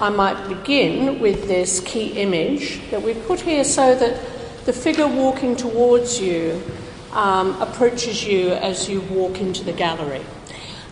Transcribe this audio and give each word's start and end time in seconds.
I 0.00 0.08
might 0.08 0.48
begin 0.48 1.20
with 1.20 1.46
this 1.46 1.80
key 1.80 2.12
image 2.12 2.80
that 2.90 3.02
we 3.02 3.12
put 3.12 3.38
here 3.38 3.64
so 3.64 3.94
that 3.94 4.18
the 4.64 4.72
figure 4.72 5.06
walking 5.06 5.54
towards 5.54 6.18
you 6.18 6.62
um, 7.12 7.60
approaches 7.60 8.24
you 8.24 8.52
as 8.52 8.88
you 8.88 9.02
walk 9.02 9.42
into 9.42 9.62
the 9.62 9.74
gallery. 9.74 10.22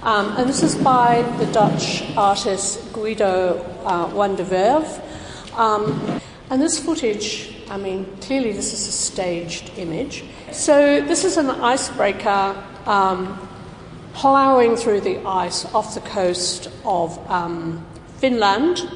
Um, 0.02 0.36
and 0.36 0.46
this 0.46 0.62
is 0.62 0.74
by 0.74 1.22
the 1.38 1.46
Dutch 1.52 2.04
artist 2.18 2.92
Guido 2.92 3.64
uh, 3.84 4.08
van 4.08 4.36
der 4.36 4.44
Werve. 4.44 5.02
Um, 5.54 6.20
and 6.50 6.60
this 6.60 6.78
footage, 6.78 7.54
I 7.70 7.78
mean, 7.78 8.04
clearly 8.20 8.52
this 8.52 8.74
is 8.74 8.86
a 8.88 8.92
staged 8.92 9.72
image. 9.78 10.22
So 10.52 11.00
this 11.00 11.24
is 11.24 11.38
an 11.38 11.48
icebreaker 11.48 12.62
um, 12.84 13.48
ploughing 14.12 14.76
through 14.76 15.00
the 15.00 15.26
ice 15.26 15.64
off 15.74 15.94
the 15.94 16.02
coast 16.02 16.68
of 16.84 17.18
um, 17.30 17.86
Finland, 18.18 18.88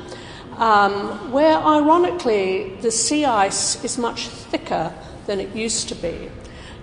um, 0.58 1.32
where 1.32 1.56
ironically 1.56 2.76
the 2.82 2.90
sea 2.90 3.24
ice 3.24 3.82
is 3.84 3.98
much 3.98 4.28
thicker 4.28 4.92
than 5.26 5.40
it 5.40 5.54
used 5.54 5.88
to 5.88 5.94
be. 5.94 6.30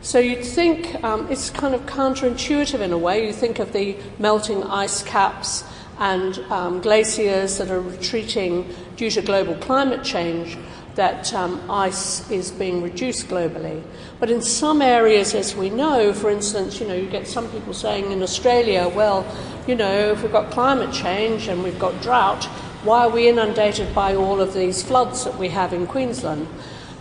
So 0.02 0.18
you'd 0.20 0.46
think 0.46 1.04
um, 1.04 1.30
it's 1.30 1.50
kind 1.50 1.76
of 1.76 1.82
counterintuitive 1.82 2.80
in 2.80 2.94
a 2.94 2.98
way. 2.98 3.28
You 3.28 3.34
think 3.34 3.60
of 3.60 3.74
the 3.74 3.98
melting 4.18 4.64
ice 4.64 5.04
caps 5.04 5.64
and 6.00 6.40
um, 6.50 6.80
glaciers 6.80 7.58
that 7.58 7.70
are 7.70 7.82
retreating 7.82 8.74
due 8.96 9.12
to 9.12 9.22
global 9.22 9.56
climate 9.56 10.04
change, 10.04 10.58
that 10.96 11.34
um, 11.34 11.70
ice 11.70 12.30
is 12.30 12.52
being 12.52 12.82
reduced 12.82 13.28
globally. 13.28 13.82
But 14.20 14.30
in 14.30 14.42
some 14.42 14.82
areas, 14.82 15.34
as 15.34 15.56
we 15.56 15.70
know, 15.70 16.14
for 16.14 16.30
instance, 16.30 16.80
you 16.80 16.88
know, 16.88 16.96
you 16.96 17.08
get 17.08 17.28
some 17.28 17.50
people 17.50 17.74
saying 17.74 18.12
in 18.12 18.22
Australia, 18.22 18.92
well, 18.94 19.26
you 19.68 19.76
know, 19.76 20.12
if 20.12 20.24
we've 20.24 20.32
got 20.32 20.52
climate 20.52 20.94
change 20.94 21.48
and 21.48 21.64
we've 21.64 21.80
got 21.80 22.02
drought, 22.02 22.46
why 22.84 23.06
are 23.06 23.10
we 23.10 23.28
inundated 23.28 23.94
by 23.94 24.16
all 24.16 24.42
of 24.42 24.54
these 24.54 24.82
floods 24.82 25.26
that 25.26 25.38
we 25.38 25.50
have 25.50 25.74
in 25.74 25.86
Queensland? 25.86 26.48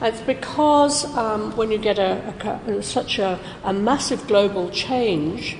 It's 0.00 0.20
because 0.20 1.04
um, 1.16 1.56
when 1.56 1.72
you 1.72 1.78
get 1.78 1.98
a, 1.98 2.60
a, 2.66 2.82
such 2.82 3.18
a, 3.18 3.38
a, 3.64 3.72
massive 3.72 4.26
global 4.28 4.70
change 4.70 5.56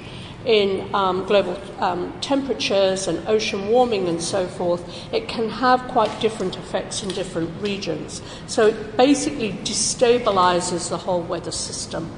in 0.48 0.92
um, 0.94 1.26
global 1.26 1.60
um, 1.78 2.18
temperatures 2.20 3.06
and 3.06 3.26
ocean 3.28 3.68
warming 3.68 4.08
and 4.08 4.20
so 4.20 4.46
forth, 4.46 4.82
it 5.12 5.28
can 5.28 5.50
have 5.50 5.80
quite 5.88 6.20
different 6.20 6.56
effects 6.56 7.02
in 7.02 7.10
different 7.10 7.50
regions. 7.62 8.22
So 8.46 8.68
it 8.68 8.96
basically 8.96 9.52
destabilizes 9.52 10.88
the 10.88 10.96
whole 10.96 11.20
weather 11.20 11.52
system. 11.52 12.10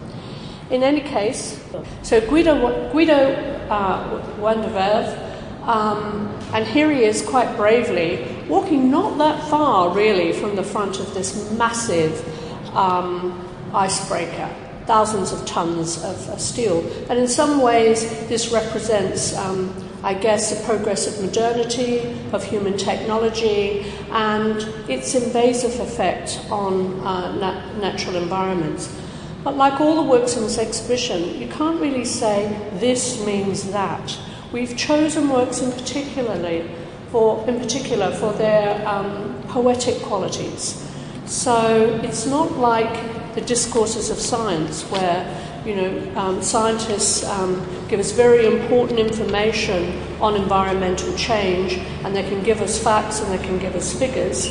In 0.70 0.84
any 0.84 1.00
case, 1.00 1.60
so 2.02 2.20
Guido, 2.20 2.92
Guido 2.92 3.34
uh, 3.68 4.20
um, 5.64 6.28
and 6.54 6.66
here 6.66 6.90
he 6.90 7.02
is 7.02 7.22
quite 7.22 7.56
bravely 7.56 8.24
walking 8.48 8.90
not 8.90 9.18
that 9.18 9.48
far, 9.48 9.94
really, 9.94 10.32
from 10.32 10.56
the 10.56 10.62
front 10.62 11.00
of 11.00 11.14
this 11.14 11.50
massive 11.52 12.14
um, 12.76 13.46
icebreaker, 13.74 14.48
thousands 14.90 15.30
of 15.30 15.46
tons 15.46 16.02
of, 16.02 16.28
of, 16.30 16.40
steel. 16.40 16.80
And 17.08 17.16
in 17.16 17.28
some 17.28 17.62
ways, 17.62 18.10
this 18.28 18.50
represents, 18.50 19.36
um, 19.36 19.72
I 20.02 20.14
guess, 20.14 20.52
the 20.52 20.64
progress 20.64 21.06
of 21.06 21.24
modernity, 21.24 22.18
of 22.32 22.42
human 22.42 22.76
technology, 22.76 23.84
and 24.10 24.56
its 24.90 25.14
invasive 25.14 25.78
effect 25.78 26.40
on 26.50 26.98
uh, 27.06 27.36
nat- 27.36 27.78
natural 27.78 28.16
environments. 28.16 28.92
But 29.44 29.56
like 29.56 29.80
all 29.80 29.94
the 29.94 30.10
works 30.10 30.36
in 30.36 30.42
this 30.42 30.58
exhibition, 30.58 31.40
you 31.40 31.46
can't 31.46 31.80
really 31.80 32.04
say 32.04 32.48
this 32.80 33.24
means 33.24 33.70
that. 33.70 34.18
We've 34.50 34.76
chosen 34.76 35.28
works 35.28 35.60
in 35.60 35.70
particularly 35.70 36.68
for, 37.12 37.48
in 37.48 37.60
particular 37.60 38.10
for 38.10 38.32
their 38.32 38.84
um, 38.88 39.40
poetic 39.46 40.02
qualities. 40.02 40.84
So 41.26 42.00
it's 42.02 42.26
not 42.26 42.58
like 42.58 43.19
the 43.34 43.40
discourses 43.40 44.10
of 44.10 44.18
science 44.18 44.82
where 44.90 45.24
you 45.64 45.76
know, 45.76 46.16
um, 46.16 46.42
scientists 46.42 47.24
um, 47.24 47.66
give 47.88 48.00
us 48.00 48.12
very 48.12 48.46
important 48.46 48.98
information 48.98 50.00
on 50.20 50.34
environmental 50.34 51.14
change, 51.16 51.74
and 52.04 52.16
they 52.16 52.22
can 52.22 52.42
give 52.42 52.62
us 52.62 52.82
facts 52.82 53.20
and 53.20 53.30
they 53.30 53.44
can 53.44 53.58
give 53.58 53.74
us 53.76 53.98
figures, 53.98 54.46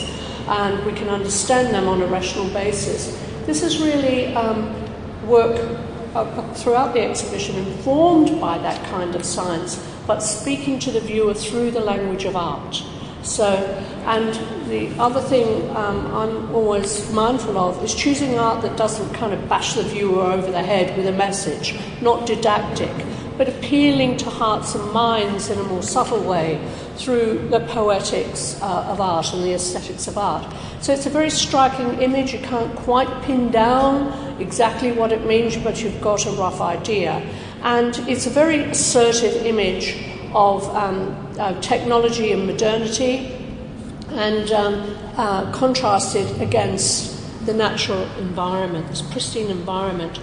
and 0.48 0.86
we 0.86 0.94
can 0.94 1.10
understand 1.10 1.74
them 1.74 1.88
on 1.88 2.02
a 2.02 2.08
rational 2.08 2.48
basis. 2.50 3.18
This 3.46 3.64
is 3.64 3.80
really 3.80 4.36
um, 4.36 4.72
work 5.28 5.60
uh, 6.14 6.54
throughout 6.54 6.94
the 6.94 7.02
exhibition 7.02 7.56
informed 7.56 8.40
by 8.40 8.58
that 8.60 8.84
kind 8.90 9.16
of 9.16 9.26
science, 9.26 9.84
but 10.06 10.20
speaking 10.20 10.80
to 10.80 10.92
the 10.92 11.00
viewer 11.00 11.34
through 11.34 11.72
the 11.72 11.80
language 11.80 12.26
of 12.26 12.36
art. 12.36 12.84
So, 13.24 13.46
and 14.06 14.34
the 14.70 14.90
other 15.02 15.20
thing 15.20 15.70
um, 15.76 16.08
I'm 16.16 16.56
always 16.56 17.12
mindful 17.12 17.58
of 17.58 17.84
is 17.84 17.94
choosing 17.94 18.40
art 18.40 18.62
that 18.62 18.78
doesn't 18.78 19.14
kind 19.14 19.34
of 19.34 19.50
bash 19.50 19.74
the 19.74 19.84
viewer 19.84 20.24
over 20.24 20.50
the 20.50 20.64
head 20.64 20.96
with 20.98 21.06
a 21.08 21.12
message, 21.12 21.78
not 22.02 22.26
didactic, 22.26 22.92
but 23.38 23.50
appealing 23.50 24.18
to 24.18 24.30
hearts 24.30 24.76
and 24.76 24.92
minds 24.92 25.50
in 25.50 25.60
a 25.60 25.64
more 25.64 25.84
subtle 25.84 26.22
way 26.22 26.60
through 26.96 27.48
the 27.50 27.60
poetics 27.62 28.62
uh, 28.62 28.88
of 28.90 29.00
art 29.00 29.34
and 29.34 29.44
the 29.44 29.54
aesthetics 29.54 30.08
of 30.08 30.18
art. 30.18 30.46
So 30.82 30.94
it's 30.94 31.06
a 31.06 31.10
very 31.10 31.30
striking 31.30 32.02
image. 32.02 32.34
You 32.34 32.40
can't 32.40 32.74
quite 32.76 33.24
pin 33.24 33.52
down 33.52 34.42
exactly 34.42 34.92
what 34.92 35.12
it 35.12 35.26
means, 35.26 35.58
but 35.58 35.82
you've 35.82 36.02
got 36.02 36.26
a 36.26 36.32
rough 36.32 36.62
idea. 36.62 37.26
And 37.64 37.98
it's 38.10 38.28
a 38.28 38.30
very 38.30 38.60
assertive 38.62 39.46
image 39.46 40.19
of 40.34 40.64
um, 40.76 41.16
uh, 41.40 41.60
technology 41.62 42.32
and 42.32 42.46
modernity 42.46 43.36
and 44.12 44.52
um, 44.52 44.96
uh, 45.18 45.52
contrasted 45.52 46.42
against 46.42 47.46
the 47.46 47.54
natural 47.54 48.04
environment, 48.18 48.88
this 48.88 49.02
pristine 49.02 49.50
environment. 49.50 50.20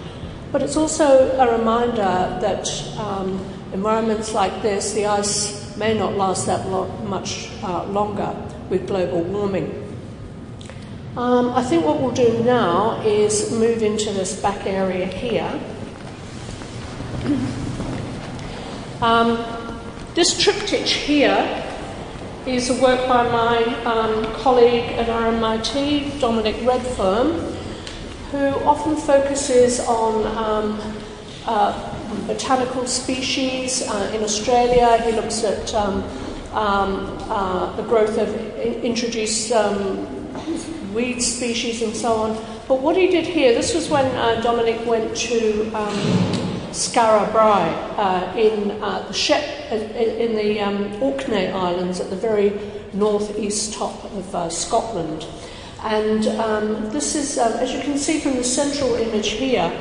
But 0.53 0.62
it's 0.62 0.77
also 0.77 1.31
a 1.39 1.59
reminder 1.59 2.39
that 2.41 2.69
um, 2.99 3.45
environments 3.72 4.33
like 4.33 4.62
this, 4.62 4.93
the 4.93 5.06
ice 5.06 5.77
may 5.77 5.97
not 5.97 6.15
last 6.15 6.47
that 6.47 6.69
lo- 6.69 6.89
much 7.05 7.49
uh, 7.62 7.84
longer 7.87 8.34
with 8.71 8.87
global 8.87 9.22
warming. 9.22 9.83
Um, 11.16 11.50
I 11.50 11.62
think 11.62 11.84
what 11.84 12.00
we'll 12.00 12.11
do 12.11 12.43
now 12.45 13.00
is 13.03 13.50
move 13.50 13.83
into 13.83 14.12
this 14.12 14.41
back 14.41 14.66
area 14.66 15.06
here. 15.06 15.61
Um, 19.03 19.37
this 20.16 20.43
triptych 20.43 20.87
here 20.87 21.62
is 22.47 22.71
a 22.71 22.82
work 22.82 23.06
by 23.06 23.22
my 23.25 23.62
um, 23.84 24.25
colleague 24.37 24.84
at 24.93 25.09
RMIT, 25.09 26.19
Dominic 26.19 26.56
Redfern, 26.66 27.54
who 28.31 28.47
often 28.65 28.97
focuses 28.97 29.78
on 29.81 30.27
um, 30.38 30.81
uh, 31.44 32.27
botanical 32.27 32.87
species. 32.87 33.82
Uh, 33.82 34.10
in 34.15 34.25
Australia, 34.25 34.97
he 35.03 35.12
looks 35.12 35.44
at 35.44 35.75
um, 35.75 36.03
um 36.53 37.19
uh, 37.28 37.77
the 37.77 37.83
growth 37.83 38.16
of 38.16 38.28
introduced 38.83 39.53
um, 39.53 40.06
weed 40.94 41.21
species 41.21 41.83
and 41.83 41.94
so 41.94 42.15
on. 42.15 42.33
But 42.66 42.81
what 42.81 42.97
he 42.97 43.09
did 43.09 43.27
here, 43.27 43.53
this 43.53 43.75
was 43.75 43.91
when 43.91 44.06
uh, 44.16 44.41
Dominic 44.41 44.87
went 44.87 45.15
to 45.28 45.71
Brae 47.32 47.72
uh, 47.97 48.34
in 48.37 48.70
uh, 48.82 49.06
the 49.09 49.14
Shep, 49.14 49.72
in 49.72 50.37
the 50.37 50.60
um, 50.60 51.03
Orkney 51.03 51.48
Islands 51.48 52.00
at 52.00 52.10
the 52.10 52.16
very 52.16 52.53
northeast 52.92 53.75
top 53.75 54.04
of 54.04 54.34
uh, 54.34 54.50
Scotland. 54.50 55.26
And 55.82 56.26
um, 56.26 56.91
this 56.91 57.15
is, 57.15 57.38
um, 57.38 57.53
as 57.54 57.72
you 57.72 57.81
can 57.81 57.97
see 57.97 58.20
from 58.20 58.34
the 58.34 58.44
central 58.44 58.94
image 58.94 59.31
here, 59.31 59.72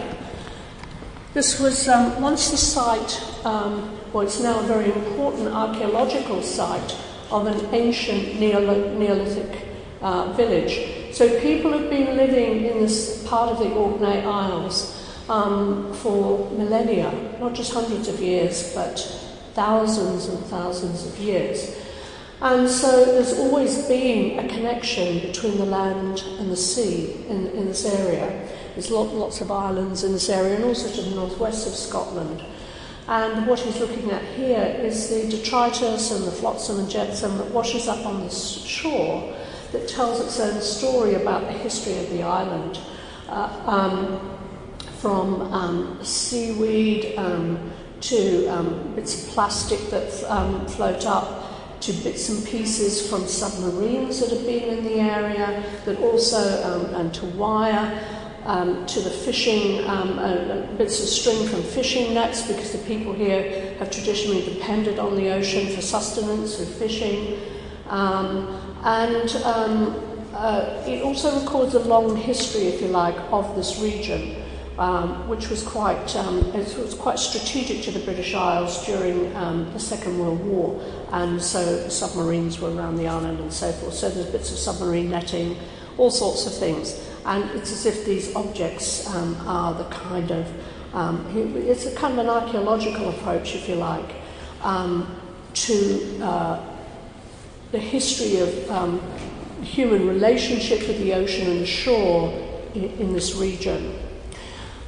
this 1.34 1.60
was 1.60 1.90
um, 1.90 2.22
once 2.22 2.52
the 2.52 2.58
site, 2.58 3.22
um, 3.46 4.00
well, 4.14 4.26
it's 4.26 4.40
now 4.40 4.58
a 4.60 4.64
very 4.64 4.92
important 4.94 5.50
archaeological 5.50 6.42
site 6.42 6.96
of 7.30 7.48
an 7.48 7.76
ancient 7.76 8.40
Neolithic 8.40 9.68
uh, 10.02 10.32
village. 10.34 11.14
So 11.14 11.40
people 11.42 11.72
have 11.74 11.90
been 11.90 12.16
living 12.16 12.66
in 12.66 12.80
this 12.80 13.26
part 13.28 13.50
of 13.50 13.60
the 13.60 13.70
Orkney 13.74 14.22
Isles 14.22 14.95
um, 15.30 15.94
for 15.94 16.50
millennia, 16.52 17.12
not 17.40 17.54
just 17.54 17.74
hundreds 17.74 18.08
of 18.08 18.20
years, 18.20 18.74
but 18.74 19.00
thousands 19.54 20.28
and 20.28 20.44
thousands 20.46 21.06
of 21.06 21.18
years. 21.18 21.76
And 22.42 22.70
so 22.70 23.06
there's 23.06 23.34
always 23.40 23.88
been 23.88 24.40
a 24.40 24.48
connection 24.48 25.20
between 25.20 25.58
the 25.58 25.66
land 25.66 26.22
and 26.38 26.52
the 26.52 26.58
sea 26.58 27.26
in, 27.30 27.48
in 27.48 27.66
this 27.66 27.86
area. 27.86 28.48
There's 28.74 28.92
lot, 28.92 29.14
lots 29.14 29.40
of 29.40 29.52
islands 29.52 30.04
in 30.04 30.12
this 30.12 30.30
area 30.30 30.56
and 30.56 30.66
also 30.66 30.90
to 30.90 31.10
the 31.10 31.16
northwest 31.16 31.66
of 31.66 31.74
Scotland. 31.74 32.44
And 33.08 33.48
what 33.48 33.60
he's 33.60 33.80
looking 33.80 34.12
at 34.12 34.22
here 34.24 34.76
is 34.80 35.10
the 35.10 35.30
detritus 35.30 36.12
and 36.12 36.26
the 36.26 36.32
flotsam 36.32 36.80
and 36.80 36.90
jetsam 36.90 37.38
that 37.38 37.52
washes 37.52 37.88
up 37.88 38.06
on 38.06 38.24
the 38.24 38.30
shore 38.30 39.34
that 39.72 39.88
tells 39.88 40.20
its 40.20 40.40
own 40.40 40.60
story 40.62 41.14
about 41.14 41.44
the 41.44 41.54
history 41.54 41.98
of 42.00 42.10
the 42.10 42.24
island. 42.24 42.80
Uh, 43.30 43.64
um, 43.66 44.35
from 45.06 45.54
um, 45.54 46.04
seaweed 46.04 47.14
um, 47.16 47.72
to 48.02 48.48
um, 48.48 48.92
bits 48.96 49.14
of 49.22 49.34
plastic 49.36 49.80
that 49.92 50.12
um, 50.32 50.66
float 50.66 51.06
up 51.06 51.80
to 51.80 51.94
bits 52.02 52.28
and 52.30 52.44
pieces 52.48 53.08
from 53.08 53.28
submarines 53.28 54.20
that 54.20 54.32
have 54.32 54.44
been 54.48 54.80
in 54.80 54.84
the 54.84 54.96
area, 54.96 55.64
but 55.86 56.00
also 56.00 56.42
um, 56.64 56.96
and 56.96 57.14
to 57.14 57.24
wire. 57.38 58.04
Um, 58.46 58.86
to 58.86 59.00
the 59.00 59.10
fishing, 59.10 59.84
uh, 59.86 60.68
bits 60.78 61.02
of 61.02 61.10
string 61.10 61.48
from 61.48 61.64
fishing 61.64 62.14
nets, 62.14 62.46
because 62.46 62.74
the 62.74 62.78
people 62.86 63.12
here 63.12 63.74
have 63.80 63.90
traditionally 63.90 64.46
depended 64.46 65.00
on 65.00 65.16
the 65.16 65.32
ocean 65.32 65.74
for 65.74 65.82
sustenance 65.82 66.60
and 66.60 66.68
fishing. 66.68 67.40
And 67.90 69.36
uh, 69.44 70.84
it 70.86 71.02
also 71.02 71.40
records 71.40 71.74
a 71.74 71.80
long 71.80 72.16
history, 72.16 72.68
if 72.68 72.82
you 72.82 72.90
like, 72.90 73.18
of 73.32 73.56
this 73.56 73.80
region 73.82 74.45
um, 74.78 75.28
which 75.28 75.50
was 75.50 75.64
quite, 75.64 76.16
um, 76.16 76.40
it 76.54 76.78
was 76.78 76.94
quite 76.96 77.18
strategic 77.18 77.82
to 77.84 77.92
the 77.92 78.00
British 78.00 78.34
Isles 78.34 78.86
during 78.86 79.36
um, 79.36 79.72
the 79.74 79.80
Second 79.80 80.20
World 80.20 80.44
War, 80.46 80.82
and 81.12 81.42
so 81.42 81.88
submarines 81.88 82.60
were 82.60 82.74
around 82.74 82.98
the 82.98 83.08
island 83.08 83.40
and 83.40 83.54
so 83.54 83.72
forth. 83.72 83.94
So 83.94 84.10
there's 84.10 84.28
bits 84.28 84.52
of 84.52 84.58
submarine 84.58 85.10
netting, 85.10 85.58
all 85.98 86.12
sorts 86.12 86.46
of 86.46 86.54
things, 86.54 87.00
and 87.26 87.50
it's 87.52 87.72
as 87.72 87.86
if 87.86 88.06
these 88.06 88.36
objects 88.36 89.08
um, 89.16 89.36
are 89.48 89.74
the 89.74 89.86
kind 89.86 90.32
of 90.32 90.48
um, 90.94 91.26
it's 91.68 91.86
a 91.86 91.94
kind 91.94 92.14
of 92.14 92.20
an 92.20 92.30
archaeological 92.30 93.10
approach, 93.10 93.54
if 93.54 93.68
you 93.68 93.76
like, 93.76 94.16
um, 94.62 95.20
to 95.54 96.20
uh, 96.24 96.66
the 97.74 97.80
history 97.80 98.40
of 98.40 98.72
um, 98.72 99.02
human 99.62 100.08
relationship 100.08 100.88
with 100.88 100.98
the 101.00 101.14
ocean 101.14 101.52
and 101.52 101.60
the 101.60 101.66
shore 101.66 102.32
in, 102.74 102.86
in 102.92 103.14
this 103.14 103.36
region. 103.36 104.05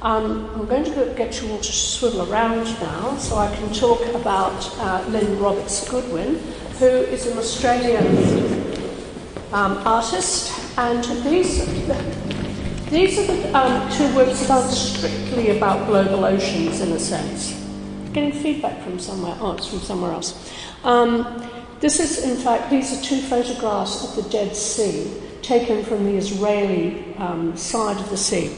Um, 0.00 0.48
I'm 0.54 0.66
going 0.66 0.84
to 0.84 1.12
get 1.16 1.42
you 1.42 1.50
all 1.50 1.58
to 1.58 1.72
swivel 1.72 2.32
around 2.32 2.66
now 2.80 3.16
so 3.16 3.36
I 3.36 3.52
can 3.56 3.72
talk 3.72 4.00
about 4.14 4.70
uh, 4.78 5.04
Lynn 5.08 5.40
Roberts 5.40 5.88
Goodwin, 5.90 6.36
who 6.78 6.86
is 6.86 7.26
an 7.26 7.36
Australian 7.36 8.06
um, 9.52 9.76
artist, 9.78 10.78
and 10.78 11.02
these, 11.24 11.66
these 12.90 13.18
are 13.18 13.26
the 13.26 13.58
um, 13.58 13.90
two 13.90 14.14
works 14.14 14.46
that 14.46 14.50
are 14.50 14.70
strictly 14.70 15.56
about 15.56 15.88
global 15.88 16.24
oceans 16.24 16.80
in 16.80 16.92
a 16.92 16.98
sense. 17.00 17.54
Getting 18.12 18.30
feedback 18.40 18.80
from 18.84 19.00
somewhere, 19.00 19.36
oh, 19.40 19.56
it's 19.56 19.66
from 19.66 19.80
somewhere 19.80 20.12
else. 20.12 20.52
Um, 20.84 21.44
this 21.80 21.98
is, 21.98 22.22
in 22.22 22.36
fact, 22.36 22.70
these 22.70 22.96
are 22.96 23.02
two 23.02 23.20
photographs 23.22 24.04
of 24.04 24.22
the 24.22 24.30
Dead 24.30 24.54
Sea 24.54 25.12
taken 25.42 25.84
from 25.84 26.04
the 26.04 26.16
Israeli 26.16 27.16
um, 27.16 27.56
side 27.56 27.96
of 27.96 28.10
the 28.10 28.16
sea. 28.16 28.56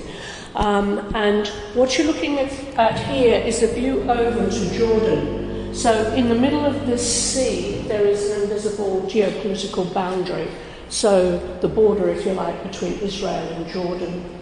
Um, 0.54 0.98
and 1.14 1.46
what 1.74 1.96
you're 1.96 2.06
looking 2.06 2.38
at, 2.38 2.98
here 3.06 3.38
is 3.38 3.62
a 3.62 3.68
view 3.68 4.02
over 4.10 4.50
to 4.50 4.78
Jordan. 4.78 5.74
So, 5.74 6.12
in 6.14 6.28
the 6.28 6.34
middle 6.34 6.66
of 6.66 6.86
this 6.86 7.00
sea, 7.00 7.82
there 7.86 8.04
is 8.04 8.30
an 8.30 8.42
invisible 8.42 9.02
geopolitical 9.02 9.92
boundary. 9.94 10.48
So, 10.88 11.38
the 11.60 11.68
border, 11.68 12.08
if 12.08 12.26
you 12.26 12.32
like, 12.32 12.60
between 12.64 12.94
Israel 12.94 13.48
and 13.54 13.68
Jordan. 13.68 14.38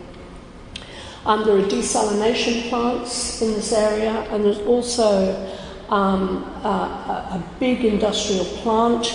Um, 1.27 1.45
there 1.45 1.59
are 1.59 1.63
desalination 1.63 2.71
plants 2.71 3.43
in 3.43 3.53
this 3.53 3.73
area, 3.73 4.13
and 4.31 4.43
there's 4.43 4.61
also 4.61 5.55
um, 5.91 6.45
a, 6.65 7.39
a, 7.39 7.45
big 7.61 7.85
industrial 7.85 8.47
plant, 8.63 9.13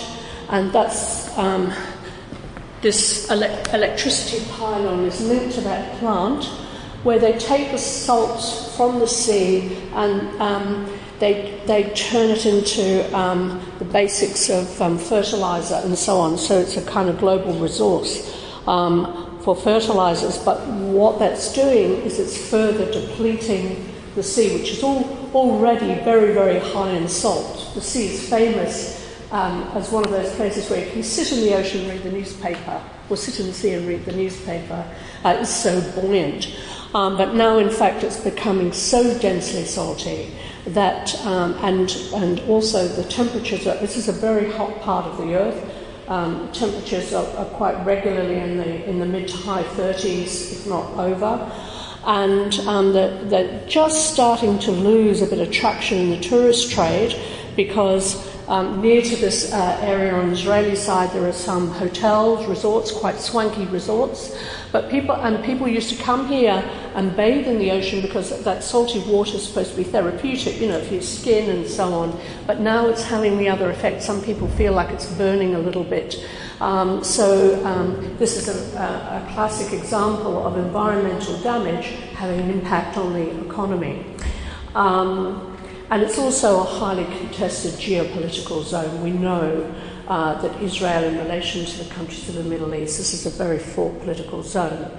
and 0.50 0.70
that's 0.70 1.36
um, 1.36 1.72
this 2.82 3.28
ele- 3.30 3.74
electricity 3.74 4.44
pylon 4.52 5.04
is 5.06 5.20
linked 5.22 5.56
to 5.56 5.60
that 5.62 5.98
plant 5.98 6.48
where 7.04 7.18
they 7.18 7.38
take 7.38 7.70
the 7.70 7.78
salt 7.78 8.74
from 8.76 8.98
the 8.98 9.06
sea 9.06 9.76
and 9.92 10.40
um, 10.40 10.90
they, 11.20 11.60
they 11.66 11.84
turn 11.94 12.30
it 12.30 12.44
into 12.44 13.16
um, 13.16 13.64
the 13.78 13.84
basics 13.84 14.50
of 14.50 14.82
um, 14.82 14.98
fertilizer 14.98 15.80
and 15.84 15.96
so 15.96 16.18
on. 16.18 16.36
So 16.36 16.58
it's 16.58 16.76
a 16.76 16.84
kind 16.84 17.08
of 17.08 17.18
global 17.18 17.52
resource 17.54 18.42
um, 18.66 19.38
for 19.42 19.54
fertilizers. 19.54 20.38
But 20.38 20.66
what 20.66 21.18
that's 21.18 21.52
doing 21.52 22.02
is 22.02 22.18
it's 22.18 22.50
further 22.50 22.90
depleting 22.90 23.94
the 24.14 24.22
sea, 24.22 24.56
which 24.56 24.72
is 24.72 24.82
all, 24.82 25.30
already 25.34 25.94
very, 26.04 26.32
very 26.32 26.58
high 26.58 26.90
in 26.90 27.08
salt. 27.08 27.72
The 27.74 27.80
sea 27.80 28.14
is 28.14 28.28
famous 28.28 29.04
um, 29.30 29.64
as 29.74 29.90
one 29.90 30.04
of 30.04 30.10
those 30.10 30.32
places 30.36 30.70
where 30.70 30.84
you 30.84 30.90
can 30.90 31.02
sit 31.02 31.32
in 31.32 31.40
the 31.40 31.54
ocean 31.54 31.80
and 31.82 31.90
read 31.90 32.02
the 32.04 32.12
newspaper, 32.12 32.80
or 33.10 33.16
sit 33.16 33.40
in 33.40 33.46
the 33.46 33.52
sea 33.52 33.74
and 33.74 33.88
read 33.88 34.04
the 34.04 34.12
newspaper. 34.12 34.84
Uh, 35.24 35.38
it's 35.40 35.50
so 35.50 35.80
buoyant. 36.00 36.56
Um, 36.94 37.16
but 37.16 37.34
now, 37.34 37.58
in 37.58 37.70
fact, 37.70 38.04
it's 38.04 38.20
becoming 38.20 38.72
so 38.72 39.18
densely 39.18 39.64
salty 39.64 40.32
that, 40.68 41.14
um, 41.26 41.54
and, 41.54 41.90
and 42.14 42.38
also 42.48 42.86
the 42.86 43.02
temperatures 43.04 43.66
are, 43.66 43.76
this 43.78 43.96
is 43.96 44.08
a 44.08 44.12
very 44.12 44.50
hot 44.52 44.80
part 44.80 45.04
of 45.04 45.18
the 45.18 45.34
earth. 45.34 45.72
Um, 46.06 46.52
temperatures 46.52 47.12
are, 47.12 47.26
are, 47.36 47.46
quite 47.46 47.74
regularly 47.84 48.36
in 48.36 48.58
the, 48.58 48.88
in 48.88 49.00
the 49.00 49.06
mid 49.06 49.26
to 49.28 49.36
high 49.36 49.64
30s, 49.64 50.52
if 50.52 50.66
not 50.68 50.92
over. 50.96 51.50
And 52.06 52.54
um, 52.60 52.92
they're, 52.92 53.24
they're 53.24 53.66
just 53.66 54.12
starting 54.12 54.58
to 54.60 54.70
lose 54.70 55.20
a 55.20 55.26
bit 55.26 55.40
of 55.40 55.50
traction 55.50 55.98
in 55.98 56.10
the 56.10 56.20
tourist 56.20 56.70
trade 56.70 57.18
because 57.56 58.33
um, 58.48 58.82
near 58.82 59.00
to 59.00 59.16
this 59.16 59.52
uh, 59.52 59.78
area 59.80 60.14
on 60.14 60.26
the 60.26 60.34
Israeli 60.34 60.76
side, 60.76 61.10
there 61.12 61.26
are 61.26 61.32
some 61.32 61.70
hotels, 61.70 62.46
resorts, 62.46 62.92
quite 62.92 63.18
swanky 63.18 63.64
resorts. 63.66 64.36
But 64.70 64.90
people 64.90 65.14
and 65.14 65.42
people 65.44 65.68
used 65.68 65.88
to 65.96 66.02
come 66.02 66.26
here 66.26 66.62
and 66.94 67.16
bathe 67.16 67.46
in 67.46 67.58
the 67.58 67.70
ocean 67.70 68.02
because 68.02 68.42
that 68.42 68.64
salty 68.64 68.98
water 69.00 69.36
is 69.36 69.46
supposed 69.46 69.70
to 69.70 69.76
be 69.76 69.84
therapeutic, 69.84 70.60
you 70.60 70.66
know, 70.66 70.82
for 70.82 70.94
your 70.94 71.02
skin 71.02 71.48
and 71.48 71.66
so 71.66 71.94
on. 71.94 72.20
But 72.46 72.60
now 72.60 72.88
it's 72.88 73.02
having 73.02 73.38
the 73.38 73.48
other 73.48 73.70
effect. 73.70 74.02
Some 74.02 74.20
people 74.22 74.48
feel 74.48 74.72
like 74.72 74.90
it's 74.90 75.06
burning 75.14 75.54
a 75.54 75.60
little 75.60 75.84
bit. 75.84 76.16
Um, 76.60 77.04
so 77.04 77.64
um, 77.64 78.16
this 78.18 78.36
is 78.36 78.48
a, 78.48 78.78
a, 78.78 79.22
a 79.22 79.32
classic 79.32 79.72
example 79.72 80.44
of 80.46 80.56
environmental 80.58 81.38
damage 81.38 81.86
having 82.14 82.40
an 82.40 82.50
impact 82.50 82.96
on 82.96 83.12
the 83.12 83.46
economy. 83.46 84.04
Um, 84.74 85.53
and 85.90 86.02
it's 86.02 86.18
also 86.18 86.60
a 86.60 86.64
highly 86.64 87.04
contested 87.18 87.72
geopolitical 87.74 88.62
zone. 88.62 89.02
We 89.02 89.10
know 89.10 89.72
uh, 90.08 90.40
that 90.40 90.62
Israel, 90.62 91.04
in 91.04 91.18
relation 91.18 91.64
to 91.64 91.84
the 91.84 91.94
countries 91.94 92.28
of 92.28 92.36
the 92.36 92.44
Middle 92.44 92.74
East, 92.74 92.98
this 92.98 93.12
is 93.14 93.26
a 93.26 93.30
very 93.30 93.58
fraught 93.58 94.00
political 94.00 94.42
zone. 94.42 94.90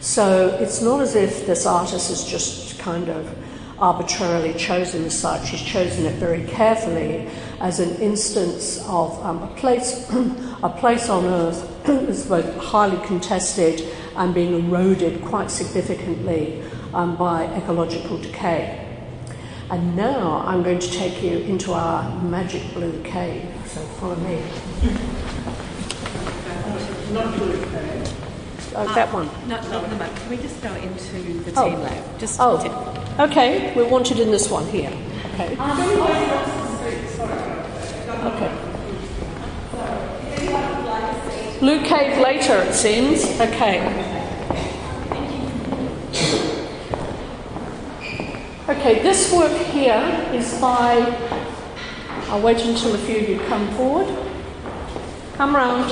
So 0.00 0.48
it's 0.60 0.82
not 0.82 1.00
as 1.00 1.14
if 1.14 1.46
this 1.46 1.66
artist 1.66 2.08
has 2.10 2.24
just 2.24 2.78
kind 2.78 3.08
of 3.08 3.34
arbitrarily 3.78 4.54
chosen 4.54 5.02
the 5.02 5.10
site. 5.10 5.46
She's 5.46 5.62
chosen 5.62 6.06
it 6.06 6.14
very 6.14 6.44
carefully 6.44 7.28
as 7.60 7.80
an 7.80 7.96
instance 7.96 8.78
of 8.86 9.20
um, 9.24 9.42
a 9.42 9.54
place, 9.56 10.08
a 10.62 10.68
place 10.68 11.08
on 11.08 11.24
Earth 11.24 11.68
that's 11.84 12.26
both 12.26 12.56
highly 12.58 13.04
contested 13.06 13.82
and 14.16 14.34
being 14.34 14.66
eroded 14.66 15.22
quite 15.22 15.50
significantly 15.50 16.62
um, 16.92 17.16
by 17.16 17.44
ecological 17.56 18.18
decay. 18.18 18.83
And 19.70 19.96
now 19.96 20.42
I'm 20.46 20.62
going 20.62 20.78
to 20.78 20.90
take 20.90 21.22
you 21.22 21.38
into 21.38 21.72
our 21.72 22.20
magic 22.22 22.62
blue 22.74 23.02
cave. 23.02 23.48
So 23.66 23.80
follow 23.80 24.16
me. 24.16 24.42
Not 27.12 27.36
blue 27.38 27.64
cave. 27.64 28.14
Oh, 28.76 28.92
that 28.94 29.12
one. 29.12 29.28
No, 29.48 29.56
not 29.70 29.88
the 29.88 30.20
Can 30.20 30.30
we 30.30 30.36
just 30.36 30.60
go 30.62 30.72
into 30.74 31.42
the 31.44 31.60
oh. 31.60 31.70
teamLab? 31.70 32.18
Just 32.18 32.40
oh, 32.40 32.58
okay. 33.20 33.72
We're 33.74 33.88
wanted 33.88 34.18
in 34.18 34.30
this 34.30 34.50
one 34.50 34.66
here. 34.66 34.92
Okay. 35.34 35.56
Um, 35.56 35.80
okay. 38.32 38.52
Blue 41.60 41.80
cave 41.84 42.18
later, 42.18 42.58
it 42.58 42.74
seems. 42.74 43.24
Okay. 43.40 44.22
Okay, 48.66 49.02
this 49.02 49.30
work 49.30 49.52
here 49.52 50.00
is 50.32 50.58
by. 50.58 50.96
I'll 52.28 52.40
wait 52.40 52.64
until 52.64 52.94
a 52.94 52.98
few 52.98 53.18
of 53.18 53.28
you 53.28 53.38
come 53.40 53.68
forward. 53.74 54.06
Come 55.34 55.54
round. 55.54 55.90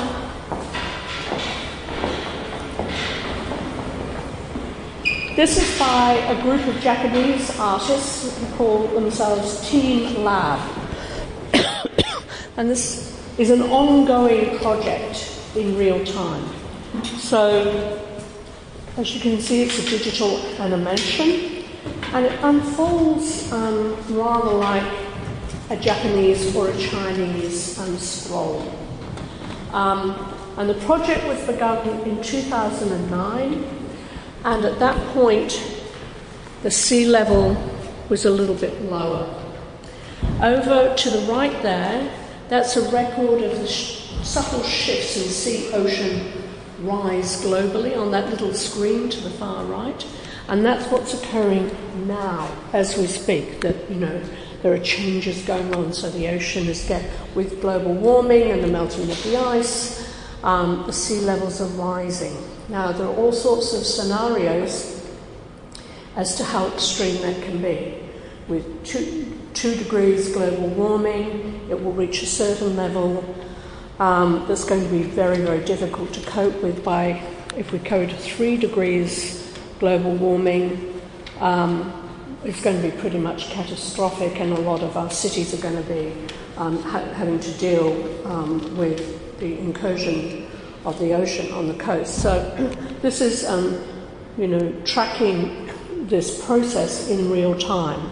This 5.36 5.58
is 5.58 5.78
by 5.78 6.12
a 6.12 6.42
group 6.42 6.66
of 6.66 6.80
Japanese 6.80 7.54
artists 7.58 8.38
who 8.38 8.56
call 8.56 8.86
themselves 8.86 9.68
teamLab. 9.68 10.58
and 12.56 12.70
this 12.70 13.22
is 13.36 13.50
an 13.50 13.64
ongoing 13.64 14.56
project 14.60 15.38
in 15.54 15.76
real 15.76 16.02
time. 16.06 16.48
So, 17.04 18.00
as 18.96 19.14
you 19.14 19.20
can 19.20 19.42
see, 19.42 19.64
it's 19.64 19.78
a 19.78 19.90
digital 19.90 20.38
animation 20.58 21.51
and 22.14 22.26
it 22.26 22.38
unfolds 22.42 23.50
um, 23.52 23.96
rather 24.16 24.52
like 24.52 24.90
a 25.70 25.76
Japanese 25.76 26.54
or 26.54 26.68
a 26.68 26.76
Chinese 26.78 27.78
um, 27.78 27.96
scroll. 27.96 28.70
Um, 29.72 30.34
and 30.58 30.68
the 30.68 30.74
project 30.86 31.26
was 31.26 31.40
begun 31.46 31.86
in 32.00 32.22
2009, 32.22 33.64
and 34.44 34.64
at 34.64 34.78
that 34.78 35.14
point, 35.14 35.62
the 36.62 36.70
sea 36.70 37.06
level 37.06 37.56
was 38.08 38.24
a 38.24 38.30
little 38.30 38.56
bit 38.56 38.82
lower. 38.82 39.26
Over 40.42 40.94
to 40.94 41.10
the 41.10 41.32
right 41.32 41.62
there, 41.62 42.12
That's 42.52 42.76
a 42.76 42.86
record 42.90 43.42
of 43.44 43.60
the 43.60 43.66
sh- 43.66 44.12
subtle 44.22 44.62
shifts 44.62 45.16
in 45.16 45.22
sea 45.22 45.72
ocean 45.72 46.30
rise 46.82 47.42
globally 47.42 47.96
on 47.96 48.10
that 48.10 48.28
little 48.28 48.52
screen 48.52 49.08
to 49.08 49.20
the 49.22 49.30
far 49.30 49.64
right. 49.64 50.06
And 50.48 50.64
that's 50.64 50.90
what's 50.90 51.14
occurring 51.14 51.70
now 52.06 52.50
as 52.72 52.96
we 52.96 53.06
speak, 53.06 53.60
that, 53.60 53.90
you 53.90 53.96
know, 53.96 54.22
there 54.62 54.72
are 54.72 54.78
changes 54.78 55.42
going 55.42 55.74
on. 55.74 55.92
So 55.92 56.10
the 56.10 56.28
ocean 56.28 56.66
is 56.66 56.86
getting, 56.86 57.10
with 57.34 57.60
global 57.60 57.94
warming 57.94 58.50
and 58.50 58.62
the 58.62 58.68
melting 58.68 59.10
of 59.10 59.22
the 59.22 59.36
ice, 59.36 60.12
um, 60.42 60.84
the 60.86 60.92
sea 60.92 61.20
levels 61.20 61.60
are 61.60 61.66
rising. 61.66 62.36
Now, 62.68 62.92
there 62.92 63.06
are 63.06 63.14
all 63.14 63.32
sorts 63.32 63.72
of 63.74 63.84
scenarios 63.84 65.04
as 66.16 66.36
to 66.36 66.44
how 66.44 66.66
extreme 66.68 67.20
that 67.22 67.42
can 67.42 67.62
be. 67.62 67.98
With 68.48 68.84
two, 68.84 69.38
two 69.54 69.74
degrees 69.76 70.32
global 70.32 70.68
warming, 70.68 71.68
it 71.70 71.82
will 71.82 71.92
reach 71.92 72.22
a 72.22 72.26
certain 72.26 72.76
level 72.76 73.24
um, 73.98 74.44
that's 74.48 74.64
going 74.64 74.82
to 74.82 74.90
be 74.90 75.02
very, 75.02 75.38
very 75.38 75.64
difficult 75.64 76.12
to 76.14 76.20
cope 76.22 76.62
with 76.62 76.84
by, 76.84 77.22
if 77.56 77.72
we 77.72 77.78
go 77.78 78.06
to 78.06 78.16
three 78.16 78.56
degrees 78.56 79.41
global 79.82 80.14
warming, 80.14 81.02
um, 81.40 81.92
it's 82.44 82.62
going 82.62 82.80
to 82.80 82.88
be 82.88 82.96
pretty 83.00 83.18
much 83.18 83.50
catastrophic, 83.50 84.38
and 84.38 84.52
a 84.52 84.60
lot 84.60 84.80
of 84.80 84.96
our 84.96 85.10
cities 85.10 85.52
are 85.52 85.60
going 85.60 85.74
to 85.74 85.92
be 85.92 86.14
um, 86.56 86.80
ha- 86.84 87.04
having 87.14 87.40
to 87.40 87.50
deal 87.54 87.90
um, 88.24 88.76
with 88.76 89.40
the 89.40 89.58
incursion 89.58 90.46
of 90.84 90.96
the 91.00 91.12
ocean 91.12 91.52
on 91.52 91.66
the 91.66 91.74
coast. 91.74 92.22
So, 92.22 92.32
this 93.02 93.20
is, 93.20 93.44
um, 93.44 93.82
you 94.38 94.46
know, 94.46 94.72
tracking 94.84 95.68
this 96.06 96.46
process 96.46 97.08
in 97.08 97.28
real 97.28 97.58
time. 97.58 98.08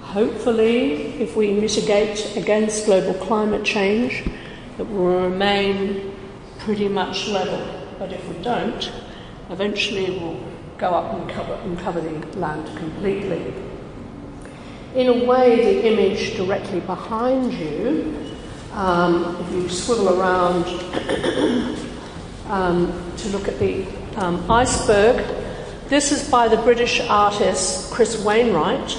Hopefully, 0.00 1.22
if 1.22 1.36
we 1.36 1.52
mitigate 1.52 2.36
against 2.36 2.86
global 2.86 3.14
climate 3.24 3.62
change, 3.62 4.28
it 4.76 4.88
will 4.88 5.22
remain 5.22 6.16
pretty 6.58 6.88
much 6.88 7.28
level. 7.28 7.64
But 7.96 8.12
if 8.12 8.28
we 8.28 8.42
don't, 8.42 8.90
eventually 9.50 10.06
it 10.06 10.20
will 10.20 10.50
go 10.80 10.88
up 10.94 11.12
and 11.12 11.28
cover, 11.30 11.52
and 11.52 11.78
cover 11.78 12.00
the 12.00 12.38
land 12.38 12.66
completely. 12.78 13.52
In 14.94 15.08
a 15.08 15.24
way, 15.24 15.56
the 15.56 15.86
image 15.86 16.36
directly 16.36 16.80
behind 16.80 17.52
you, 17.52 18.34
um, 18.72 19.36
if 19.40 19.52
you 19.52 19.68
swivel 19.68 20.18
around 20.18 20.64
um, 22.46 23.12
to 23.18 23.28
look 23.28 23.46
at 23.46 23.58
the 23.58 23.84
um, 24.16 24.50
iceberg, 24.50 25.22
this 25.88 26.12
is 26.12 26.28
by 26.30 26.48
the 26.48 26.56
British 26.56 27.00
artist 27.00 27.92
Chris 27.92 28.24
Wainwright, 28.24 28.96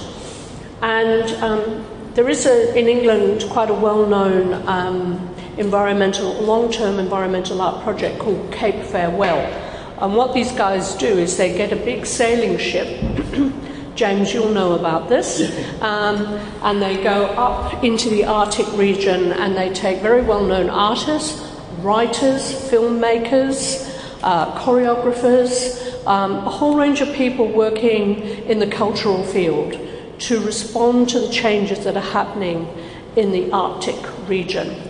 and 0.84 1.32
um, 1.44 1.86
there 2.14 2.30
is 2.30 2.46
a, 2.46 2.78
in 2.78 2.88
England 2.88 3.44
quite 3.50 3.72
a 3.72 3.74
well 3.74 4.06
known 4.06 4.54
um, 4.68 5.34
environmental, 5.58 6.34
long 6.44 6.72
term 6.72 7.00
environmental 7.00 7.60
art 7.60 7.82
project 7.84 8.20
called 8.20 8.52
Cape 8.52 8.84
Farewell. 8.86 9.61
And 10.01 10.15
what 10.15 10.34
these 10.34 10.51
guys 10.53 10.96
do 10.96 11.05
is 11.05 11.38
they 11.38 11.55
get 11.55 11.72
a 11.72 11.75
big 11.75 12.08
sailing 12.08 12.58
ship. 12.58 12.88
James, 13.96 14.34
you'll 14.34 14.50
know 14.50 14.74
about 14.74 15.10
this. 15.10 15.41
Um, 15.79 16.17
and 16.63 16.81
they 16.81 17.03
go 17.03 17.25
up 17.25 17.84
into 17.84 18.10
the 18.10 18.25
Arctic 18.25 18.65
region 18.74 19.31
and 19.31 19.55
they 19.55 19.72
take 19.72 20.01
very 20.01 20.24
well 20.24 20.43
known 20.43 20.72
artists, 20.72 21.39
writers, 21.81 22.41
filmmakers, 22.72 23.88
uh, 24.24 24.58
choreographers, 24.58 26.05
um, 26.08 26.38
a 26.48 26.50
whole 26.50 26.75
range 26.75 27.01
of 27.01 27.13
people 27.13 27.48
working 27.48 28.22
in 28.48 28.58
the 28.58 28.67
cultural 28.67 29.24
field 29.24 29.77
to 30.17 30.43
respond 30.43 31.10
to 31.10 31.20
the 31.20 31.29
changes 31.29 31.84
that 31.84 31.96
are 31.96 32.12
happening 32.12 32.67
in 33.15 33.31
the 33.31 33.51
Arctic 33.51 34.00
region. 34.27 34.81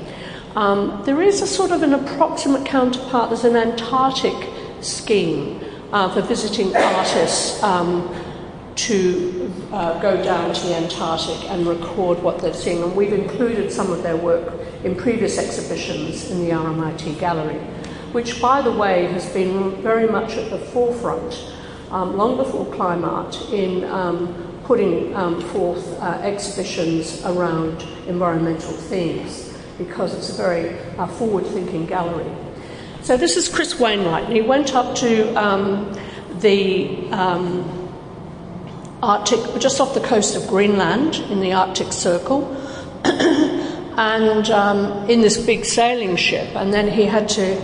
Um, 0.56 1.02
there 1.06 1.22
is 1.22 1.42
a 1.42 1.48
sort 1.48 1.72
of 1.72 1.84
an 1.84 1.94
approximate 1.94 2.66
counterpart, 2.66 3.30
there's 3.30 3.44
an 3.44 3.58
Antarctic 3.58 4.36
scheme 4.82 5.64
uh, 5.92 6.14
for 6.14 6.22
visiting 6.22 6.76
artists 6.76 7.62
um, 7.64 8.14
to 8.76 9.52
uh, 9.72 10.00
go 10.02 10.22
down 10.24 10.54
to 10.54 10.62
the 10.68 10.76
Antarctic 10.76 11.50
and 11.50 11.68
record 11.68 12.22
what 12.24 12.40
they're 12.40 12.54
seeing. 12.54 12.82
And 12.82 12.96
we've 12.96 13.14
included 13.14 13.72
some 13.72 13.92
of 13.92 14.02
their 14.04 14.18
work 14.18 14.54
in 14.84 14.96
previous 14.96 15.38
exhibitions 15.38 16.32
in 16.32 16.44
the 16.46 16.52
RMIT 16.52 17.20
gallery, 17.20 17.60
which, 18.12 18.42
by 18.42 18.62
the 18.62 18.72
way, 18.72 19.06
has 19.08 19.32
been 19.34 19.82
very 19.82 20.08
much 20.08 20.38
at 20.38 20.50
the 20.50 20.58
forefront, 20.58 21.54
um, 21.92 22.18
long 22.18 22.38
before 22.38 22.66
CLIMARTE, 22.74 23.52
in 23.52 23.84
um, 23.86 24.62
putting 24.64 25.14
um, 25.16 25.42
forth 25.50 25.86
uh, 26.00 26.20
exhibitions 26.24 27.24
around 27.26 27.82
environmental 28.08 28.72
themes 28.72 29.58
because 29.78 30.14
it's 30.14 30.30
a 30.30 30.34
very 30.42 30.78
uh, 30.98 31.08
forward 31.08 31.46
thinking 31.48 31.86
gallery. 31.86 32.30
So, 33.04 33.18
this 33.18 33.36
is 33.36 33.50
Chris 33.50 33.80
Wainwright, 33.80 34.26
and 34.26 34.34
he 34.34 34.42
went 34.42 34.76
up 34.76 34.94
to 34.98 35.34
um, 35.34 35.92
the 36.40 37.10
um, 37.10 37.90
Arctic, 39.02 39.40
just 39.60 39.82
off 39.82 39.96
the 39.96 40.02
coast 40.02 40.36
of 40.36 40.48
Greenland 40.48 41.16
in 41.32 41.40
the 41.40 41.54
Arctic 41.54 41.94
Circle, 41.94 42.56
and 43.04 44.48
um, 44.52 45.10
in 45.10 45.22
this 45.22 45.44
big 45.44 45.66
sailing 45.66 46.16
ship, 46.16 46.56
and 46.56 46.72
then 46.72 46.88
he 46.88 47.06
had 47.06 47.28
to 47.30 47.60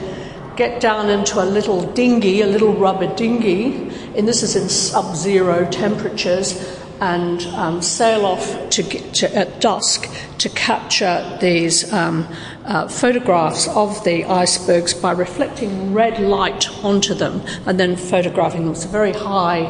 get 0.55 0.81
down 0.81 1.07
into 1.11 1.39
a 1.39 1.45
little 1.45 1.83
dinghy, 1.93 2.41
a 2.41 2.47
little 2.47 2.73
rubber 2.73 3.13
dinghy, 3.15 3.91
and 4.17 4.27
this 4.27 4.41
is 4.41 4.55
in 4.55 4.67
sub 4.67 5.15
zero 5.15 5.69
temperatures, 5.69 6.76
and 6.99 7.41
um, 7.47 7.81
sail 7.81 8.25
off 8.25 8.69
to, 8.71 8.83
to, 9.11 9.35
at 9.35 9.61
dusk 9.61 10.09
to 10.39 10.49
capture 10.49 11.37
these 11.41 11.91
um, 11.93 12.27
uh, 12.65 12.87
photographs 12.87 13.67
of 13.69 14.03
the 14.03 14.25
icebergs 14.25 14.93
by 14.93 15.11
reflecting 15.11 15.93
red 15.93 16.19
light 16.19 16.69
onto 16.83 17.13
them 17.13 17.41
and 17.65 17.79
then 17.79 17.95
photographing 17.95 18.63
them. 18.63 18.71
It's 18.71 18.85
a 18.85 18.89
very 18.89 19.13
high 19.13 19.65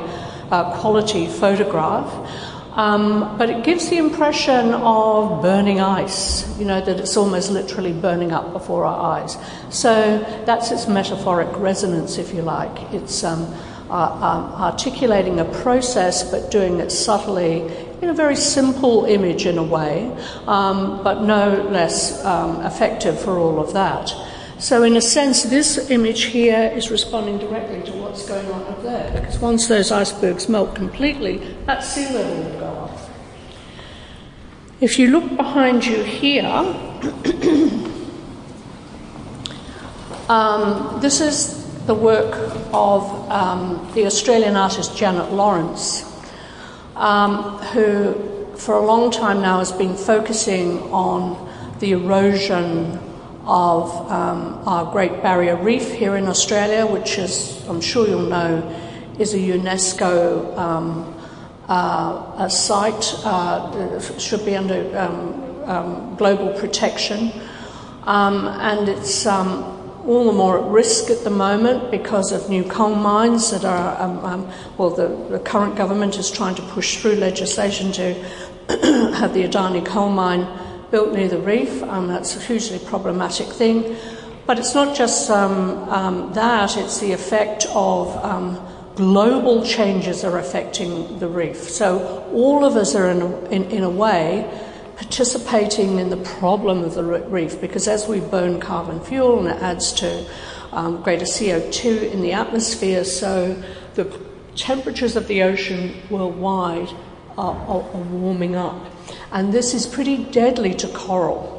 uh, 0.52 0.80
quality 0.80 1.28
photograph. 1.28 2.12
Um, 2.78 3.40
but 3.40 3.50
it 3.50 3.64
gives 3.64 3.90
the 3.90 3.98
impression 3.98 4.72
of 4.76 5.42
burning 5.42 5.82
ice, 5.82 6.48
you 6.60 6.66
know, 6.66 6.80
that 6.80 7.00
it's 7.00 7.18
almost 7.18 7.50
literally 7.50 7.92
burning 7.92 8.32
up 8.32 8.54
before 8.54 8.86
our 8.86 9.18
eyes. 9.18 9.36
So 9.72 10.20
that's 10.46 10.70
its 10.70 10.88
metaphoric 10.88 11.50
resonance, 11.58 12.20
if 12.20 12.36
you 12.36 12.44
like. 12.44 12.94
It's 12.94 13.24
um, 13.24 13.52
uh, 13.90 14.12
um, 14.12 14.62
articulating 14.62 15.40
a 15.40 15.46
process 15.46 16.30
but 16.30 16.52
doing 16.52 16.80
it 16.80 16.92
subtly 16.92 17.62
in 18.02 18.10
a 18.10 18.14
very 18.14 18.36
simple 18.36 19.06
image 19.06 19.46
in 19.46 19.58
a 19.58 19.64
way, 19.64 20.12
um, 20.46 21.04
but 21.04 21.24
no 21.24 21.68
less 21.72 22.24
um, 22.26 22.62
effective 22.66 23.20
for 23.20 23.38
all 23.38 23.60
of 23.60 23.74
that. 23.74 24.14
So, 24.60 24.84
in 24.84 24.98
a 24.98 25.02
sense, 25.02 25.44
this 25.44 25.92
image 25.92 26.24
here 26.24 26.72
is 26.76 26.90
responding 26.90 27.38
directly 27.38 27.84
to 27.92 27.98
what's 27.98 28.28
going 28.28 28.50
on 28.52 28.64
up 28.64 28.82
there, 28.82 29.12
because 29.20 29.38
once 29.40 29.68
those 29.68 29.92
icebergs 29.92 30.50
melt 30.50 30.76
completely, 30.76 31.38
that 31.66 31.84
sea 31.84 32.12
level 32.12 32.44
will 32.44 32.60
go 32.60 32.66
up. 32.66 32.98
If 34.80 35.00
you 35.00 35.10
look 35.10 35.38
behind 35.38 35.86
you 35.86 36.04
here, 36.04 36.46
um, 40.30 41.00
this 41.02 41.22
is 41.22 41.57
the 41.88 41.96
work 41.96 42.36
of 42.74 43.32
um, 43.32 43.90
the 43.96 44.06
Australian 44.06 44.58
artist 44.58 44.98
Janet 44.98 45.32
Laurence, 45.32 46.04
um, 46.98 47.58
who 47.72 48.54
for 48.58 48.76
a 48.76 48.86
long 48.86 49.10
time 49.10 49.42
now 49.42 49.60
has 49.60 49.72
been 49.72 49.96
focusing 49.96 50.80
on 50.92 51.50
the 51.80 51.94
erosion 51.94 53.00
of 53.46 53.90
um, 54.12 54.62
our 54.68 54.92
Great 54.92 55.24
Barrier 55.24 55.56
Reef 55.56 55.94
here 55.94 56.18
in 56.18 56.26
Australia, 56.28 56.86
which 56.86 57.18
is, 57.18 57.66
I'm 57.70 57.80
sure 57.80 58.06
you'll 58.06 58.28
know, 58.28 58.68
is 59.18 59.34
a 59.34 59.38
UNESCO 59.38 60.58
um, 60.58 61.16
uh, 61.70 62.36
a 62.38 62.50
site, 62.50 63.14
uh, 63.24 64.02
should 64.20 64.44
be 64.46 64.58
under 64.58 64.98
um, 64.98 65.64
um, 65.64 66.16
global 66.18 66.52
protection. 66.60 67.32
and 68.06 68.90
it's 68.90 69.26
all 70.08 70.26
the 70.26 70.32
more 70.32 70.58
at 70.60 70.72
risk 70.72 71.10
at 71.10 71.24
the 71.26 71.30
moment 71.30 71.92
because 71.92 72.32
of 72.32 72.50
new 72.50 72.64
coal 72.64 72.96
mines 72.96 73.52
that 73.52 73.66
are, 73.66 74.02
um, 74.02 74.20
um, 74.24 74.52
well, 74.78 74.90
the, 74.90 75.08
the, 75.30 75.40
current 75.40 75.76
government 75.76 76.18
is 76.18 76.32
trying 76.32 76.56
to 76.56 76.62
push 76.64 76.98
through 76.98 77.16
legislation 77.16 77.92
to 77.92 78.14
have 79.18 79.34
the 79.34 79.44
Adani 79.44 79.86
coal 79.86 80.10
mine 80.10 80.48
built 80.92 81.14
near 81.14 81.28
the 81.28 81.40
reef. 81.40 81.84
Um, 81.84 82.08
that's 82.08 82.38
a 82.38 82.40
hugely 82.40 82.80
problematic 82.80 83.48
thing. 83.48 83.98
But 84.46 84.60
it's 84.60 84.74
not 84.74 84.96
just 84.96 85.30
um, 85.30 85.90
um, 85.90 86.34
that, 86.34 86.78
it's 86.78 87.00
the 87.00 87.12
effect 87.12 87.66
of 87.72 88.16
um, 88.24 88.66
global 88.96 89.66
changes 89.66 90.24
are 90.24 90.38
affecting 90.38 91.20
the 91.20 91.28
reef. 91.28 91.58
So 91.58 92.26
all 92.32 92.64
of 92.64 92.78
us 92.78 92.96
are, 92.96 93.10
in 93.10 93.22
a, 93.22 93.46
in, 93.50 93.64
in 93.66 93.84
a 93.84 93.90
way, 93.90 94.50
participating 94.98 96.00
in 96.00 96.10
the 96.10 96.18
problem 96.18 96.84
of 96.84 96.96
the 96.96 97.04
reef 97.04 97.62
because 97.62 97.88
as 97.88 98.08
we 98.08 98.20
burn 98.20 98.60
carbon 98.60 99.00
fuel 99.00 99.40
and 99.40 99.48
it 99.48 99.62
adds 99.62 99.94
to 99.94 100.26
um, 100.72 101.02
greater 101.04 101.26
CO2 101.26 102.12
in 102.12 102.22
the 102.22 102.34
atmosphere, 102.34 103.04
so 103.04 103.62
the 103.94 104.20
temperatures 104.56 105.16
of 105.16 105.28
the 105.28 105.44
ocean 105.44 105.94
worldwide 106.10 106.90
are, 107.38 107.56
are, 107.56 107.84
are 107.84 108.04
warming 108.10 108.56
up. 108.56 108.92
And 109.32 109.54
this 109.54 109.76
is 109.76 109.86
pretty 109.86 110.26
deadly 110.26 110.74
to 110.76 110.88
coral. 110.88 111.54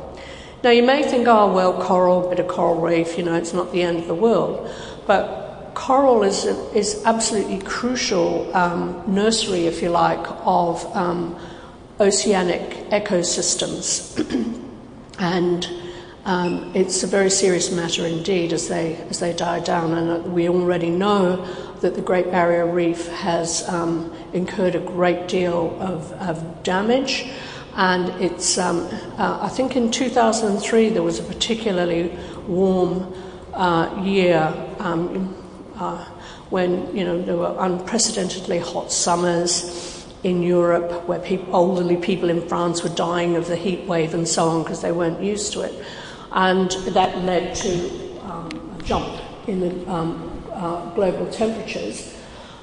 Now, 0.65 0.71
you 0.71 0.83
may 0.83 1.05
think, 1.05 1.29
oh, 1.29 1.53
well, 1.53 1.81
coral, 1.81 2.29
bit 2.29 2.41
of 2.41 2.49
coral 2.49 2.81
reef, 2.81 3.17
you 3.17 3.23
know, 3.23 3.35
it's 3.35 3.55
not 3.55 3.71
the 3.71 3.83
end 3.83 3.99
of 3.99 4.09
the 4.09 4.15
world. 4.15 4.69
But 5.07 5.71
coral 5.75 6.25
is, 6.25 6.45
is 6.75 7.05
absolutely 7.05 7.61
crucial 7.61 8.55
um, 8.57 9.01
nursery, 9.07 9.67
if 9.67 9.81
you 9.81 9.91
like, 9.91 10.27
of 10.45 10.85
um, 10.97 11.39
oceanic 12.01 12.89
ecosystems. 12.91 14.17
and 15.19 15.69
um, 16.25 16.71
it's 16.75 17.03
a 17.03 17.07
very 17.07 17.31
serious 17.31 17.73
matter 17.73 18.07
indeed 18.07 18.53
as 18.53 18.69
they, 18.69 18.97
as 19.09 19.21
they 19.21 19.33
die 19.33 19.61
down. 19.61 19.95
And 19.95 20.33
we 20.33 20.49
already 20.49 20.91
know 20.91 21.45
that 21.81 21.95
the 21.95 22.03
Great 22.03 22.31
Barrier 22.31 22.67
Reef 22.67 23.09
has 23.09 23.69
um, 23.69 24.15
incurred 24.33 24.75
a 24.75 24.81
great 24.81 25.29
deal 25.29 25.77
of, 25.81 26.13
of 26.13 26.63
damage. 26.63 27.27
And 27.77 28.09
it's, 28.21 28.59
um, 28.59 28.89
uh, 29.19 29.39
I 29.41 29.49
think 29.49 29.77
in 29.77 29.91
2003 29.91 30.91
there 30.91 31.03
was 31.03 31.19
a 31.19 31.23
particularly 31.23 32.17
warm 32.47 33.15
uh, 33.55 34.03
year 34.05 34.55
um, 34.79 35.35
uh, 35.77 36.05
when 36.51 36.95
you 36.97 37.05
know 37.05 37.21
there 37.21 37.37
were 37.37 37.55
unprecedentedly 37.59 38.59
hot 38.59 38.91
summers 38.91 39.88
in 40.29 40.43
Europe 40.43 41.07
where 41.09 41.19
people, 41.19 41.55
elderly 41.55 41.97
people 41.97 42.31
in 42.31 42.47
France 42.49 42.83
were 42.83 42.95
dying 42.95 43.37
of 43.37 43.47
the 43.47 43.57
heat 43.57 43.87
wave 43.87 44.15
and 44.15 44.27
so 44.27 44.49
on 44.49 44.63
because 44.63 44.83
they 44.83 44.93
weren't 44.93 45.23
used 45.23 45.53
to 45.55 45.61
it. 45.61 45.75
And 46.33 46.71
that 46.93 47.17
led 47.25 47.55
to 47.57 48.21
um, 48.23 48.77
a 48.79 48.83
jump 48.83 49.21
in 49.49 49.61
the 49.61 49.91
um, 49.91 50.43
uh, 50.53 50.91
global 50.95 51.31
temperatures. 51.31 52.15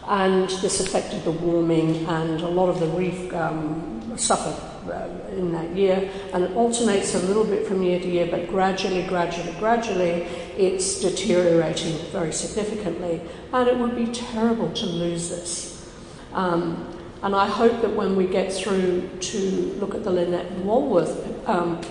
And 0.07 0.50
this 0.62 0.79
affected 0.79 1.24
the 1.24 1.31
warming, 1.31 2.05
and 2.05 2.41
a 2.41 2.48
lot 2.48 2.69
of 2.69 2.79
the 2.79 2.88
reef 2.88 3.34
um, 3.34 4.15
suffered 4.17 4.55
uh, 4.91 5.10
in 5.31 5.51
that 5.51 5.75
year, 5.75 6.12
and 6.31 6.43
it 6.43 6.51
alternates 6.55 7.15
a 7.15 7.19
little 7.19 7.43
bit 7.43 7.65
from 7.67 7.81
year 7.81 8.00
to 8.00 8.07
year, 8.07 8.27
but 8.29 8.48
gradually, 8.48 9.01
gradually, 9.03 9.51
gradually, 9.57 10.27
it's 10.57 11.01
deteriorating 11.01 11.98
very 12.12 12.31
significantly, 12.31 13.19
and 13.51 13.67
it 13.67 13.77
would 13.77 13.95
be 13.95 14.05
terrible 14.07 14.72
to 14.74 14.86
lose 14.86 15.29
this. 15.29 15.91
Um, 16.34 16.94
and 17.24 17.36
I 17.36 17.48
hope 17.48 17.81
that 17.81 17.95
when 17.95 18.15
we 18.15 18.27
get 18.27 18.51
through 18.51 19.10
to 19.19 19.39
look 19.79 19.95
at 19.95 20.03
the 20.03 20.12
Lynette 20.12 20.51
Wallworth 20.60 21.48
um, 21.48 21.81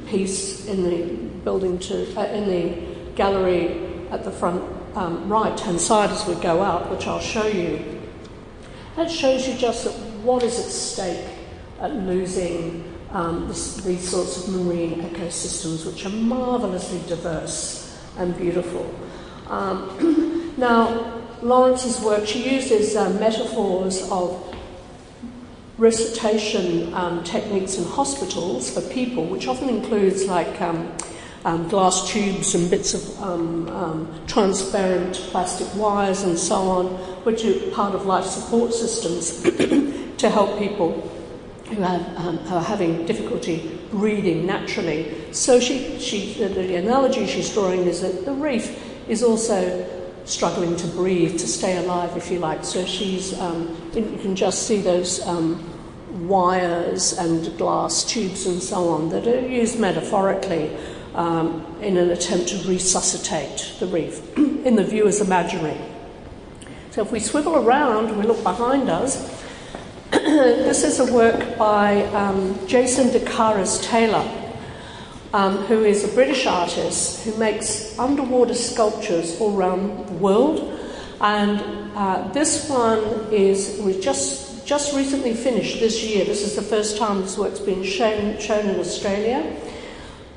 piece 0.06 0.66
in 0.66 0.84
the 0.84 1.04
building 1.44 1.78
to 1.80 2.18
uh, 2.18 2.24
in 2.26 2.46
the 2.48 3.12
gallery 3.14 4.08
at 4.10 4.24
the 4.24 4.30
front 4.30 4.62
um, 4.94 5.28
right 5.28 5.58
hand 5.58 5.80
side 5.80 6.10
as 6.10 6.26
we 6.26 6.34
go 6.36 6.62
up, 6.62 6.90
which 6.90 7.06
I'll 7.06 7.20
show 7.20 7.46
you, 7.46 8.02
that 8.96 9.10
shows 9.10 9.46
you 9.48 9.54
just 9.54 9.88
what 10.22 10.42
is 10.42 10.58
at 10.58 10.66
stake 10.66 11.26
at 11.80 11.94
losing 11.94 12.84
um, 13.10 13.48
this, 13.48 13.76
these 13.76 14.08
sorts 14.08 14.46
of 14.46 14.54
marine 14.54 15.02
ecosystems, 15.02 15.86
which 15.86 16.06
are 16.06 16.10
marvelously 16.10 17.00
diverse 17.08 18.00
and 18.18 18.36
beautiful. 18.36 18.92
Um, 19.48 20.54
now, 20.56 21.22
Laurence's 21.44 22.00
work, 22.00 22.26
she 22.26 22.54
uses 22.54 22.96
uh, 22.96 23.10
metaphors 23.10 24.10
of 24.10 24.56
resuscitation 25.76 26.92
um, 26.94 27.22
techniques 27.22 27.76
in 27.76 27.84
hospitals 27.84 28.70
for 28.72 28.80
people, 28.90 29.26
which 29.26 29.46
often 29.46 29.68
includes 29.68 30.24
like 30.24 30.58
um, 30.62 30.90
um, 31.44 31.68
glass 31.68 32.08
tubes 32.10 32.54
and 32.54 32.70
bits 32.70 32.94
of 32.94 33.22
um, 33.22 33.68
um, 33.68 34.20
transparent 34.26 35.16
plastic 35.30 35.68
wires 35.74 36.22
and 36.22 36.38
so 36.38 36.56
on, 36.56 36.86
which 37.24 37.44
are 37.44 37.70
part 37.72 37.94
of 37.94 38.06
life 38.06 38.24
support 38.24 38.72
systems 38.72 39.42
to 40.16 40.30
help 40.30 40.58
people 40.58 40.92
who, 41.68 41.82
have, 41.82 42.50
are 42.50 42.62
having 42.62 43.04
difficulty 43.04 43.78
breathing 43.90 44.46
naturally. 44.46 45.30
So 45.32 45.60
she, 45.60 45.98
she, 45.98 46.32
the, 46.34 46.48
the 46.48 46.76
analogy 46.76 47.26
she's 47.26 47.52
drawing 47.52 47.80
is 47.80 48.00
that 48.00 48.24
the 48.24 48.32
reef 48.32 48.80
is 49.10 49.22
also 49.22 49.93
struggling 50.24 50.76
to 50.76 50.86
breathe, 50.88 51.32
to 51.32 51.46
stay 51.46 51.76
alive, 51.76 52.16
if 52.16 52.30
you 52.30 52.38
like. 52.38 52.64
So 52.64 52.84
she's, 52.84 53.38
um, 53.38 53.76
you 53.94 54.18
can 54.22 54.34
just 54.34 54.66
see 54.66 54.80
those 54.80 55.24
um, 55.26 55.62
wires 56.28 57.18
and 57.18 57.56
glass 57.58 58.04
tubes 58.04 58.46
and 58.46 58.62
so 58.62 58.88
on 58.88 59.10
that 59.10 59.26
are 59.26 59.46
used 59.46 59.78
metaphorically 59.78 60.76
um, 61.14 61.64
in 61.80 61.96
an 61.96 62.10
attempt 62.10 62.48
to 62.48 62.68
resuscitate 62.68 63.74
the 63.78 63.86
reef 63.86 64.36
in 64.36 64.76
the 64.76 64.84
viewer's 64.84 65.20
imaginary. 65.20 65.78
So 66.90 67.02
if 67.02 67.10
we 67.10 67.20
swivel 67.20 67.56
around, 67.56 68.16
we 68.16 68.22
look 68.22 68.42
behind 68.42 68.88
us, 68.88 69.44
this 70.10 70.84
is 70.84 71.00
a 71.00 71.12
work 71.12 71.58
by 71.58 72.04
um, 72.06 72.66
Jason 72.66 73.08
deCaires 73.08 73.82
Taylor, 73.82 74.43
um, 75.34 75.56
who 75.64 75.82
is 75.82 76.04
a 76.04 76.14
British 76.14 76.46
artist 76.46 77.24
who 77.24 77.36
makes 77.38 77.98
underwater 77.98 78.54
sculptures 78.54 79.38
all 79.40 79.56
around 79.56 80.06
the 80.06 80.12
world. 80.14 80.80
And 81.20 81.60
uh, 81.96 82.28
this 82.28 82.70
one 82.70 83.00
is 83.32 83.80
was 83.82 83.98
just 83.98 84.64
just 84.64 84.94
recently 84.94 85.34
finished 85.34 85.80
this 85.80 86.04
year. 86.04 86.24
This 86.24 86.42
is 86.42 86.54
the 86.54 86.62
first 86.62 86.96
time 86.96 87.20
this 87.20 87.36
work's 87.36 87.58
been 87.58 87.82
shown 87.82 88.38
shown 88.38 88.66
in 88.68 88.78
Australia, 88.78 89.60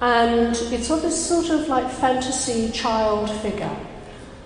and 0.02 0.56
it's 0.74 0.90
of 0.90 1.04
this 1.04 1.28
sort 1.30 1.52
of 1.52 1.68
like 1.68 1.90
fantasy 1.92 2.72
child 2.72 3.30
figure. 3.30 3.78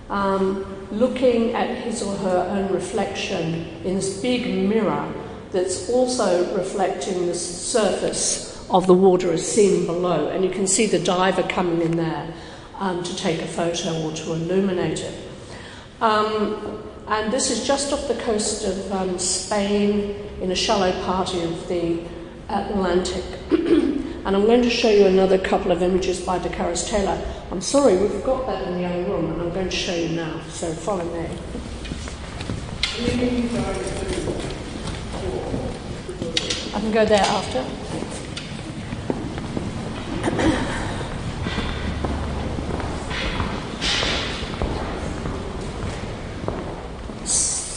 Um, 0.10 0.66
looking 0.92 1.54
at 1.54 1.70
his 1.78 2.04
or 2.04 2.14
her 2.18 2.46
own 2.50 2.74
reflection 2.74 3.66
in 3.86 3.96
this 3.96 4.22
big 4.22 4.46
mirror 4.68 5.10
that's 5.54 5.90
also 5.90 6.54
reflecting 6.58 7.28
the 7.28 7.34
surface 7.34 8.51
of 8.72 8.88
the 8.88 8.94
water 8.94 9.32
as 9.32 9.46
seen 9.50 9.86
below. 9.86 10.30
And 10.30 10.44
you 10.44 10.50
can 10.50 10.66
see 10.66 10.86
the 10.86 11.00
diver 11.00 11.44
coming 11.44 11.82
in 11.82 11.98
there 11.98 12.34
um, 12.80 13.04
to 13.04 13.16
take 13.16 13.42
a 13.42 13.48
photo 13.48 14.02
or 14.02 14.14
to 14.14 14.34
illuminate 14.34 15.02
it. 15.02 15.14
Um, 16.00 16.84
and 17.08 17.32
this 17.32 17.52
is 17.52 17.68
just 17.68 17.92
off 17.92 18.08
the 18.08 18.16
coast 18.16 18.66
of 18.66 18.92
um, 18.92 19.20
Spain 19.20 20.16
in 20.42 20.52
a 20.52 20.56
shallow 20.56 20.92
part 21.04 21.34
of 21.34 21.68
the 21.68 22.00
Atlantic. 22.50 23.24
and 23.52 24.36
I'm 24.36 24.46
going 24.46 24.62
to 24.62 24.70
show 24.70 24.90
you 24.90 25.06
another 25.06 25.38
couple 25.38 25.72
of 25.72 25.84
images 25.84 26.22
by 26.22 26.40
deCaires 26.40 26.88
Taylor. 26.88 27.22
I'm 27.52 27.62
sorry, 27.62 27.98
we've 27.98 28.24
got 28.24 28.48
that 28.48 28.68
in 28.68 28.76
the 28.76 28.86
other 28.86 29.04
room, 29.04 29.32
and 29.32 29.42
I'm 29.42 29.54
going 29.54 29.70
to 29.70 29.76
show 29.76 29.94
you 29.94 30.10
now, 30.16 30.42
so 30.50 30.72
follow 30.74 31.04
me. 31.06 31.28
I 36.74 36.80
can 36.80 36.92
go 36.92 37.06
there 37.06 37.22
after. 37.22 37.81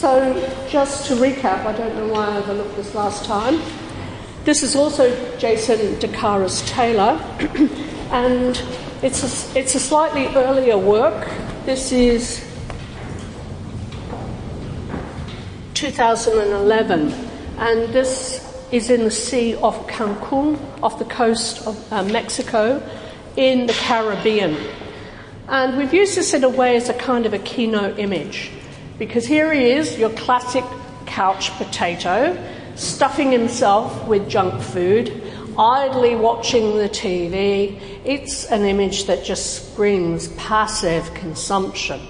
So, 0.05 0.67
just 0.69 1.07
to 1.07 1.15
recap, 1.15 1.65
I 1.65 1.73
don't 1.73 1.97
know 1.97 2.09
why 2.09 2.27
I 2.27 2.37
overlooked 2.37 2.77
this 2.77 2.95
last 2.95 3.25
time. 3.25 3.59
This 4.45 4.63
is 4.63 4.77
also 4.77 5.09
Jason 5.39 5.79
deCaires 5.95 6.69
Taylor, 6.69 7.19
and 8.13 8.63
it's 9.03 9.23
a, 9.23 9.59
it's 9.59 9.75
a 9.75 9.81
slightly 9.81 10.27
earlier 10.37 10.77
work. 10.77 11.27
This 11.65 11.91
is 11.91 12.47
2011, 15.73 17.11
and 17.57 17.89
this 17.95 18.63
is 18.73 18.91
in 18.91 19.05
the 19.05 19.11
Sea 19.11 19.55
of 19.55 19.87
Cancun, 19.87 20.59
off 20.83 20.99
the 20.99 21.07
coast 21.07 21.67
of 21.67 21.91
uh, 21.91 22.03
Mexico, 22.03 22.87
in 23.39 23.69
the 23.69 23.73
Caribbean. 23.73 24.55
And 25.49 25.79
we've 25.79 25.95
used 25.95 26.15
this 26.15 26.35
in 26.35 26.45
a 26.45 26.51
way 26.51 26.77
as 26.77 26.91
a 26.91 26.95
kind 26.95 27.25
of 27.25 27.33
a 27.33 27.39
keynote 27.39 27.99
image, 27.99 28.51
because 28.99 29.27
here 29.27 29.53
he 29.53 29.71
is, 29.71 29.99
your 29.99 30.11
classic 30.11 30.65
couch 31.07 31.51
potato, 31.53 32.37
stuffing 32.77 33.33
himself 33.33 34.07
with 34.07 34.29
junk 34.29 34.61
food, 34.63 35.23
idly 35.59 36.17
watching 36.17 36.77
the 36.77 36.89
TV. 36.89 37.81
It's 38.05 38.47
an 38.47 38.63
image 38.63 39.05
that 39.05 39.25
just 39.25 39.73
screams 39.73 40.29
passive 40.29 41.13
consumption. 41.15 42.01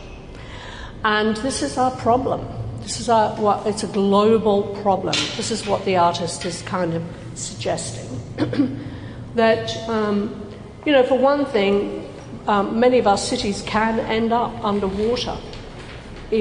And 1.04 1.36
this 1.38 1.62
is 1.62 1.76
our 1.76 1.90
problem. 1.90 2.46
This 2.80 3.00
is 3.00 3.08
what, 3.08 3.66
it's 3.66 3.82
a 3.82 3.88
global 3.88 4.62
problem. 4.82 5.14
This 5.36 5.50
is 5.50 5.66
what 5.66 5.84
the 5.84 5.96
artist 5.96 6.44
is 6.44 6.62
kind 6.62 6.94
of 6.94 7.02
suggesting. 7.34 8.08
that, 9.34 9.76
um, 9.88 10.50
you 10.84 10.92
know, 10.92 11.02
for 11.02 11.18
one 11.18 11.46
thing, 11.46 12.10
um, 12.46 12.78
many 12.78 12.98
of 12.98 13.06
our 13.06 13.16
cities 13.16 13.62
can 13.62 14.00
end 14.00 14.32
up 14.32 14.62
underwater 14.62 15.38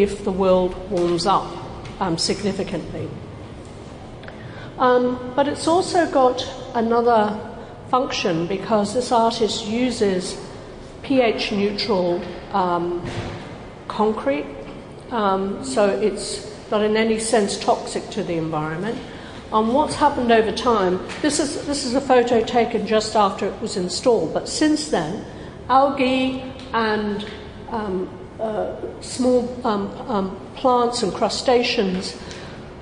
if 0.02 0.24
the 0.24 0.32
world 0.32 0.76
warms 0.90 1.26
up 1.26 1.48
um, 2.02 2.18
significantly. 2.18 3.08
Um, 4.78 5.34
but 5.36 5.48
it's 5.48 5.68
also 5.68 6.10
got 6.10 6.46
another 6.74 7.40
function 7.90 8.48
because 8.48 8.94
this 8.94 9.12
artist 9.12 9.68
uses 9.68 10.40
pH 11.04 11.52
neutral 11.52 12.22
um, 12.54 13.06
concrete 13.88 14.46
um, 15.12 15.64
so 15.64 15.90
it's 15.90 16.52
not 16.72 16.82
in 16.82 16.98
any 16.98 17.20
sense 17.20 17.60
toxic 17.60 18.10
to 18.10 18.24
the 18.24 18.34
environment. 18.34 18.98
on 19.54 19.72
what's 19.72 19.94
happened 19.94 20.32
over 20.32 20.52
time. 20.52 21.00
This 21.22 21.40
is, 21.40 21.68
this 21.68 21.86
is 21.86 21.94
a 21.94 22.02
photo 22.02 22.44
taken 22.44 22.88
just 22.88 23.16
after 23.16 23.46
it 23.46 23.62
was 23.62 23.78
installed, 23.78 24.34
but 24.34 24.50
since 24.50 24.90
then, 24.90 25.24
algae 25.70 26.42
and 26.74 27.24
um, 27.70 28.10
uh, 28.44 29.02
small 29.02 29.50
um, 29.66 29.90
um, 30.10 30.40
plants 30.56 31.02
and 31.02 31.14
crustaceans 31.14 32.18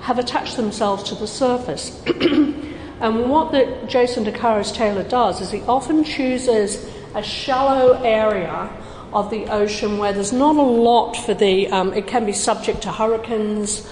have 0.00 0.18
attached 0.18 0.56
themselves 0.56 1.04
to 1.04 1.14
the 1.14 1.26
surface. 1.26 2.02
and 2.06 3.30
what 3.30 3.52
the 3.52 3.78
Jason 3.86 4.24
DeCaires 4.24 4.74
Taylor 4.74 5.04
does 5.04 5.40
is 5.40 5.52
he 5.52 5.60
often 5.62 6.02
chooses 6.02 6.84
a 7.14 7.22
shallow 7.22 7.92
area 8.02 8.70
of 9.12 9.30
the 9.30 9.44
ocean 9.46 9.98
where 9.98 10.12
there's 10.12 10.32
not 10.32 10.56
a 10.56 10.62
lot 10.62 11.14
for 11.14 11.34
the, 11.34 11.68
um, 11.68 11.92
it 11.94 12.06
can 12.06 12.26
be 12.26 12.32
subject 12.32 12.82
to 12.82 12.90
hurricanes 12.90 13.88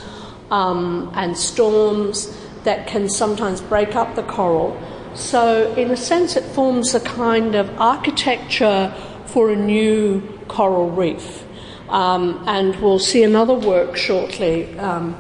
um, 0.51 1.13
and 1.15 1.37
storms 1.37 2.37
that 2.65 2.89
can 2.89 3.09
sometimes 3.09 3.61
break 3.61 3.95
up 3.95 4.17
the 4.17 4.23
coral. 4.25 4.81
So, 5.15 5.73
in 5.75 5.91
a 5.91 5.97
sense, 5.97 6.37
it 6.37 6.45
forms 6.45 6.95
a 6.95 7.01
kind 7.01 7.55
of 7.55 7.71
architecture 7.81 8.93
for 9.27 9.51
a 9.51 9.57
new 9.57 10.21
coral 10.49 10.91
reef. 10.91 11.45
Um, 11.91 12.45
and 12.47 12.81
we'll 12.81 13.01
see 13.01 13.25
another 13.25 13.55
work 13.55 13.97
shortly 13.97 14.79
um, 14.79 15.17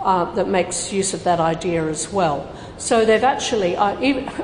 uh, 0.00 0.32
that 0.34 0.48
makes 0.48 0.92
use 0.92 1.14
of 1.14 1.24
that 1.24 1.40
idea 1.40 1.86
as 1.88 2.12
well. 2.12 2.48
So 2.78 3.04
they've 3.04 3.22
actually, 3.22 3.76
uh, 3.76 3.96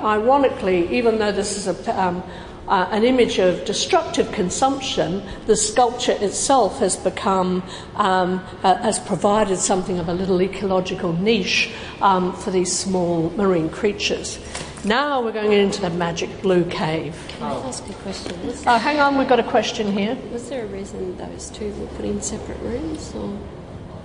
ironically, 0.04 0.88
even 0.96 1.18
though 1.18 1.32
this 1.32 1.56
is 1.56 1.66
a, 1.66 2.00
um, 2.00 2.22
uh, 2.68 2.88
an 2.90 3.02
image 3.02 3.38
of 3.38 3.64
destructive 3.64 4.30
consumption, 4.32 5.22
the 5.46 5.56
sculpture 5.56 6.16
itself 6.20 6.78
has 6.80 6.96
become, 6.96 7.62
um, 7.96 8.44
uh, 8.62 8.76
has 8.76 8.98
provided 8.98 9.58
something 9.58 9.98
of 9.98 10.08
a 10.08 10.14
little 10.14 10.42
ecological 10.42 11.12
niche 11.14 11.70
um, 12.02 12.32
for 12.34 12.50
these 12.50 12.76
small 12.76 13.30
marine 13.30 13.70
creatures. 13.70 14.38
Now 14.84 15.22
we're 15.22 15.32
going 15.32 15.52
into 15.52 15.80
the 15.80 15.90
magic 15.90 16.40
blue 16.40 16.64
cave. 16.64 17.16
Can 17.28 17.42
I 17.42 17.54
ask 17.66 17.88
a 17.88 17.92
question? 17.94 18.36
Uh, 18.66 18.78
hang 18.78 19.00
on, 19.00 19.18
we've 19.18 19.28
got 19.28 19.40
a 19.40 19.44
question 19.44 19.92
here. 19.92 20.16
Was 20.32 20.48
there 20.48 20.64
a 20.64 20.68
reason 20.68 21.16
those 21.16 21.50
two 21.50 21.72
were 21.74 21.86
put 21.88 22.04
in 22.04 22.22
separate 22.22 22.60
rooms? 22.60 23.12
Or? 23.14 23.36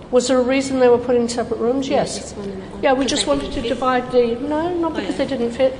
Was 0.09 0.27
there 0.27 0.39
a 0.39 0.43
reason 0.43 0.79
they 0.79 0.89
were 0.89 0.97
put 0.97 1.15
in 1.15 1.29
separate 1.29 1.59
rooms? 1.59 1.87
Yes. 1.87 2.33
Yeah, 2.37 2.55
yeah 2.81 2.93
we 2.93 3.05
just 3.05 3.27
wanted 3.27 3.51
to 3.53 3.61
fit? 3.61 3.69
divide 3.69 4.11
the. 4.11 4.35
No, 4.39 4.75
not 4.75 4.93
because 4.95 5.09
oh, 5.09 5.11
yeah. 5.11 5.17
they 5.17 5.37
didn't 5.37 5.51
fit. 5.51 5.79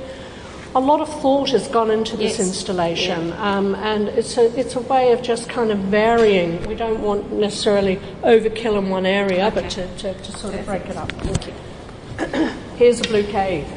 A 0.76 0.80
lot 0.80 1.00
of 1.00 1.08
thought 1.20 1.50
has 1.50 1.68
gone 1.68 1.90
into 1.90 2.16
this 2.16 2.38
yes. 2.38 2.48
installation, 2.48 3.28
yeah. 3.28 3.56
um, 3.56 3.76
and 3.76 4.08
it's 4.08 4.36
a 4.36 4.58
it's 4.58 4.74
a 4.74 4.80
way 4.80 5.12
of 5.12 5.22
just 5.22 5.48
kind 5.48 5.70
of 5.70 5.78
varying. 5.78 6.66
We 6.66 6.74
don't 6.74 7.00
want 7.00 7.32
necessarily 7.32 7.96
overkill 8.22 8.78
in 8.78 8.90
one 8.90 9.06
area, 9.06 9.46
okay. 9.46 9.60
but 9.62 9.70
to, 9.70 9.96
to, 9.98 10.14
to 10.14 10.32
sort 10.32 10.54
of 10.54 10.66
break 10.66 10.86
it 10.86 10.96
up. 10.96 11.12
Thank 11.12 11.46
you. 11.46 12.48
Here's 12.76 13.00
a 13.00 13.04
blue 13.04 13.22
cave. 13.22 13.68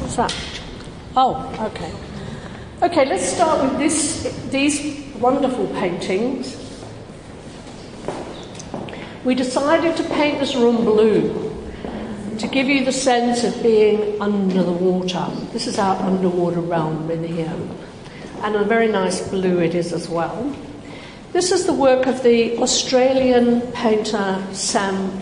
What's 0.00 0.16
that? 0.16 0.34
Oh, 1.16 1.52
okay. 1.72 1.92
Okay, 2.80 3.04
let's 3.04 3.24
start 3.24 3.62
with 3.62 3.78
this, 3.78 4.48
these 4.50 5.04
wonderful 5.16 5.66
paintings. 5.68 6.56
We 9.24 9.34
decided 9.34 9.96
to 9.96 10.04
paint 10.04 10.38
this 10.38 10.54
room 10.54 10.84
blue 10.84 11.48
to 12.38 12.46
give 12.46 12.68
you 12.68 12.84
the 12.84 12.92
sense 12.92 13.42
of 13.42 13.60
being 13.62 14.20
under 14.22 14.62
the 14.62 14.72
water. 14.72 15.26
This 15.52 15.66
is 15.66 15.78
our 15.78 15.96
underwater 15.96 16.60
realm 16.60 17.10
in 17.10 17.24
here. 17.24 17.52
And 18.42 18.54
a 18.54 18.64
very 18.64 18.86
nice 18.86 19.28
blue 19.28 19.58
it 19.58 19.74
is 19.74 19.92
as 19.92 20.08
well. 20.08 20.54
This 21.32 21.50
is 21.50 21.66
the 21.66 21.72
work 21.72 22.06
of 22.06 22.22
the 22.22 22.56
Australian 22.58 23.60
painter 23.72 24.40
Sam 24.52 25.20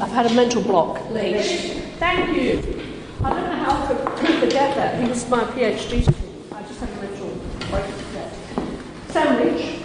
I've 0.00 0.12
had 0.12 0.30
a 0.30 0.34
mental 0.34 0.62
block. 0.62 1.10
Leach. 1.10 1.72
Thank 1.98 2.34
you. 2.34 2.82
I 3.22 3.30
don't 3.30 3.44
know 3.44 3.56
how 3.56 3.84
I 3.84 3.86
could 3.86 4.40
forget 4.40 4.74
that. 4.74 5.02
He 5.02 5.06
was 5.06 5.28
my 5.28 5.44
PhD 5.44 6.02
student. 6.02 6.16
I 6.52 6.62
just 6.62 6.80
had 6.80 6.88
a 6.88 7.02
mental 7.02 7.28
break 7.68 7.84
there. 8.12 8.32
Sam 9.08 9.44
Leach. 9.44 9.82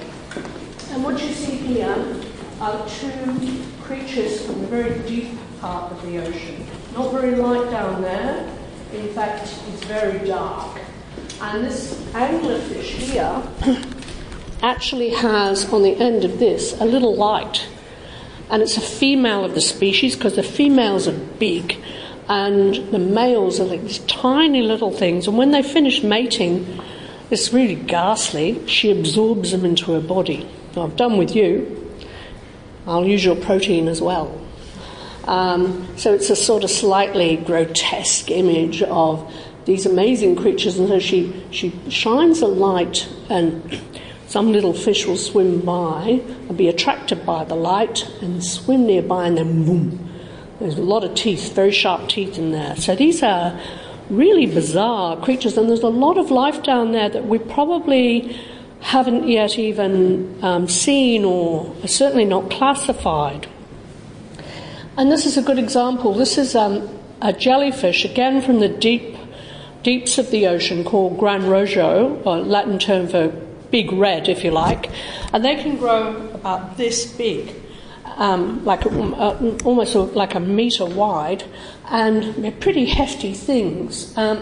And 0.92 1.04
what 1.04 1.22
you 1.22 1.34
see 1.34 1.58
here 1.58 2.18
are 2.62 2.88
two 2.88 3.62
creatures 3.82 4.46
from 4.46 4.62
the 4.62 4.68
very 4.68 5.00
deep 5.06 5.38
part 5.60 5.92
of 5.92 6.02
the 6.06 6.26
ocean. 6.26 6.66
Not 6.94 7.12
very 7.12 7.36
light 7.36 7.70
down 7.70 8.02
there. 8.02 8.50
In 8.94 9.10
fact, 9.10 9.44
it's 9.44 9.84
very 9.84 10.26
dark. 10.26 10.80
And 11.42 11.66
this 11.66 11.96
anglerfish 12.14 12.84
here 12.84 13.44
actually 14.62 15.10
has 15.10 15.66
on 15.74 15.84
the 15.84 15.98
end 15.98 16.24
of 16.24 16.40
this 16.40 16.80
a 16.80 16.86
little 16.86 17.18
light 17.18 17.68
and 18.50 18.62
it's 18.62 18.78
a 18.78 18.82
female 18.82 19.44
of 19.44 19.56
the 19.56 19.62
species 19.62 20.16
because 20.16 20.36
the 20.36 20.44
females 20.44 21.08
are 21.08 21.18
big 21.40 21.78
and 22.28 22.76
the 22.92 23.00
males 23.00 23.60
are 23.60 23.66
like 23.66 23.82
these 23.82 24.00
tiny 24.00 24.62
little 24.62 24.92
things. 24.92 25.28
And 25.28 25.38
when 25.38 25.52
they 25.52 25.62
finish 25.62 26.04
mating, 26.04 26.82
it's 27.30 27.54
really 27.54 27.76
ghastly. 27.76 28.68
She 28.68 28.92
absorbs 28.92 29.52
them 29.52 29.66
into 29.66 29.94
her 29.94 30.02
body. 30.02 30.48
Now, 30.76 30.84
I've 30.84 30.96
done 30.96 31.18
with 31.18 31.36
you. 31.36 31.82
I'll 32.88 33.06
use 33.06 33.24
your 33.24 33.36
protein 33.36 33.88
as 33.88 34.02
well. 34.02 34.42
Um, 35.26 35.88
so 35.98 36.14
it's 36.14 36.30
a 36.30 36.36
sort 36.36 36.64
of 36.64 36.70
slightly 36.70 37.38
grotesque 37.38 38.30
image 38.30 38.84
of 38.84 39.32
these 39.66 39.88
amazing 39.88 40.36
creatures, 40.36 40.78
and 40.78 40.88
so 40.88 41.00
she, 41.00 41.34
she 41.50 41.74
shines 41.90 42.42
a 42.42 42.48
light 42.48 43.08
and 43.30 43.82
some 44.36 44.52
little 44.52 44.74
fish 44.74 45.08
will 45.08 45.16
swim 45.16 45.62
by 45.62 46.22
and 46.50 46.58
be 46.58 46.68
attracted 46.68 47.26
by 47.26 47.46
the 47.46 47.56
light 47.56 48.06
and 48.22 48.44
swim 48.44 48.86
nearby, 48.86 49.28
and 49.28 49.38
then 49.38 49.64
boom. 49.64 50.10
There's 50.60 50.78
a 50.78 50.82
lot 50.82 51.06
of 51.06 51.16
teeth, 51.16 51.54
very 51.54 51.72
sharp 51.72 52.10
teeth 52.10 52.38
in 52.38 52.52
there. 52.52 52.76
So 52.76 52.98
these 52.98 53.24
are 53.24 53.58
really 54.10 54.46
bizarre 54.46 55.16
creatures, 55.16 55.58
and 55.58 55.70
there's 55.70 55.84
a 55.84 55.88
lot 55.88 56.18
of 56.18 56.32
life 56.32 56.64
down 56.64 56.92
there 56.92 57.08
that 57.08 57.26
we 57.28 57.40
probably 57.40 58.38
haven't 58.82 59.26
yet 59.30 59.58
even 59.58 60.38
um, 60.44 60.68
seen 60.68 61.24
or 61.24 61.74
certainly 61.86 62.26
not 62.26 62.52
classified. 62.52 63.48
And 64.98 65.10
this 65.10 65.26
is 65.26 65.38
a 65.38 65.42
good 65.42 65.60
example. 65.60 66.14
This 66.14 66.38
is 66.38 66.58
um, 66.58 66.90
a 67.22 67.32
jellyfish, 67.32 68.04
again 68.04 68.42
from 68.42 68.60
the 68.60 68.68
deep 68.68 69.16
deeps 69.82 70.18
of 70.18 70.30
the 70.30 70.48
ocean, 70.48 70.84
called 70.84 71.18
Gran 71.18 71.48
Rojo, 71.48 72.22
or 72.26 72.40
Latin 72.40 72.80
term 72.80 73.08
for 73.08 73.45
big 73.76 73.92
red, 73.92 74.30
if 74.30 74.42
you 74.46 74.52
like, 74.52 74.90
and 75.34 75.44
they 75.44 75.56
can 75.58 75.76
grow 75.76 76.16
about 76.40 76.78
this 76.78 77.12
big, 77.18 77.54
um, 78.16 78.64
like 78.64 78.86
uh, 78.86 79.36
almost 79.66 79.94
like 80.16 80.34
a 80.34 80.40
metre 80.40 80.86
wide, 80.86 81.44
and 81.90 82.24
they're 82.42 82.60
pretty 82.68 82.86
hefty 82.86 83.34
things. 83.34 84.18
Um, 84.18 84.38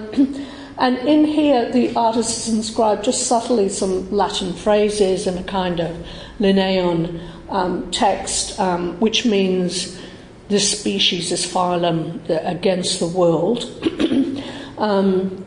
and 0.77 0.99
in 0.99 1.25
here, 1.25 1.71
the 1.71 1.95
artist 1.95 2.45
has 2.45 2.53
inscribed 2.53 3.05
just 3.05 3.25
subtly 3.25 3.69
some 3.69 4.11
Latin 4.11 4.53
phrases 4.53 5.25
and 5.25 5.39
a 5.39 5.43
kind 5.43 5.79
of 5.79 5.91
Linnaean 6.39 7.19
um, 7.49 7.89
text, 7.89 8.59
um, 8.59 8.99
which 8.99 9.25
means 9.25 9.99
this 10.47 10.79
species, 10.79 11.31
this 11.31 11.51
phylum, 11.51 12.21
against 12.29 12.99
the 12.99 13.07
world. 13.07 13.59
Um, 14.75 15.45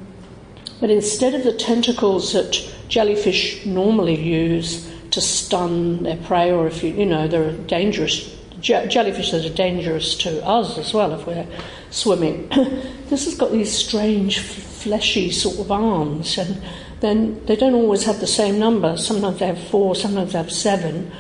but 0.80 0.88
instead 0.88 1.34
of 1.34 1.42
the 1.42 1.52
tentacles 1.52 2.32
that 2.32 2.54
jellyfish 2.88 3.66
normally 3.66 4.20
use 4.20 4.90
to 5.10 5.20
stun 5.20 6.02
their 6.02 6.16
prey, 6.16 6.50
or 6.50 6.66
if 6.66 6.82
you, 6.82 6.92
you 6.92 7.06
know, 7.06 7.26
they're 7.26 7.52
dangerous. 7.52 8.34
Je- 8.60 8.86
jellyfish 8.88 9.30
that 9.30 9.44
are 9.44 9.54
dangerous 9.54 10.16
to 10.16 10.44
us 10.44 10.78
as 10.78 10.92
well 10.92 11.12
if 11.12 11.26
we're 11.26 11.46
swimming. 11.90 12.48
this 13.08 13.24
has 13.24 13.34
got 13.34 13.52
these 13.52 13.72
strange, 13.72 14.40
fleshy 14.40 15.30
sort 15.30 15.58
of 15.58 15.70
arms, 15.70 16.38
and 16.38 16.60
then 17.00 17.44
they 17.46 17.56
don't 17.56 17.74
always 17.74 18.04
have 18.04 18.20
the 18.20 18.26
same 18.26 18.58
number. 18.58 18.96
Sometimes 18.96 19.38
they 19.38 19.46
have 19.46 19.62
four, 19.68 19.94
sometimes 19.94 20.32
they 20.32 20.38
have 20.38 20.52
seven. 20.52 21.10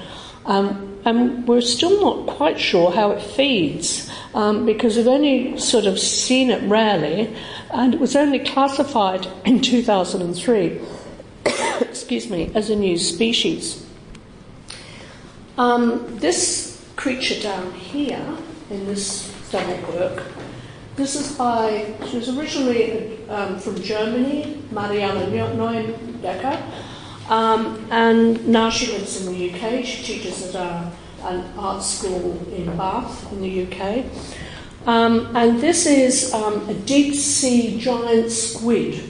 Um, 0.46 0.98
and 1.04 1.46
we're 1.46 1.60
still 1.60 2.00
not 2.00 2.36
quite 2.36 2.58
sure 2.58 2.90
how 2.90 3.12
it 3.12 3.22
feeds 3.22 4.10
um, 4.34 4.66
because 4.66 4.96
we've 4.96 5.06
only 5.06 5.56
sort 5.56 5.86
of 5.86 5.98
seen 5.98 6.50
it 6.50 6.68
rarely, 6.68 7.34
and 7.70 7.94
it 7.94 8.00
was 8.00 8.16
only 8.16 8.40
classified 8.40 9.26
in 9.44 9.60
2003 9.60 10.80
excuse 11.80 12.28
me, 12.28 12.50
as 12.54 12.70
a 12.70 12.76
new 12.76 12.98
species. 12.98 13.86
Um, 15.58 16.18
this 16.18 16.84
creature 16.96 17.40
down 17.40 17.72
here 17.72 18.36
in 18.70 18.86
this 18.86 19.32
stomach 19.46 19.88
work, 19.92 20.24
this 20.96 21.14
is 21.14 21.36
by, 21.36 21.94
she 22.08 22.16
was 22.16 22.36
originally 22.36 23.26
um, 23.28 23.58
from 23.58 23.80
Germany, 23.82 24.62
Marianne 24.70 25.30
Neuendecker, 25.30 26.62
um, 27.30 27.86
and 27.90 28.46
now 28.48 28.70
she 28.70 28.92
lives 28.92 29.26
in 29.26 29.32
the 29.32 29.50
UK. 29.50 29.84
She 29.84 30.02
teaches 30.02 30.54
at 30.54 30.54
a, 30.54 30.92
an 31.24 31.44
art 31.58 31.82
school 31.82 32.40
in 32.52 32.76
Bath 32.76 33.32
in 33.32 33.40
the 33.40 33.66
UK. 33.66 34.04
Um, 34.86 35.34
and 35.36 35.60
this 35.60 35.86
is 35.86 36.32
um, 36.32 36.68
a 36.68 36.74
deep 36.74 37.14
sea 37.14 37.78
giant 37.80 38.30
squid 38.30 39.02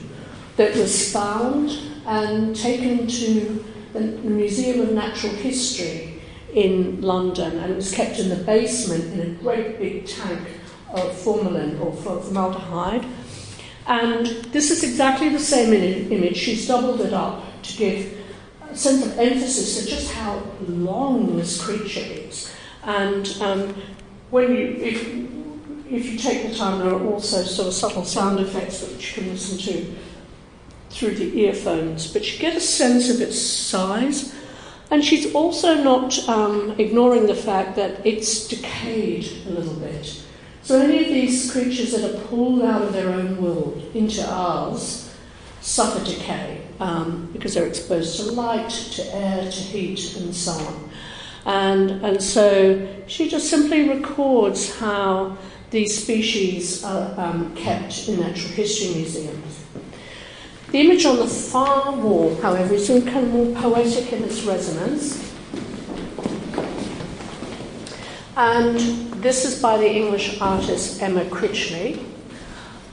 that 0.57 0.75
was 0.75 1.13
found 1.13 1.86
and 2.07 2.55
taken 2.55 3.07
to 3.07 3.65
the 3.93 4.01
Museum 4.01 4.81
of 4.81 4.93
Natural 4.93 5.33
History 5.35 6.21
in 6.53 7.01
London, 7.03 7.59
and 7.59 7.73
it 7.73 7.77
was 7.77 7.93
kept 7.93 8.19
in 8.19 8.29
the 8.29 8.37
basement 8.37 9.13
in 9.13 9.21
a 9.21 9.35
great 9.35 9.79
big 9.79 10.07
tank 10.07 10.41
of 10.93 11.13
formalin 11.19 11.79
or 11.79 11.93
formaldehyde. 11.93 13.05
And 13.87 14.27
this 14.53 14.71
is 14.71 14.83
exactly 14.83 15.29
the 15.29 15.39
same 15.39 15.73
image. 15.73 16.37
She's 16.37 16.67
doubled 16.67 17.01
it 17.01 17.13
up 17.13 17.43
to 17.63 17.77
give 17.77 18.19
a 18.71 18.77
sense 18.77 19.05
of 19.05 19.19
emphasis 19.19 19.83
to 19.85 19.91
just 19.91 20.13
how 20.13 20.43
long 20.67 21.37
this 21.37 21.63
creature 21.63 22.01
is. 22.01 22.53
And 22.85 23.37
um, 23.41 23.75
when 24.31 24.55
you, 24.55 24.67
if, 24.81 25.07
if 25.91 26.07
you 26.07 26.19
take 26.19 26.49
the 26.49 26.55
time, 26.55 26.81
there 26.81 26.95
are 26.95 27.05
also 27.05 27.43
sort 27.43 27.69
of 27.69 27.75
subtle 27.75 28.05
sound 28.05 28.41
effects 28.41 28.81
that 28.81 28.93
you 28.93 29.23
can 29.23 29.33
listen 29.33 29.59
to 29.59 29.95
through 30.97 31.15
the 31.15 31.41
earphones, 31.41 32.11
but 32.11 32.33
you 32.33 32.39
get 32.39 32.57
a 32.57 32.61
sense 32.61 33.11
of 33.11 33.21
its 33.21 33.41
size. 33.41 34.35
And 34.91 35.05
she's 35.05 35.35
also 35.35 35.75
not 35.83 36.17
um, 36.29 36.75
ignoring 36.79 37.27
the 37.27 37.35
fact 37.35 37.77
that 37.77 38.07
it's 38.07 38.49
decayed 38.49 39.29
a 39.47 39.51
little 39.51 39.75
bit. 39.75 40.23
So 40.63 40.81
any 40.81 40.99
of 41.01 41.07
these 41.07 41.51
creatures 41.53 41.93
that 41.93 42.03
are 42.03 42.21
pulled 42.27 42.63
out 42.63 42.83
of 42.83 42.93
their 42.93 43.11
own 43.11 43.41
world 43.43 43.91
into 43.95 44.27
ours 44.29 45.15
suffer 45.61 46.05
decay 46.05 46.63
um, 46.81 47.29
because 47.33 47.55
they're 47.55 47.67
exposed 47.67 48.17
to 48.17 48.33
light, 48.33 48.71
to 48.71 49.15
air, 49.15 49.43
to 49.45 49.61
heat, 49.61 50.17
and 50.17 50.35
so 50.35 50.53
on. 50.53 50.91
And, 51.45 51.91
and 52.05 52.23
so 52.23 52.89
she 53.07 53.29
just 53.29 53.51
simply 53.51 53.89
records 53.89 54.77
how 54.79 55.37
these 55.71 56.01
species 56.03 56.85
are 56.85 57.15
um, 57.21 57.55
kept 57.55 58.09
in 58.09 58.21
natural 58.21 58.53
history 58.53 58.95
museums. 58.95 59.65
The 60.73 60.81
image 60.81 61.05
on 61.07 61.17
the 61.17 61.27
far 61.27 61.93
wall, 61.93 62.35
however, 62.43 62.75
is 62.75 62.91
more 62.91 63.55
poetic 63.55 64.13
in 64.13 64.25
its 64.25 64.43
resonance. 64.43 65.23
And 68.37 68.79
this 69.23 69.45
is 69.45 69.63
by 69.63 69.79
the 69.79 69.91
English 69.91 70.41
artist 70.41 71.01
Emma 71.01 71.25
Critchley. 71.27 72.05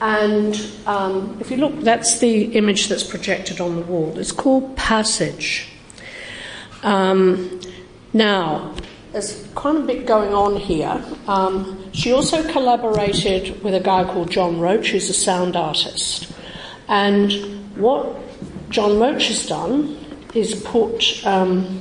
And 0.00 0.58
um, 0.86 1.36
if 1.40 1.50
you 1.50 1.56
look, 1.56 1.80
that's 1.80 2.18
the 2.20 2.44
image 2.56 2.88
that's 2.88 3.04
projected 3.04 3.60
on 3.60 3.76
the 3.76 3.82
wall. 3.82 4.18
It's 4.18 4.32
called 4.32 4.76
Passage. 4.76 5.68
Um, 6.82 7.60
now, 8.12 8.74
there's 9.12 9.46
quite 9.54 9.76
a 9.76 9.80
bit 9.80 10.06
going 10.06 10.32
on 10.32 10.56
here. 10.56 11.02
Um, 11.26 11.90
she 11.92 12.12
also 12.12 12.42
collaborated 12.50 13.62
with 13.62 13.74
a 13.74 13.80
guy 13.80 14.04
called 14.04 14.30
John 14.30 14.60
Roach, 14.60 14.90
who's 14.90 15.08
a 15.10 15.14
sound 15.14 15.56
artist. 15.56 16.32
And 16.88 17.63
what 17.76 18.16
John 18.70 18.98
Roach 18.98 19.28
has 19.28 19.46
done 19.46 19.98
is 20.34 20.54
put 20.64 21.24
um, 21.26 21.80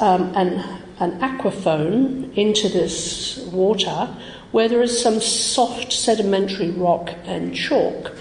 um, 0.00 0.34
an, 0.34 0.58
an 0.98 1.20
aquaphone 1.20 2.36
into 2.36 2.68
this 2.68 3.38
water 3.52 4.14
where 4.50 4.68
there 4.68 4.82
is 4.82 5.00
some 5.00 5.20
soft 5.20 5.92
sedimentary 5.92 6.70
rock 6.70 7.10
and 7.24 7.54
chalk 7.54 8.12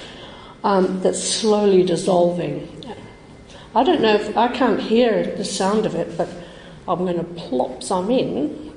um, 0.63 1.01
that's 1.01 1.23
slowly 1.23 1.83
dissolving. 1.83 2.67
I 3.73 3.83
don't 3.83 4.01
know 4.01 4.15
if 4.15 4.35
I 4.37 4.49
can't 4.49 4.81
hear 4.81 5.35
the 5.35 5.45
sound 5.45 5.85
of 5.85 5.95
it, 5.95 6.17
but 6.17 6.29
I'm 6.87 6.99
going 6.99 7.17
to 7.17 7.23
plop 7.23 7.83
some 7.83 8.09
in 8.09 8.71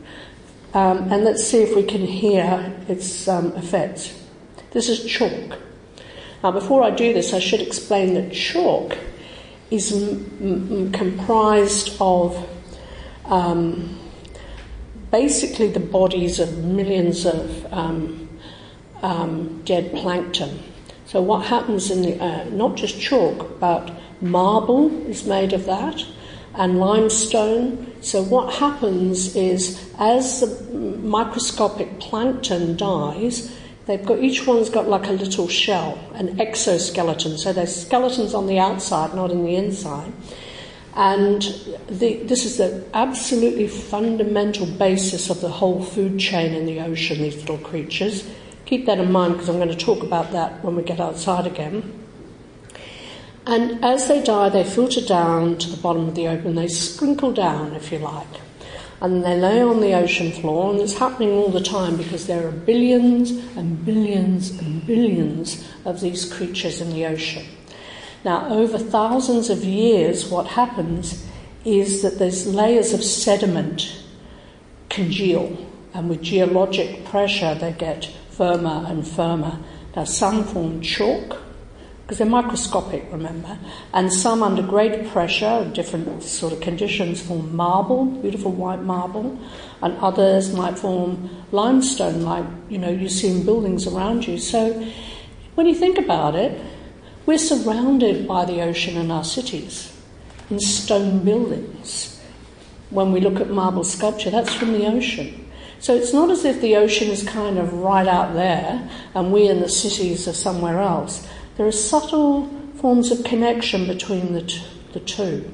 um, 0.75 1.12
and 1.12 1.25
let's 1.25 1.47
see 1.47 1.62
if 1.62 1.77
we 1.77 1.85
can 1.85 2.05
hear 2.05 2.75
its 2.88 3.29
um, 3.29 3.53
effects. 3.53 4.21
This 4.73 4.88
is 4.88 5.05
chalk. 5.05 5.59
Now, 6.44 6.50
before 6.52 6.83
I 6.83 6.90
do 6.90 7.14
this, 7.14 7.33
I 7.33 7.38
should 7.38 7.62
explain 7.62 8.12
that 8.14 8.30
chalk 8.30 8.98
is 9.70 9.90
m- 9.90 10.30
m- 10.42 10.92
comprised 10.92 11.96
of 11.98 12.37
um, 13.24 13.98
basically 15.11 15.68
the 15.68 15.80
bodies 15.80 16.38
of 16.40 16.59
millions 16.59 17.24
of 17.24 17.72
um, 17.72 18.28
um, 19.00 19.62
dead 19.64 19.94
plankton. 19.94 20.62
So, 21.07 21.22
what 21.22 21.46
happens 21.46 21.90
in 21.90 22.02
the, 22.02 22.22
uh, 22.22 22.44
not 22.50 22.76
just 22.76 23.00
chalk, 23.00 23.59
but 23.59 23.90
marble 24.20 24.90
is 25.09 25.24
made 25.24 25.54
of 25.54 25.64
that, 25.64 26.04
and 26.57 26.78
limestone. 26.78 27.90
So, 28.02 28.22
what 28.22 28.52
happens 28.52 29.35
is 29.35 29.90
as 29.98 30.40
the 30.40 30.74
microscopic 30.74 32.00
plankton 32.00 32.76
dies, 32.76 33.50
They've 33.87 34.05
got 34.05 34.20
each 34.20 34.47
one's 34.47 34.70
got 34.70 34.88
like 34.88 35.07
a 35.09 35.12
little 35.12 35.47
shell, 35.47 35.99
an 36.14 36.40
exoskeleton. 36.40 37.37
So 37.37 37.53
there's 37.53 37.85
skeletons 37.85 38.33
on 38.33 38.47
the 38.47 38.59
outside, 38.59 39.14
not 39.14 39.31
in 39.31 39.44
the 39.44 39.57
inside. 39.57 40.12
And 40.97 41.42
the, 41.88 42.23
this 42.23 42.44
is 42.44 42.57
the 42.57 42.85
absolutely 42.94 43.68
fundamental 43.68 44.66
basis 44.66 45.29
of 45.29 45.40
the 45.40 45.49
whole 45.49 45.83
food 45.83 46.18
chain 46.18 46.55
in 46.55 46.66
the 46.66 46.81
ocean, 46.81 47.18
these 47.18 47.37
little 47.40 47.59
creatures. 47.59 48.29
Keep 48.64 48.87
that 48.87 48.99
in 48.99 49.12
mind 49.12 49.35
because 49.35 49.49
I'm 49.49 49.57
going 49.57 49.68
to 49.68 49.77
talk 49.77 50.03
about 50.03 50.33
that 50.33 50.64
when 50.64 50.77
we 50.77 50.83
get 50.83 51.01
outside 51.01 51.47
again. 51.47 52.01
And 53.47 53.85
as 53.85 54.09
they 54.09 54.23
die, 54.23 54.49
they 54.49 54.64
filter 54.64 55.03
down 55.03 55.59
to 55.59 55.68
the 55.68 55.77
bottom 55.77 56.09
of 56.09 56.14
the 56.14 56.29
ocean. 56.29 56.55
They 56.55 56.68
sprinkle 56.68 57.33
down, 57.33 57.75
if 57.75 57.92
you 57.92 57.99
like 57.99 58.40
and 59.05 59.23
they 59.23 59.38
lay 59.38 59.61
on 59.61 59.83
the 59.83 59.93
ocean 59.93 60.33
floor, 60.33 60.73
and 60.73 60.81
it's 60.81 60.97
happening 60.97 61.29
all 61.29 61.51
the 61.51 61.61
time 61.61 61.95
because 61.99 62.27
there 62.27 62.49
are 62.49 62.51
billions 62.51 63.33
and 63.55 63.85
billions 63.85 64.59
and 64.59 64.87
billions 64.87 65.62
of 65.85 66.01
these 66.01 66.33
creatures 66.33 66.81
in 66.81 66.90
the 66.90 67.05
ocean. 67.05 67.45
Now, 68.25 68.49
over 68.49 68.79
thousands 68.79 69.51
of 69.51 69.62
years, 69.62 70.31
what 70.31 70.47
happens 70.47 71.23
is 71.67 72.01
that 72.01 72.19
these 72.19 72.47
layers 72.47 72.95
of 72.95 73.05
sediment 73.05 74.03
congeal, 74.88 75.55
and 75.93 76.09
with 76.09 76.23
geologic 76.23 77.05
pressure, 77.05 77.55
they 77.55 77.73
get 77.73 78.07
firmer 78.31 78.87
and 78.87 79.07
firmer. 79.07 79.59
Now, 79.95 80.05
some 80.05 80.45
form 80.45 80.81
chalk, 80.81 81.43
because 82.05 82.19
they're 82.19 82.27
microscopic, 82.27 83.03
remember, 83.11 83.59
and 83.95 84.12
some 84.12 84.43
under 84.43 84.62
great 84.62 85.09
pressure, 85.09 85.71
different 85.73 86.23
sort 86.23 86.53
of 86.53 86.61
conditions, 86.61 87.23
form 87.23 87.57
marble, 87.57 88.05
beautiful 88.05 88.53
white 88.53 88.83
marble, 88.83 89.38
and 89.81 89.97
others 89.99 90.53
might 90.53 90.79
form 90.79 91.31
limestone, 91.51 92.23
like 92.23 92.45
you 92.69 92.77
know 92.77 92.90
you 92.90 93.09
see 93.09 93.29
in 93.29 93.43
buildings 93.43 93.87
around 93.87 94.27
you. 94.27 94.37
So, 94.37 94.87
when 95.55 95.67
you 95.67 95.75
think 95.75 95.97
about 95.97 96.35
it, 96.35 96.61
we're 97.25 97.38
surrounded 97.38 98.29
by 98.29 98.45
the 98.45 98.61
ocean 98.61 98.99
in 98.99 99.11
our 99.11 99.25
cities, 99.25 99.90
in 100.51 100.61
stone 100.61 101.25
buildings. 101.25 102.21
When 102.90 103.12
we 103.12 103.21
look 103.21 103.40
at 103.40 103.49
marble 103.49 103.83
sculpture, 103.83 104.31
that's 104.31 104.53
from 104.53 104.75
the 104.75 104.87
ocean. 104.87 105.40
So 105.81 105.95
it's 105.95 106.14
not 106.14 106.31
as 106.31 106.47
if 106.47 106.62
the 106.62 106.77
ocean 106.77 107.09
is 107.09 107.23
kind 107.23 107.59
of 107.59 107.73
right 107.75 108.07
out 108.07 108.33
there 108.33 108.88
and 109.14 109.31
we 109.31 109.49
in 109.49 109.61
the 109.61 109.69
cities 109.69 110.27
are 110.27 110.33
somewhere 110.33 110.81
else. 110.81 111.29
There 111.57 111.67
are 111.67 111.73
subtle 111.73 112.49
forms 112.75 113.11
of 113.12 113.25
connection 113.25 113.87
between 113.87 114.33
the, 114.33 114.43
t- 114.43 114.62
the 114.93 115.01
two. 115.01 115.51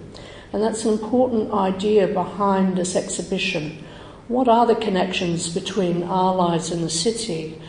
And 0.53 0.63
that's 0.63 0.85
an 0.85 0.93
important 0.93 1.53
idea 1.53 2.09
behind 2.09 2.77
this 2.77 2.97
exhibition. 2.97 3.85
What 4.29 4.49
are 4.49 4.67
the 4.67 4.75
connections 4.75 5.49
between 5.49 6.03
our 6.05 6.35
lives 6.35 6.71
in 6.71 6.83
the 6.83 6.91
city 6.91 7.61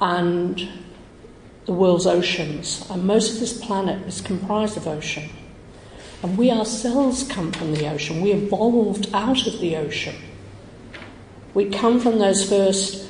and 0.00 0.68
the 1.66 1.72
world's 1.72 2.06
oceans? 2.06 2.86
And 2.88 3.04
most 3.04 3.34
of 3.34 3.40
this 3.40 3.58
planet 3.60 4.06
is 4.06 4.20
comprised 4.20 4.76
of 4.76 4.86
ocean. 4.86 5.30
And 6.22 6.38
we 6.38 6.50
ourselves 6.50 7.24
come 7.24 7.50
from 7.50 7.74
the 7.74 7.90
ocean. 7.90 8.20
We 8.20 8.32
evolved 8.32 9.08
out 9.12 9.46
of 9.46 9.60
the 9.60 9.76
ocean. 9.76 10.14
We 11.52 11.68
come 11.68 11.98
from 12.00 12.18
those 12.18 12.48
first 12.48 13.08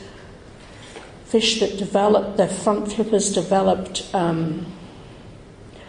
fish 1.32 1.60
that 1.60 1.78
developed, 1.78 2.36
their 2.36 2.46
front 2.46 2.92
flippers 2.92 3.32
developed 3.32 4.06
um, 4.12 4.66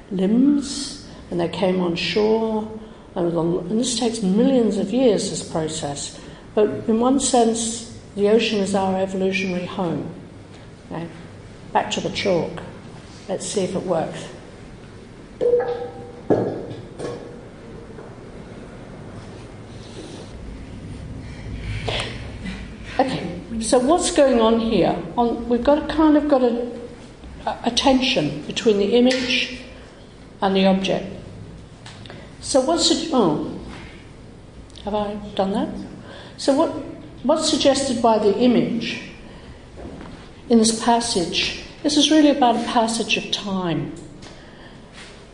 limbs 0.09 1.05
and 1.29 1.37
they 1.37 1.49
came 1.49 1.81
on 1.81 1.97
shore. 1.97 2.71
And, 3.13 3.33
and 3.33 3.77
this 3.77 3.99
takes 3.99 4.21
millions 4.21 4.77
of 4.77 4.91
years, 4.91 5.29
this 5.29 5.43
process. 5.43 6.17
But 6.55 6.69
in 6.87 7.01
one 7.01 7.19
sense, 7.19 7.99
the 8.15 8.29
ocean 8.29 8.59
is 8.59 8.73
our 8.73 8.97
evolutionary 8.97 9.65
home. 9.65 10.15
Okay? 10.89 11.09
Back 11.73 11.91
to 11.91 11.99
the 11.99 12.09
chalk. 12.11 12.63
Let's 13.27 13.45
see 13.45 13.65
if 13.65 13.75
it 13.75 13.83
works. 13.83 14.25
Okay, 22.99 23.32
so 23.61 23.79
what's 23.79 24.11
going 24.11 24.39
on 24.39 24.59
here? 24.59 24.97
On, 25.17 25.47
we've 25.49 25.63
got 25.63 25.89
kind 25.89 26.17
of 26.17 26.27
got 26.27 26.43
a, 26.43 26.71
a 27.63 27.71
tension 27.71 28.41
between 28.43 28.77
the 28.77 28.95
image 28.95 29.61
and 30.41 30.55
the 30.55 30.65
object. 30.65 31.05
So 32.41 32.61
what's 32.61 32.91
it? 32.91 33.09
Oh, 33.13 33.59
have 34.83 34.95
I 34.95 35.15
done 35.35 35.51
that? 35.53 35.69
So 36.37 36.53
what? 36.53 36.69
What's 37.23 37.49
suggested 37.49 38.01
by 38.01 38.19
the 38.19 38.37
image 38.37 39.01
in 40.49 40.57
this 40.57 40.83
passage? 40.83 41.63
This 41.83 41.95
is 41.95 42.11
really 42.11 42.29
about 42.29 42.55
a 42.55 42.63
passage 42.65 43.17
of 43.17 43.31
time. 43.31 43.93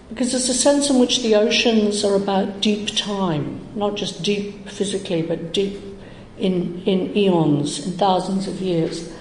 because 0.10 0.32
there's 0.32 0.50
a 0.50 0.54
sense 0.54 0.90
in 0.90 1.00
which 1.00 1.22
the 1.22 1.36
oceans 1.36 2.04
are 2.04 2.16
about 2.16 2.62
deep 2.62 2.90
time, 2.96 3.62
not 3.76 3.96
just 3.96 4.24
deep 4.24 4.68
physically, 4.68 5.22
but 5.22 5.54
deep 5.54 5.89
in, 6.40 6.82
in 6.84 7.16
eons, 7.16 7.86
in 7.86 7.94
thousands 7.94 8.48
of 8.48 8.62
years. 8.62 9.14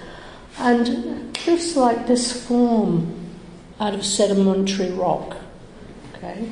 And 0.57 1.33
cliffs 1.35 1.75
like 1.75 2.07
this 2.07 2.45
form 2.45 3.15
out 3.79 3.93
of 3.93 4.05
sedimentary 4.05 4.91
rock. 4.91 5.37
Okay? 6.15 6.49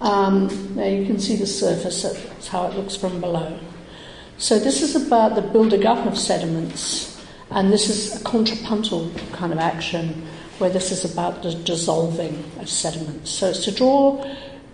Um, 0.00 0.74
now 0.74 0.86
you 0.86 1.06
can 1.06 1.20
see 1.20 1.36
the 1.36 1.46
surface, 1.46 2.02
that's 2.02 2.48
how 2.48 2.66
it 2.66 2.74
looks 2.74 2.96
from 2.96 3.20
below. 3.20 3.58
So 4.38 4.58
this 4.58 4.82
is 4.82 4.96
about 4.96 5.36
the 5.36 5.42
building 5.42 5.86
up 5.86 6.04
of 6.04 6.18
sediments, 6.18 7.24
and 7.50 7.72
this 7.72 7.88
is 7.88 8.20
a 8.20 8.24
contrapuntal 8.24 9.12
kind 9.32 9.52
of 9.52 9.58
action 9.58 10.26
where 10.58 10.70
this 10.70 10.90
is 10.90 11.04
about 11.10 11.42
the 11.44 11.54
dissolving 11.54 12.44
of 12.58 12.68
sediments. 12.68 13.30
So 13.30 13.50
it's 13.50 13.64
to 13.64 13.70
draw 13.70 14.24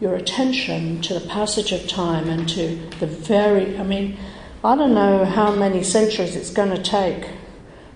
your 0.00 0.14
attention 0.14 1.02
to 1.02 1.14
the 1.14 1.28
passage 1.28 1.72
of 1.72 1.86
time 1.88 2.28
and 2.30 2.48
to 2.50 2.76
the 3.00 3.06
very, 3.06 3.76
I 3.78 3.82
mean, 3.82 4.16
I 4.64 4.74
don't 4.74 4.92
know 4.92 5.24
how 5.24 5.54
many 5.54 5.84
centuries 5.84 6.34
it's 6.34 6.50
going 6.50 6.70
to 6.70 6.82
take 6.82 7.30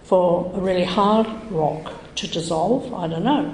for 0.04 0.52
a 0.54 0.60
really 0.60 0.84
hard 0.84 1.26
rock 1.50 1.92
to 2.14 2.28
dissolve, 2.28 2.94
I 2.94 3.08
don't 3.08 3.24
know. 3.24 3.52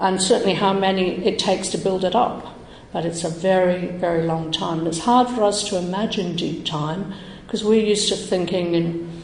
And 0.00 0.20
certainly 0.20 0.54
how 0.54 0.72
many 0.72 1.24
it 1.24 1.38
takes 1.38 1.68
to 1.68 1.78
build 1.78 2.04
it 2.04 2.16
up. 2.16 2.58
But 2.92 3.06
it's 3.06 3.22
a 3.22 3.28
very, 3.28 3.86
very 3.86 4.24
long 4.24 4.50
time. 4.50 4.80
And 4.80 4.88
it's 4.88 4.98
hard 4.98 5.28
for 5.28 5.44
us 5.44 5.68
to 5.68 5.78
imagine 5.78 6.34
deep 6.34 6.64
time 6.64 7.12
because 7.46 7.62
we're 7.62 7.84
used 7.84 8.08
to 8.08 8.16
thinking 8.16 8.74
in, 8.74 9.22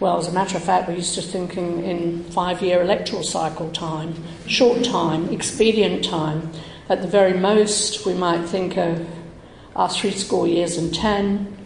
well, 0.00 0.18
as 0.18 0.26
a 0.26 0.32
matter 0.32 0.56
of 0.56 0.64
fact, 0.64 0.88
we're 0.88 0.96
used 0.96 1.14
to 1.14 1.22
thinking 1.22 1.84
in 1.84 2.24
five 2.24 2.60
year 2.60 2.82
electoral 2.82 3.22
cycle 3.22 3.70
time, 3.70 4.14
short 4.48 4.82
time, 4.82 5.28
expedient 5.32 6.04
time. 6.04 6.50
At 6.88 7.02
the 7.02 7.08
very 7.08 7.34
most, 7.34 8.04
we 8.04 8.14
might 8.14 8.46
think 8.46 8.76
of 8.76 9.06
our 9.76 9.88
three 9.88 10.10
score 10.10 10.48
years 10.48 10.76
and 10.76 10.92
ten, 10.92 11.57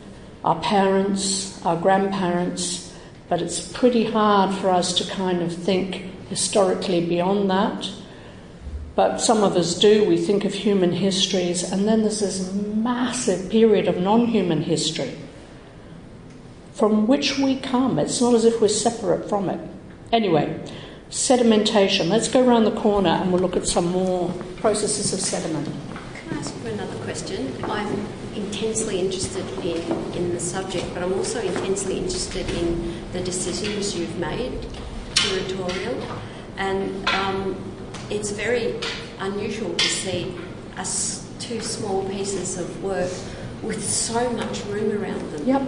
our 0.44 0.60
parents, 0.60 1.64
our 1.64 1.76
grandparents, 1.76 2.92
but 3.28 3.40
it's 3.40 3.60
pretty 3.72 4.04
hard 4.04 4.54
for 4.54 4.70
us 4.70 4.92
to 4.94 5.10
kind 5.10 5.42
of 5.42 5.54
think 5.54 5.96
historically 6.28 7.04
beyond 7.04 7.50
that. 7.50 7.88
But 8.94 9.18
some 9.18 9.42
of 9.42 9.56
us 9.56 9.78
do. 9.78 10.04
We 10.04 10.18
think 10.18 10.44
of 10.44 10.52
human 10.52 10.92
histories, 10.92 11.62
and 11.62 11.88
then 11.88 12.02
there's 12.02 12.20
this 12.20 12.52
massive 12.52 13.50
period 13.50 13.88
of 13.88 13.96
non 13.96 14.26
human 14.26 14.62
history 14.62 15.16
from 16.74 17.06
which 17.06 17.38
we 17.38 17.56
come. 17.60 17.98
It's 17.98 18.20
not 18.20 18.34
as 18.34 18.44
if 18.44 18.60
we're 18.60 18.68
separate 18.68 19.28
from 19.28 19.48
it. 19.48 19.60
Anyway, 20.10 20.62
sedimentation. 21.10 22.08
Let's 22.08 22.28
go 22.28 22.46
around 22.46 22.64
the 22.64 22.72
corner 22.80 23.10
and 23.10 23.32
we'll 23.32 23.42
look 23.42 23.56
at 23.56 23.66
some 23.66 23.86
more 23.86 24.30
processes 24.56 25.12
of 25.12 25.20
sediment. 25.20 25.66
Can 26.14 26.36
I 26.36 26.40
ask 26.40 26.54
you 26.64 26.70
another 26.70 26.96
question? 27.04 27.54
I'm 27.64 28.06
intensely 28.52 29.00
interested 29.00 29.46
in, 29.64 29.80
in 30.12 30.32
the 30.34 30.40
subject, 30.40 30.84
but 30.92 31.02
I'm 31.02 31.14
also 31.14 31.40
intensely 31.40 31.96
interested 31.96 32.48
in 32.50 33.00
the 33.12 33.20
decisions 33.20 33.96
you've 33.98 34.18
made 34.18 34.52
curatorial. 35.14 36.20
And 36.58 37.08
um, 37.08 37.56
it's 38.10 38.30
very 38.30 38.78
unusual 39.20 39.74
to 39.74 39.84
see 39.84 40.36
us 40.76 41.26
two 41.38 41.62
small 41.62 42.06
pieces 42.10 42.58
of 42.58 42.82
work 42.82 43.10
with 43.62 43.82
so 43.82 44.30
much 44.32 44.62
room 44.66 45.02
around 45.02 45.32
them. 45.32 45.46
Yep. 45.46 45.62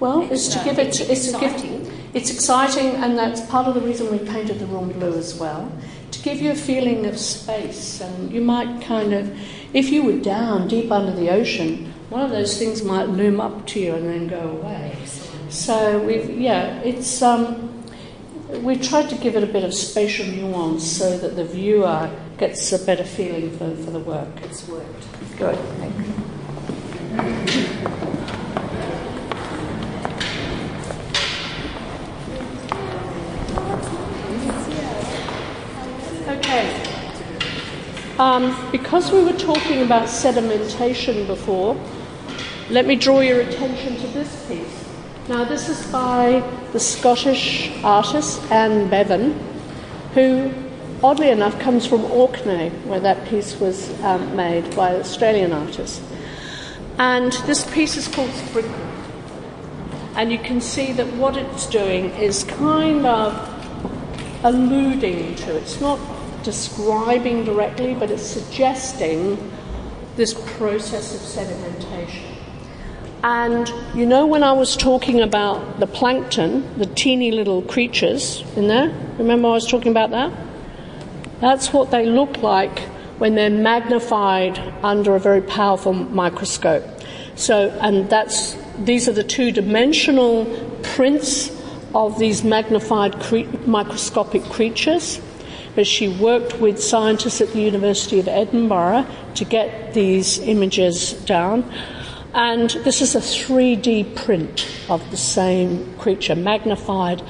Well, 0.00 0.22
it's, 0.22 0.46
it's 0.46 0.54
to 0.54 0.60
uh, 0.60 0.64
give 0.64 0.78
it. 0.78 1.00
It's, 1.00 1.28
exciting. 1.28 1.84
Give, 1.84 1.92
it's 2.14 2.30
exciting, 2.32 2.94
and 2.94 3.18
that's 3.18 3.42
part 3.42 3.68
of 3.68 3.74
the 3.74 3.82
reason 3.82 4.10
we 4.10 4.18
painted 4.18 4.58
the 4.58 4.66
room 4.66 4.90
blue 4.92 5.18
as 5.18 5.38
well, 5.38 5.70
to 6.12 6.22
give 6.22 6.40
you 6.40 6.50
a 6.50 6.54
feeling 6.54 7.04
of 7.04 7.18
space. 7.18 8.00
And 8.00 8.32
you 8.32 8.40
might 8.40 8.80
kind 8.82 9.12
of, 9.12 9.38
if 9.74 9.90
you 9.90 10.02
were 10.02 10.18
down 10.18 10.66
deep 10.66 10.90
under 10.90 11.12
the 11.12 11.28
ocean, 11.28 11.89
one 12.10 12.22
of 12.22 12.30
those 12.30 12.58
things 12.58 12.82
might 12.82 13.08
loom 13.08 13.40
up 13.40 13.66
to 13.68 13.80
you 13.80 13.94
and 13.94 14.06
then 14.06 14.26
go 14.26 14.40
away. 14.40 14.96
So 15.48 15.98
we've, 16.00 16.28
yeah, 16.28 16.80
it's. 16.80 17.22
Um, 17.22 17.84
we've 18.62 18.82
tried 18.82 19.08
to 19.08 19.14
give 19.16 19.36
it 19.36 19.44
a 19.44 19.46
bit 19.46 19.62
of 19.64 19.72
spatial 19.72 20.26
nuance 20.26 20.84
so 20.84 21.16
that 21.18 21.36
the 21.36 21.44
viewer 21.44 22.10
gets 22.36 22.72
a 22.72 22.84
better 22.84 23.04
feeling 23.04 23.50
for, 23.56 23.74
for 23.76 23.90
the 23.92 24.00
work. 24.00 24.28
It's 24.42 24.66
worked. 24.68 25.06
Good, 25.38 25.56
thank 25.56 25.94
you. 25.96 26.14
Okay. 36.28 36.86
Um, 38.18 38.70
because 38.70 39.12
we 39.12 39.24
were 39.24 39.32
talking 39.32 39.82
about 39.82 40.08
sedimentation 40.08 41.26
before, 41.26 41.74
let 42.70 42.86
me 42.86 42.94
draw 42.94 43.18
your 43.18 43.40
attention 43.40 43.96
to 43.96 44.06
this 44.08 44.46
piece. 44.46 44.84
Now, 45.28 45.42
this 45.44 45.68
is 45.68 45.84
by 45.90 46.48
the 46.72 46.78
Scottish 46.78 47.72
artist 47.82 48.40
Anne 48.50 48.88
Bevan, 48.88 49.32
who, 50.14 50.52
oddly 51.02 51.30
enough, 51.30 51.58
comes 51.58 51.84
from 51.84 52.04
Orkney, 52.04 52.70
where 52.86 53.00
that 53.00 53.28
piece 53.28 53.58
was 53.58 53.90
um, 54.02 54.36
made 54.36 54.74
by 54.76 54.90
an 54.92 55.00
Australian 55.00 55.52
artist. 55.52 56.00
And 56.98 57.32
this 57.46 57.68
piece 57.72 57.96
is 57.96 58.06
called 58.06 58.30
Sprinkle. 58.30 58.72
And 60.14 60.30
you 60.30 60.38
can 60.38 60.60
see 60.60 60.92
that 60.92 61.06
what 61.14 61.36
it's 61.36 61.66
doing 61.66 62.10
is 62.10 62.44
kind 62.44 63.04
of 63.04 63.34
alluding 64.44 65.34
to, 65.36 65.56
it's 65.56 65.80
not 65.80 65.98
describing 66.44 67.44
directly, 67.44 67.94
but 67.94 68.12
it's 68.12 68.26
suggesting 68.26 69.50
this 70.16 70.34
process 70.56 71.14
of 71.14 71.20
sedimentation. 71.20 72.29
And 73.22 73.70
you 73.94 74.06
know, 74.06 74.26
when 74.26 74.42
I 74.42 74.52
was 74.52 74.76
talking 74.76 75.20
about 75.20 75.78
the 75.78 75.86
plankton, 75.86 76.78
the 76.78 76.86
teeny 76.86 77.30
little 77.30 77.60
creatures 77.62 78.42
in 78.56 78.68
there, 78.68 78.88
remember 79.18 79.48
I 79.48 79.52
was 79.52 79.68
talking 79.68 79.90
about 79.90 80.10
that? 80.10 80.32
That's 81.40 81.72
what 81.72 81.90
they 81.90 82.06
look 82.06 82.38
like 82.38 82.78
when 83.18 83.34
they're 83.34 83.50
magnified 83.50 84.58
under 84.82 85.14
a 85.14 85.20
very 85.20 85.42
powerful 85.42 85.92
microscope. 85.92 86.84
So, 87.34 87.68
and 87.80 88.08
that's 88.08 88.56
these 88.78 89.08
are 89.08 89.12
the 89.12 89.24
two 89.24 89.52
dimensional 89.52 90.46
prints 90.82 91.50
of 91.94 92.18
these 92.18 92.42
magnified 92.42 93.20
cre- 93.20 93.44
microscopic 93.66 94.42
creatures. 94.44 95.20
But 95.74 95.86
she 95.86 96.08
worked 96.08 96.58
with 96.58 96.82
scientists 96.82 97.40
at 97.40 97.52
the 97.52 97.60
University 97.60 98.18
of 98.18 98.28
Edinburgh 98.28 99.06
to 99.34 99.44
get 99.44 99.94
these 99.94 100.38
images 100.38 101.12
down. 101.12 101.70
And 102.32 102.70
this 102.70 103.02
is 103.02 103.16
a 103.16 103.20
3D 103.20 104.14
print 104.14 104.68
of 104.88 105.10
the 105.10 105.16
same 105.16 105.92
creature, 105.98 106.36
magnified 106.36 107.22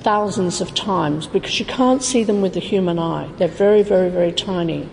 thousands 0.00 0.60
of 0.60 0.74
times, 0.74 1.26
because 1.26 1.60
you 1.60 1.66
can't 1.66 2.02
see 2.02 2.24
them 2.24 2.40
with 2.40 2.54
the 2.54 2.60
human 2.60 2.98
eye. 2.98 3.30
They're 3.36 3.48
very, 3.48 3.82
very, 3.82 4.08
very 4.08 4.32
tiny. 4.32 4.88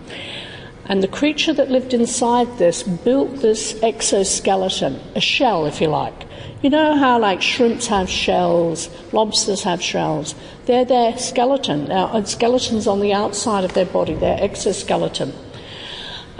And 0.84 1.02
the 1.02 1.08
creature 1.08 1.52
that 1.54 1.70
lived 1.70 1.94
inside 1.94 2.58
this 2.58 2.82
built 2.82 3.36
this 3.36 3.80
exoskeleton, 3.82 5.00
a 5.14 5.20
shell, 5.20 5.64
if 5.64 5.80
you 5.80 5.86
like. 5.86 6.26
You 6.62 6.68
know 6.68 6.96
how, 6.96 7.18
like, 7.18 7.40
shrimps 7.40 7.86
have 7.86 8.10
shells, 8.10 8.90
lobsters 9.12 9.62
have 9.62 9.80
shells? 9.80 10.34
They're 10.66 10.84
their 10.84 11.16
skeleton. 11.16 11.86
Now, 11.86 12.22
skeletons 12.24 12.86
on 12.86 13.00
the 13.00 13.14
outside 13.14 13.64
of 13.64 13.72
their 13.72 13.86
body, 13.86 14.14
their 14.14 14.42
exoskeleton. 14.42 15.32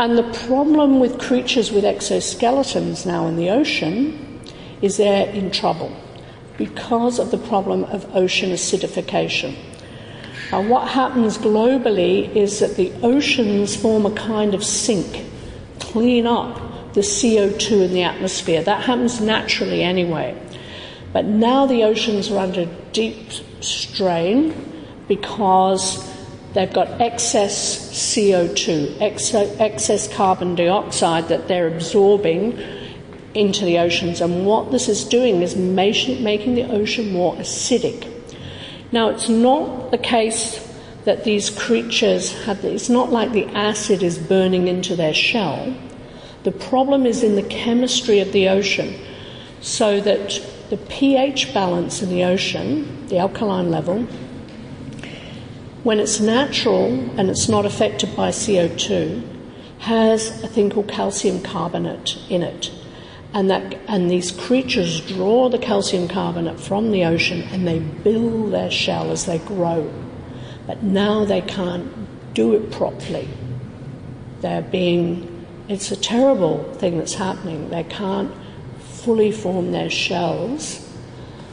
And 0.01 0.17
the 0.17 0.23
problem 0.47 0.99
with 0.99 1.21
creatures 1.21 1.71
with 1.71 1.85
exoskeletons 1.85 3.05
now 3.05 3.27
in 3.27 3.37
the 3.37 3.51
ocean 3.51 4.41
is 4.81 4.97
they're 4.97 5.29
in 5.29 5.51
trouble 5.51 5.95
because 6.57 7.19
of 7.19 7.31
the 7.31 7.37
problem 7.37 7.85
of 7.85 8.17
ocean 8.17 8.51
acidification. 8.51 9.55
Now, 10.51 10.63
what 10.63 10.89
happens 10.89 11.37
globally 11.37 12.35
is 12.35 12.61
that 12.61 12.77
the 12.77 12.91
oceans 13.03 13.77
form 13.77 14.07
a 14.07 14.11
kind 14.13 14.55
of 14.55 14.65
sink, 14.65 15.27
clean 15.81 16.27
up 16.27 16.95
the 16.95 17.03
CO2 17.03 17.85
in 17.85 17.93
the 17.93 18.03
atmosphere. 18.03 18.63
That 18.63 18.85
happens 18.85 19.21
naturally 19.21 19.83
anyway. 19.83 20.35
But 21.13 21.27
now 21.27 21.67
the 21.67 21.85
oceans 21.85 22.31
are 22.31 22.39
under 22.39 22.64
deep 22.93 23.33
strain 23.61 24.55
because 25.09 26.10
They've 26.53 26.72
got 26.72 27.01
excess 27.01 27.90
CO2, 27.90 29.01
excess 29.61 30.12
carbon 30.12 30.57
dioxide 30.57 31.28
that 31.28 31.46
they're 31.46 31.68
absorbing 31.68 32.59
into 33.34 33.64
the 33.64 33.78
oceans. 33.78 34.20
And 34.20 34.44
what 34.44 34.72
this 34.72 34.88
is 34.88 35.05
doing 35.05 35.42
is 35.42 35.55
making 35.57 36.55
the 36.57 36.68
ocean 36.70 37.12
more 37.12 37.36
acidic. 37.36 38.09
Now, 38.90 39.11
it's 39.11 39.28
not 39.28 39.92
the 39.92 39.98
case 39.98 40.66
that 41.05 41.22
these 41.22 41.51
creatures 41.51 42.32
have, 42.44 42.64
it's 42.64 42.88
not 42.88 43.12
like 43.12 43.30
the 43.30 43.46
acid 43.46 44.03
is 44.03 44.18
burning 44.18 44.66
into 44.66 44.96
their 44.96 45.14
shell. 45.14 45.72
The 46.42 46.51
problem 46.53 47.07
is 47.07 47.22
in 47.22 47.36
the 47.36 47.42
chemistry 47.44 48.18
of 48.18 48.32
the 48.32 48.48
ocean, 48.48 48.98
so 49.61 50.01
that 50.01 50.42
the 50.70 50.76
pH 50.76 51.55
balance 51.55 52.03
in 52.03 52.09
the 52.09 52.24
ocean, 52.24 53.07
the 53.07 53.18
alkaline 53.18 53.70
level, 53.70 54.07
when 55.83 55.99
it's 55.99 56.20
natural 56.20 56.87
and 57.18 57.31
it's 57.31 57.49
not 57.49 57.64
affected 57.64 58.14
by 58.14 58.31
CO2, 58.31 59.22
has 59.81 60.43
a 60.45 60.49
thing 60.49 60.70
called 60.70 60.89
calcium 60.89 61.43
carbonate 61.43 62.18
in 62.28 62.43
it. 62.43 62.70
And, 63.33 63.49
that, 63.49 63.78
and 63.89 64.11
these 64.11 64.33
creatures 64.33 65.01
draw 65.01 65.49
the 65.49 65.59
calcium 65.59 66.09
carbonate 66.09 66.61
from 66.61 66.91
the 66.91 67.05
ocean 67.05 67.43
and 67.53 67.66
they 67.66 67.78
build 67.78 68.53
their 68.53 68.70
shell 68.70 69.11
as 69.11 69.26
they 69.26 69.39
grow. 69.39 69.91
But 70.66 70.83
now 70.83 71.24
they 71.24 71.41
can't 71.41 72.35
do 72.35 72.55
it 72.55 72.70
properly. 72.70 73.28
They're 74.41 74.62
being, 74.62 75.47
it's 75.68 75.91
a 75.91 75.97
terrible 75.97 76.64
thing 76.74 76.99
that's 76.99 77.14
happening. 77.14 77.70
They 77.70 77.85
can't 77.85 78.33
fully 78.81 79.33
form 79.33 79.72
their 79.72 79.91
shells. 79.91 80.87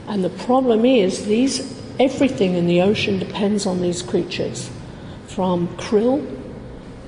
And 0.08 0.24
the 0.24 0.30
problem 0.30 0.84
is, 0.86 1.26
these, 1.26 1.77
everything 2.00 2.56
in 2.56 2.68
the 2.68 2.82
ocean 2.82 3.20
depends 3.20 3.66
on 3.66 3.82
these 3.82 4.02
creatures, 4.02 4.70
from 5.28 5.68
krill 5.78 6.26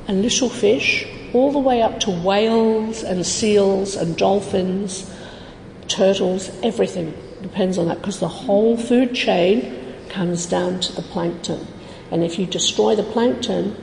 and 0.08 0.22
little 0.22 0.50
fish 0.50 1.06
all 1.34 1.52
the 1.52 1.60
way 1.60 1.82
up 1.82 2.00
to 2.02 2.12
whales 2.12 3.04
and 3.04 3.26
seals 3.26 3.96
and 3.96 4.18
dolphins, 4.18 5.10
turtles, 5.88 6.50
everything 6.64 7.14
depends 7.42 7.78
on 7.78 7.88
that 7.88 7.98
because 7.98 8.20
the 8.20 8.28
whole 8.28 8.78
food 8.78 9.14
chain 9.14 9.96
comes 10.10 10.46
down 10.46 10.80
to 10.80 10.94
the 10.94 11.02
plankton. 11.02 11.66
And 12.12 12.24
if 12.24 12.40
you 12.40 12.46
destroy 12.46 12.96
the 12.96 13.04
plankton, 13.04 13.76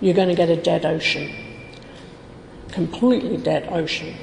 you're 0.00 0.14
going 0.14 0.28
to 0.28 0.34
get 0.34 0.48
a 0.48 0.56
dead 0.56 0.84
ocean. 0.84 1.30
Completely 2.70 3.36
dead 3.36 3.68
ocean. 3.70 4.14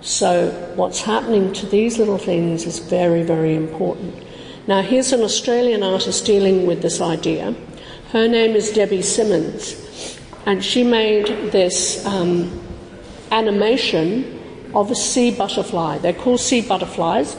So, 0.00 0.50
what's 0.74 1.00
happening 1.00 1.52
to 1.54 1.66
these 1.66 1.98
little 1.98 2.18
things 2.18 2.66
is 2.66 2.78
very, 2.78 3.22
very 3.22 3.54
important. 3.54 4.23
Now, 4.66 4.80
here's 4.80 5.12
an 5.12 5.20
Australian 5.20 5.82
artist 5.82 6.24
dealing 6.24 6.66
with 6.66 6.80
this 6.80 6.98
idea. 7.02 7.54
Her 8.12 8.26
name 8.26 8.56
is 8.56 8.72
Debbie 8.72 9.02
Symons, 9.02 10.18
and 10.46 10.64
she 10.64 10.82
made 10.82 11.52
this 11.52 12.04
um, 12.06 12.62
animation 13.30 14.40
of 14.74 14.90
a 14.90 14.94
sea 14.94 15.30
butterfly. 15.30 15.98
They're 15.98 16.14
called 16.14 16.40
sea 16.40 16.62
butterflies, 16.62 17.36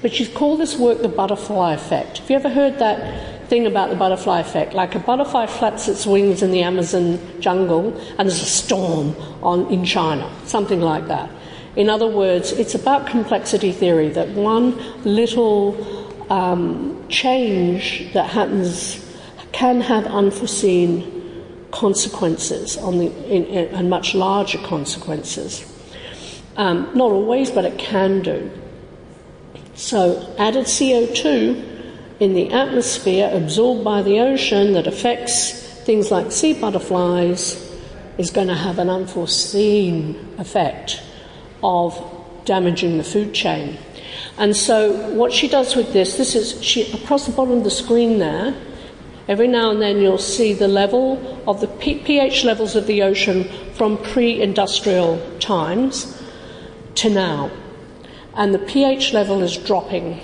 but 0.00 0.12
she's 0.12 0.28
called 0.28 0.60
this 0.60 0.76
work 0.76 1.02
the 1.02 1.08
butterfly 1.08 1.74
effect. 1.74 2.18
Have 2.18 2.30
you 2.30 2.36
ever 2.36 2.48
heard 2.48 2.78
that 2.78 3.48
thing 3.48 3.66
about 3.66 3.90
the 3.90 3.96
butterfly 3.96 4.38
effect? 4.38 4.74
Like 4.74 4.94
a 4.94 5.00
butterfly 5.00 5.46
flaps 5.46 5.88
its 5.88 6.06
wings 6.06 6.42
in 6.42 6.52
the 6.52 6.62
Amazon 6.62 7.18
jungle 7.40 7.88
and 8.18 8.28
there's 8.28 8.42
a 8.42 8.46
storm 8.46 9.16
on, 9.42 9.66
in 9.72 9.84
China, 9.84 10.30
something 10.44 10.80
like 10.80 11.08
that. 11.08 11.28
In 11.78 11.88
other 11.88 12.08
words, 12.08 12.50
it's 12.50 12.74
about 12.74 13.06
complexity 13.06 13.70
theory 13.70 14.08
that 14.08 14.30
one 14.30 14.76
little 15.04 15.76
um, 16.28 17.06
change 17.08 18.12
that 18.14 18.30
happens 18.30 18.98
can 19.52 19.80
have 19.80 20.04
unforeseen 20.06 21.44
consequences 21.70 22.76
on 22.78 22.98
the, 22.98 23.06
in, 23.32 23.44
in, 23.44 23.74
and 23.76 23.88
much 23.88 24.12
larger 24.16 24.58
consequences. 24.58 25.64
Um, 26.56 26.90
not 26.96 27.12
always, 27.12 27.52
but 27.52 27.64
it 27.64 27.78
can 27.78 28.22
do. 28.22 28.50
So, 29.76 30.34
added 30.36 30.66
CO2 30.66 32.18
in 32.18 32.34
the 32.34 32.52
atmosphere 32.52 33.30
absorbed 33.32 33.84
by 33.84 34.02
the 34.02 34.18
ocean 34.18 34.72
that 34.72 34.88
affects 34.88 35.52
things 35.84 36.10
like 36.10 36.32
sea 36.32 36.54
butterflies 36.54 37.72
is 38.18 38.32
going 38.32 38.48
to 38.48 38.56
have 38.56 38.80
an 38.80 38.90
unforeseen 38.90 40.34
effect 40.38 41.04
of 41.62 41.98
damaging 42.44 42.98
the 42.98 43.04
food 43.04 43.34
chain. 43.34 43.78
And 44.36 44.56
so, 44.56 44.92
what 45.12 45.32
she 45.32 45.48
does 45.48 45.76
with 45.76 45.92
this, 45.92 46.16
this 46.16 46.34
is 46.34 46.62
she, 46.62 46.90
across 46.92 47.26
the 47.26 47.32
bottom 47.32 47.58
of 47.58 47.64
the 47.64 47.70
screen 47.70 48.18
there, 48.18 48.54
Every 49.28 49.46
now 49.46 49.70
and 49.70 49.82
then 49.82 50.00
you'll 50.00 50.16
see 50.16 50.54
the 50.54 50.68
level 50.68 51.42
of 51.46 51.60
the 51.60 51.66
pH 51.66 52.44
levels 52.44 52.74
of 52.74 52.86
the 52.86 53.02
ocean 53.02 53.44
from 53.74 53.98
pre 53.98 54.40
industrial 54.40 55.20
times 55.38 56.20
to 56.94 57.10
now. 57.10 57.50
And 58.34 58.54
the 58.54 58.58
pH 58.58 59.12
level 59.12 59.42
is 59.42 59.58
dropping. 59.58 60.18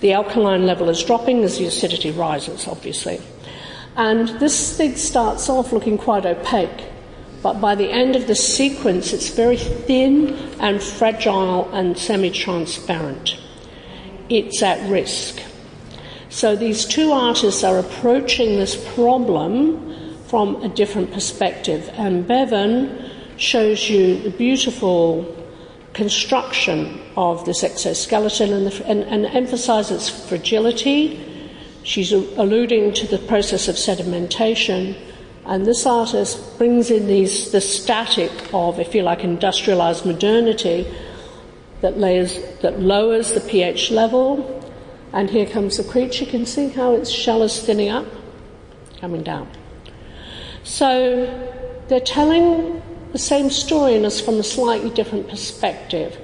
The 0.00 0.12
alkaline 0.12 0.66
level 0.66 0.88
is 0.88 1.04
dropping 1.04 1.44
as 1.44 1.58
the 1.58 1.66
acidity 1.66 2.10
rises, 2.10 2.66
obviously. 2.66 3.20
And 3.94 4.28
this 4.40 4.76
thing 4.76 4.96
starts 4.96 5.48
off 5.48 5.72
looking 5.72 5.96
quite 5.96 6.26
opaque, 6.26 6.84
but 7.46 7.60
by 7.60 7.76
the 7.76 7.92
end 7.92 8.16
of 8.16 8.26
the 8.26 8.34
sequence, 8.34 9.12
it's 9.12 9.28
very 9.28 9.56
thin 9.56 10.34
and 10.58 10.82
fragile 10.82 11.72
and 11.72 11.96
semi 11.96 12.28
transparent. 12.28 13.38
It's 14.28 14.64
at 14.64 14.90
risk. 14.90 15.40
So 16.28 16.56
these 16.56 16.84
two 16.84 17.12
artists 17.12 17.62
are 17.62 17.78
approaching 17.78 18.56
this 18.56 18.74
problem 18.94 20.18
from 20.24 20.56
a 20.64 20.68
different 20.68 21.12
perspective. 21.12 21.88
And 21.92 22.26
Bevan 22.26 23.12
shows 23.36 23.88
you 23.88 24.18
the 24.22 24.30
beautiful 24.30 25.32
construction 25.92 27.00
of 27.16 27.44
this 27.44 27.62
exoskeleton 27.62 28.52
and, 28.52 28.66
the, 28.66 28.86
and, 28.86 29.04
and 29.04 29.24
emphasizes 29.26 30.08
fragility. 30.08 31.22
She's 31.84 32.10
alluding 32.10 32.94
to 32.94 33.06
the 33.06 33.18
process 33.18 33.68
of 33.68 33.76
sedimentation. 33.76 34.96
And 35.46 35.64
this 35.64 35.86
artist 35.86 36.58
brings 36.58 36.90
in 36.90 37.06
these, 37.06 37.52
the 37.52 37.60
static 37.60 38.32
of, 38.52 38.80
if 38.80 38.94
you 38.94 39.02
like, 39.02 39.22
industrialized 39.22 40.04
modernity 40.04 40.92
that, 41.82 41.98
layers, 41.98 42.38
that 42.62 42.80
lowers 42.80 43.32
the 43.32 43.40
pH 43.40 43.90
level 43.92 44.52
and 45.12 45.30
here 45.30 45.46
comes 45.46 45.76
the 45.76 45.84
creature. 45.84 46.24
You 46.24 46.30
can 46.30 46.46
see 46.46 46.68
how 46.68 46.94
its 46.94 47.10
shell 47.10 47.42
is 47.42 47.60
thinning 47.60 47.90
up, 47.90 48.06
coming 49.00 49.22
down. 49.22 49.48
So 50.64 51.26
they're 51.88 52.00
telling 52.00 52.82
the 53.12 53.18
same 53.18 53.48
story 53.50 53.94
in 53.94 54.04
us 54.04 54.20
from 54.20 54.34
a 54.40 54.42
slightly 54.42 54.90
different 54.90 55.28
perspective, 55.28 56.18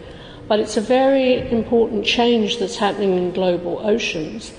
but 0.48 0.58
it's 0.58 0.76
a 0.76 0.80
very 0.80 1.48
important 1.50 2.04
change 2.04 2.58
that's 2.58 2.76
happening 2.76 3.16
in 3.16 3.32
global 3.32 3.78
oceans. 3.86 4.52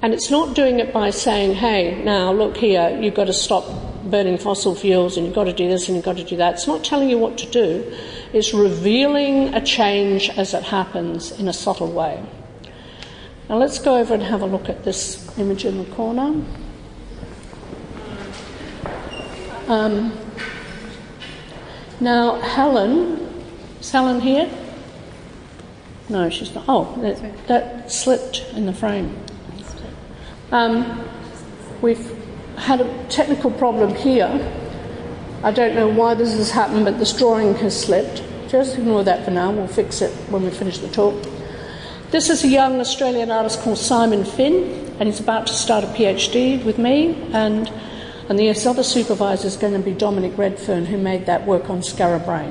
And 0.00 0.14
it's 0.14 0.30
not 0.30 0.54
doing 0.54 0.78
it 0.78 0.92
by 0.92 1.10
saying, 1.10 1.54
hey, 1.56 2.02
now 2.04 2.32
look 2.32 2.56
here, 2.56 2.96
you've 3.00 3.14
got 3.14 3.26
to 3.26 3.32
stop 3.32 3.64
burning 4.04 4.38
fossil 4.38 4.74
fuels 4.74 5.16
and 5.16 5.26
you've 5.26 5.34
got 5.34 5.44
to 5.44 5.52
do 5.52 5.68
this 5.68 5.88
and 5.88 5.96
you've 5.96 6.04
got 6.04 6.16
to 6.18 6.24
do 6.24 6.36
that. 6.36 6.54
It's 6.54 6.68
not 6.68 6.84
telling 6.84 7.10
you 7.10 7.18
what 7.18 7.36
to 7.38 7.46
do, 7.50 7.92
it's 8.32 8.54
revealing 8.54 9.54
a 9.54 9.60
change 9.60 10.30
as 10.30 10.54
it 10.54 10.62
happens 10.62 11.32
in 11.32 11.48
a 11.48 11.52
subtle 11.52 11.90
way. 11.90 12.24
Now 13.48 13.56
let's 13.56 13.78
go 13.78 13.96
over 13.96 14.14
and 14.14 14.22
have 14.22 14.42
a 14.42 14.46
look 14.46 14.68
at 14.68 14.84
this 14.84 15.36
image 15.38 15.64
in 15.64 15.78
the 15.78 15.90
corner. 15.94 16.44
Um, 19.66 20.16
now, 22.00 22.40
Helen, 22.40 23.44
is 23.80 23.90
Helen 23.90 24.20
here? 24.20 24.48
No, 26.08 26.30
she's 26.30 26.54
not. 26.54 26.64
Oh, 26.68 26.96
that, 27.02 27.48
that 27.48 27.90
slipped 27.90 28.46
in 28.52 28.66
the 28.66 28.72
frame. 28.72 29.14
Um, 30.50 31.06
we've 31.82 32.16
had 32.56 32.80
a 32.80 33.08
technical 33.08 33.50
problem 33.50 33.94
here. 33.94 34.26
I 35.42 35.50
don't 35.50 35.74
know 35.74 35.88
why 35.88 36.14
this 36.14 36.32
has 36.36 36.50
happened, 36.50 36.84
but 36.84 36.98
this 36.98 37.12
drawing 37.12 37.54
has 37.56 37.78
slipped. 37.78 38.22
Just 38.48 38.78
ignore 38.78 39.04
that 39.04 39.24
for 39.24 39.30
now. 39.30 39.52
We'll 39.52 39.68
fix 39.68 40.00
it 40.00 40.10
when 40.30 40.42
we 40.42 40.50
finish 40.50 40.78
the 40.78 40.88
talk. 40.88 41.22
This 42.10 42.30
is 42.30 42.42
a 42.44 42.48
young 42.48 42.80
Australian 42.80 43.30
artist 43.30 43.60
called 43.60 43.76
Simon 43.76 44.24
Finn, 44.24 44.96
and 44.98 45.02
he's 45.02 45.20
about 45.20 45.46
to 45.48 45.52
start 45.52 45.84
a 45.84 45.88
PhD 45.88 46.64
with 46.64 46.78
me. 46.78 47.14
And, 47.32 47.68
and 48.30 48.38
the 48.38 48.48
other 48.48 48.82
supervisor 48.82 49.46
is 49.46 49.56
going 49.58 49.74
to 49.74 49.78
be 49.78 49.92
Dominic 49.92 50.36
Redfern, 50.38 50.86
who 50.86 50.96
made 50.96 51.26
that 51.26 51.46
work 51.46 51.68
on 51.68 51.80
Skara 51.80 52.24
Brae. 52.24 52.50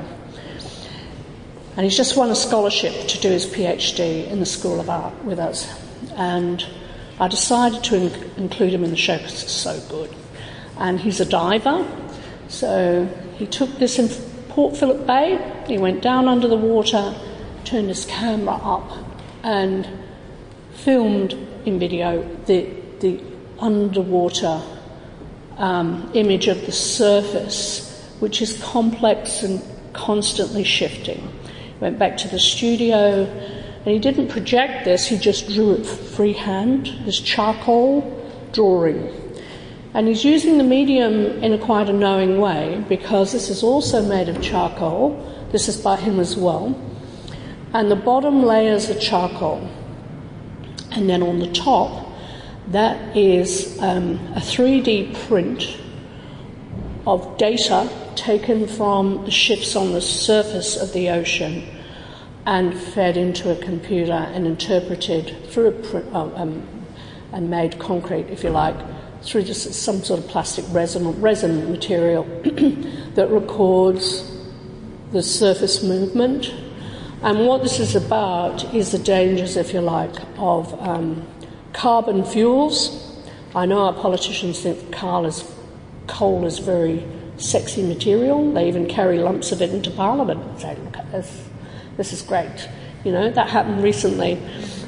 And 1.76 1.84
he's 1.84 1.96
just 1.96 2.16
won 2.16 2.30
a 2.30 2.36
scholarship 2.36 3.08
to 3.08 3.20
do 3.20 3.28
his 3.28 3.46
PhD 3.46 4.28
in 4.28 4.38
the 4.38 4.46
School 4.46 4.78
of 4.78 4.88
Art 4.88 5.24
with 5.24 5.40
us. 5.40 5.68
And 6.14 6.64
I 7.20 7.28
decided 7.28 7.82
to 7.84 7.96
in- 7.96 8.30
include 8.36 8.72
him 8.72 8.84
in 8.84 8.90
the 8.90 8.96
show 8.96 9.16
because 9.16 9.42
it's 9.42 9.52
so 9.52 9.80
good. 9.88 10.14
And 10.78 11.00
he's 11.00 11.20
a 11.20 11.24
diver, 11.24 11.86
so 12.48 13.06
he 13.36 13.46
took 13.46 13.78
this 13.78 13.98
in 13.98 14.08
Port 14.48 14.76
Phillip 14.76 15.06
Bay, 15.06 15.38
he 15.66 15.78
went 15.78 16.02
down 16.02 16.28
under 16.28 16.48
the 16.48 16.56
water, 16.56 17.14
turned 17.64 17.88
his 17.88 18.04
camera 18.06 18.54
up, 18.54 18.90
and 19.42 19.88
filmed 20.72 21.32
in 21.64 21.78
video 21.78 22.22
the, 22.46 22.68
the 23.00 23.20
underwater 23.58 24.62
um, 25.56 26.10
image 26.14 26.48
of 26.48 26.64
the 26.66 26.72
surface, 26.72 28.10
which 28.20 28.40
is 28.40 28.60
complex 28.62 29.42
and 29.42 29.62
constantly 29.92 30.64
shifting. 30.64 31.32
Went 31.80 31.98
back 31.98 32.16
to 32.18 32.28
the 32.28 32.38
studio 32.38 33.26
and 33.88 33.94
he 33.94 33.98
didn't 33.98 34.28
project 34.28 34.84
this, 34.84 35.06
he 35.06 35.16
just 35.16 35.48
drew 35.48 35.72
it 35.72 35.86
freehand, 35.86 36.88
his 36.88 37.18
charcoal 37.18 38.04
drawing. 38.52 39.10
And 39.94 40.08
he's 40.08 40.26
using 40.26 40.58
the 40.58 40.64
medium 40.64 41.42
in 41.42 41.54
a 41.54 41.58
quite 41.58 41.88
a 41.88 41.94
knowing 41.94 42.38
way 42.38 42.84
because 42.86 43.32
this 43.32 43.48
is 43.48 43.62
also 43.62 44.06
made 44.06 44.28
of 44.28 44.42
charcoal. 44.42 45.16
This 45.52 45.68
is 45.68 45.78
by 45.78 45.96
him 45.96 46.20
as 46.20 46.36
well 46.36 46.78
and 47.72 47.90
the 47.90 47.96
bottom 47.96 48.42
layers 48.42 48.90
are 48.90 48.98
charcoal. 48.98 49.66
And 50.90 51.08
then 51.08 51.22
on 51.22 51.38
the 51.38 51.50
top, 51.52 52.06
That 52.72 53.16
is 53.16 53.80
um, 53.80 54.20
a 54.36 54.40
3D 54.40 55.14
print 55.26 55.78
of 57.06 57.38
data 57.38 57.88
taken 58.14 58.66
from 58.66 59.24
the 59.24 59.30
shifts 59.30 59.74
on 59.74 59.92
the 59.92 60.02
surface 60.02 60.76
of 60.76 60.92
the 60.92 61.08
ocean 61.08 61.62
and 62.48 62.74
fed 62.74 63.18
into 63.18 63.50
a 63.50 63.56
computer 63.62 64.10
and 64.10 64.46
interpreted 64.46 65.36
through 65.50 65.68
a 65.68 66.16
um, 66.16 66.66
and 67.30 67.50
made 67.50 67.78
concrete, 67.78 68.26
if 68.30 68.42
you 68.42 68.48
like, 68.48 68.74
through 69.22 69.42
just 69.42 69.70
some 69.74 70.02
sort 70.02 70.18
of 70.18 70.26
plastic 70.28 70.64
resin, 70.70 71.20
resin 71.20 71.70
material 71.70 72.24
that 73.14 73.28
records 73.30 74.34
the 75.12 75.22
surface 75.22 75.82
movement. 75.82 76.50
And 77.20 77.46
what 77.46 77.62
this 77.62 77.80
is 77.80 77.94
about 77.94 78.72
is 78.74 78.92
the 78.92 78.98
dangers, 78.98 79.58
if 79.58 79.74
you 79.74 79.82
like, 79.82 80.14
of 80.38 80.72
um, 80.80 81.28
carbon 81.74 82.24
fuels. 82.24 83.14
I 83.54 83.66
know 83.66 83.80
our 83.80 83.92
politicians 83.92 84.62
think 84.62 84.90
coal 84.90 85.26
is, 85.26 85.44
coal 86.06 86.46
is 86.46 86.60
very 86.60 87.06
sexy 87.36 87.82
material. 87.82 88.54
They 88.54 88.68
even 88.68 88.86
carry 88.88 89.18
lumps 89.18 89.52
of 89.52 89.60
it 89.60 89.68
into 89.68 89.90
Parliament 89.90 90.40
and 90.40 90.60
say, 90.60 90.76
look 90.76 90.96
at 90.96 91.12
this, 91.12 91.47
this 91.98 92.14
is 92.14 92.22
great. 92.22 92.68
You 93.04 93.12
know, 93.12 93.30
that 93.30 93.50
happened 93.50 93.82
recently. 93.82 94.40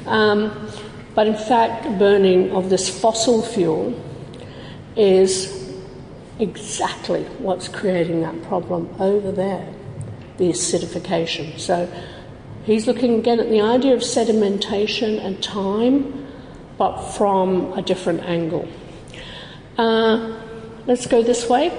Um, 0.07 0.67
but 1.13 1.27
in 1.27 1.35
fact, 1.35 1.83
burning 1.99 2.51
of 2.51 2.71
this 2.71 2.89
fossil 2.89 3.43
fuel 3.43 3.93
is 4.95 5.71
exactly 6.39 7.23
what's 7.37 7.67
creating 7.67 8.21
that 8.21 8.41
problem 8.43 8.89
over 8.99 9.31
there 9.31 9.71
the 10.41 10.49
acidification. 10.49 11.59
So 11.59 11.87
he's 12.63 12.87
looking 12.87 13.19
again 13.19 13.39
at 13.39 13.49
the 13.49 13.61
idea 13.61 13.93
of 13.93 14.01
sedimentation 14.01 15.23
and 15.23 15.41
time, 15.41 16.27
but 16.77 16.99
from 17.01 17.73
a 17.73 17.81
different 17.81 18.21
angle. 18.21 18.67
Uh, 19.77 20.41
let's 20.87 21.05
go 21.05 21.21
this 21.21 21.47
way. 21.47 21.69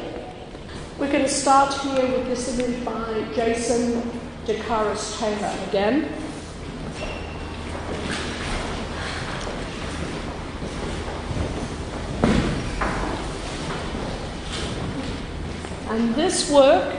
We're 0.98 1.10
going 1.10 1.24
to 1.24 1.28
start 1.28 1.74
here 1.74 2.06
with 2.06 2.26
this 2.26 2.56
image 2.56 2.84
by 2.84 3.26
Jason 3.34 4.21
deCaires 4.46 5.18
Taylor 5.18 5.68
again. 5.68 6.08
And 15.88 16.14
this 16.14 16.50
work 16.50 16.98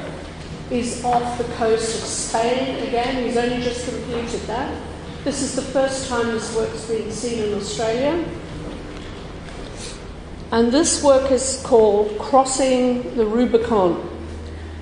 is 0.70 1.04
off 1.04 1.38
the 1.38 1.44
coast 1.56 2.02
of 2.02 2.08
Spain 2.08 2.88
again. 2.88 3.26
He's 3.26 3.38
only 3.38 3.62
just 3.62 3.89
completed 3.89 4.41
that. 4.41 4.82
This 5.24 5.41
is 5.41 5.56
the 5.56 5.62
first 5.62 6.08
time 6.08 6.28
this 6.28 6.56
work's 6.56 6.86
been 6.86 7.12
seen 7.12 7.44
in 7.44 7.54
Australia. 7.56 8.24
And 10.52 10.72
this 10.72 11.04
work 11.04 11.32
is 11.32 11.62
called 11.66 12.18
Crossing 12.20 13.16
the 13.16 13.26
Rubicon. 13.26 14.10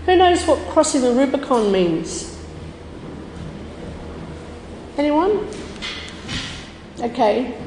Who 0.06 0.16
knows 0.18 0.46
what 0.46 0.60
crossing 0.70 1.02
the 1.02 1.14
Rubicon 1.14 1.72
means? 1.72 2.31
Anyone? 4.98 5.48
Okay. 7.00 7.58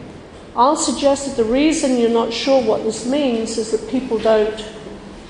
I'll 0.56 0.76
suggest 0.76 1.26
that 1.26 1.36
the 1.36 1.50
reason 1.50 1.98
you're 1.98 2.10
not 2.10 2.32
sure 2.32 2.62
what 2.62 2.84
this 2.84 3.06
means 3.06 3.58
is 3.58 3.72
that 3.72 3.90
people 3.90 4.18
don't 4.18 4.64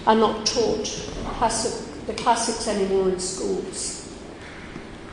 are 0.07 0.15
not 0.15 0.45
taught 0.45 0.85
classic, 1.25 2.07
the 2.07 2.13
classics 2.13 2.69
anymore 2.69 3.09
in 3.09 3.19
schools. 3.19 4.13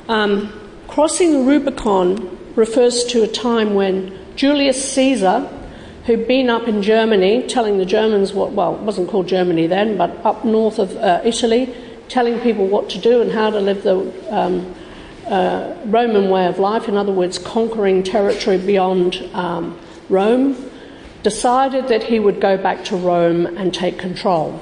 Um, 0.09 0.51
crossing 0.87 1.31
the 1.31 1.39
Rubicon 1.39 2.37
refers 2.55 3.05
to 3.05 3.23
a 3.23 3.27
time 3.27 3.73
when 3.73 4.17
Julius 4.35 4.93
Caesar, 4.93 5.47
who'd 6.05 6.27
been 6.27 6.49
up 6.49 6.67
in 6.67 6.81
Germany 6.81 7.47
telling 7.47 7.77
the 7.77 7.85
Germans 7.85 8.33
what, 8.33 8.51
well, 8.51 8.75
it 8.75 8.81
wasn't 8.81 9.09
called 9.09 9.27
Germany 9.27 9.67
then, 9.67 9.97
but 9.97 10.09
up 10.25 10.43
north 10.43 10.79
of 10.79 10.95
uh, 10.97 11.21
Italy, 11.23 11.73
telling 12.09 12.39
people 12.41 12.67
what 12.67 12.89
to 12.89 12.97
do 12.99 13.21
and 13.21 13.31
how 13.31 13.49
to 13.49 13.59
live 13.61 13.83
the 13.83 14.11
um, 14.35 14.75
uh, 15.27 15.75
Roman 15.85 16.29
way 16.29 16.47
of 16.47 16.59
life, 16.59 16.87
in 16.87 16.97
other 16.97 17.11
words, 17.11 17.37
conquering 17.37 18.03
territory 18.03 18.57
beyond 18.57 19.15
um, 19.33 19.79
Rome, 20.09 20.69
decided 21.23 21.87
that 21.87 22.03
he 22.03 22.19
would 22.19 22.41
go 22.41 22.57
back 22.57 22.83
to 22.85 22.95
Rome 22.95 23.45
and 23.45 23.73
take 23.73 23.97
control 23.97 24.59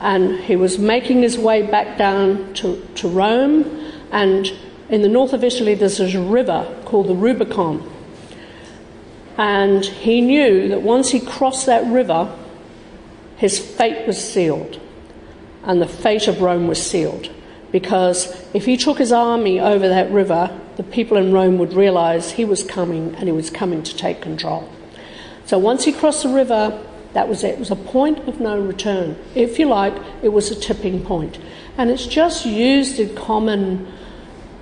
and 0.00 0.40
he 0.40 0.56
was 0.56 0.78
making 0.78 1.22
his 1.22 1.38
way 1.38 1.62
back 1.62 1.96
down 1.96 2.52
to, 2.54 2.86
to 2.96 3.08
Rome. 3.08 3.64
And 4.12 4.52
in 4.88 5.02
the 5.02 5.08
north 5.08 5.32
of 5.32 5.42
Italy, 5.42 5.74
there's 5.74 6.00
a 6.00 6.20
river 6.20 6.82
called 6.84 7.08
the 7.08 7.14
Rubicon. 7.14 7.90
And 9.38 9.84
he 9.84 10.20
knew 10.20 10.68
that 10.68 10.82
once 10.82 11.10
he 11.10 11.20
crossed 11.20 11.66
that 11.66 11.84
river, 11.86 12.34
his 13.36 13.58
fate 13.58 14.06
was 14.06 14.22
sealed. 14.22 14.80
And 15.64 15.80
the 15.80 15.88
fate 15.88 16.28
of 16.28 16.40
Rome 16.40 16.68
was 16.68 16.84
sealed. 16.84 17.30
Because 17.76 18.34
if 18.54 18.64
he 18.64 18.78
took 18.78 18.96
his 18.96 19.12
army 19.12 19.60
over 19.60 19.86
that 19.86 20.10
river, 20.10 20.58
the 20.78 20.82
people 20.82 21.18
in 21.18 21.30
Rome 21.30 21.58
would 21.58 21.74
realize 21.74 22.30
he 22.30 22.42
was 22.46 22.62
coming 22.62 23.14
and 23.16 23.24
he 23.24 23.32
was 23.32 23.50
coming 23.50 23.82
to 23.82 23.94
take 23.94 24.22
control. 24.22 24.66
So 25.44 25.58
once 25.58 25.84
he 25.84 25.92
crossed 25.92 26.22
the 26.22 26.30
river, 26.30 26.82
that 27.12 27.28
was 27.28 27.44
it. 27.44 27.48
It 27.48 27.58
was 27.58 27.70
a 27.70 27.76
point 27.76 28.26
of 28.26 28.40
no 28.40 28.58
return. 28.58 29.18
If 29.34 29.58
you 29.58 29.66
like, 29.66 29.92
it 30.22 30.30
was 30.30 30.50
a 30.50 30.54
tipping 30.54 31.04
point. 31.04 31.38
And 31.76 31.90
it's 31.90 32.06
just 32.06 32.46
used 32.46 32.98
in 32.98 33.14
common 33.14 33.92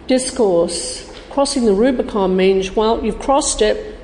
discourse. 0.09 1.09
Crossing 1.31 1.67
the 1.67 1.73
Rubicon 1.73 2.37
means, 2.37 2.75
well, 2.75 3.05
you've 3.05 3.21
crossed 3.21 3.63
it, 3.63 3.97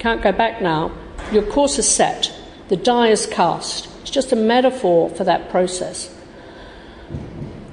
can't 0.00 0.20
go 0.20 0.32
back 0.32 0.60
now. 0.60 0.90
Your 1.30 1.44
course 1.44 1.78
is 1.78 1.88
set, 1.88 2.34
the 2.70 2.76
die 2.76 3.10
is 3.10 3.24
cast. 3.24 3.88
It's 4.00 4.10
just 4.10 4.32
a 4.32 4.36
metaphor 4.36 5.10
for 5.10 5.22
that 5.22 5.48
process. 5.48 6.12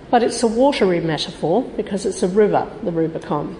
But 0.09 0.23
it's 0.23 0.43
a 0.43 0.47
watery 0.47 0.99
metaphor 0.99 1.63
because 1.75 2.05
it's 2.05 2.23
a 2.23 2.27
river, 2.27 2.71
the 2.83 2.91
Rubicon. 2.91 3.55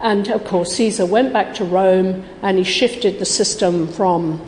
And 0.00 0.28
of 0.28 0.44
course, 0.44 0.74
Caesar 0.76 1.06
went 1.06 1.32
back 1.32 1.54
to 1.54 1.64
Rome 1.64 2.24
and 2.42 2.58
he 2.58 2.64
shifted 2.64 3.18
the 3.18 3.26
system 3.26 3.86
from 3.86 4.40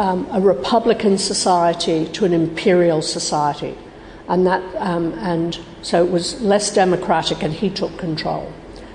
um, 0.00 0.26
a 0.30 0.40
republican 0.40 1.18
society 1.18 2.06
to 2.08 2.24
an 2.24 2.32
imperial 2.32 3.02
society. 3.02 3.76
And, 4.28 4.46
that, 4.46 4.62
um, 4.76 5.12
and 5.18 5.58
so 5.82 6.04
it 6.04 6.10
was 6.10 6.40
less 6.40 6.72
democratic, 6.72 7.42
and 7.42 7.52
he 7.52 7.68
took 7.68 7.98
control. 7.98 8.52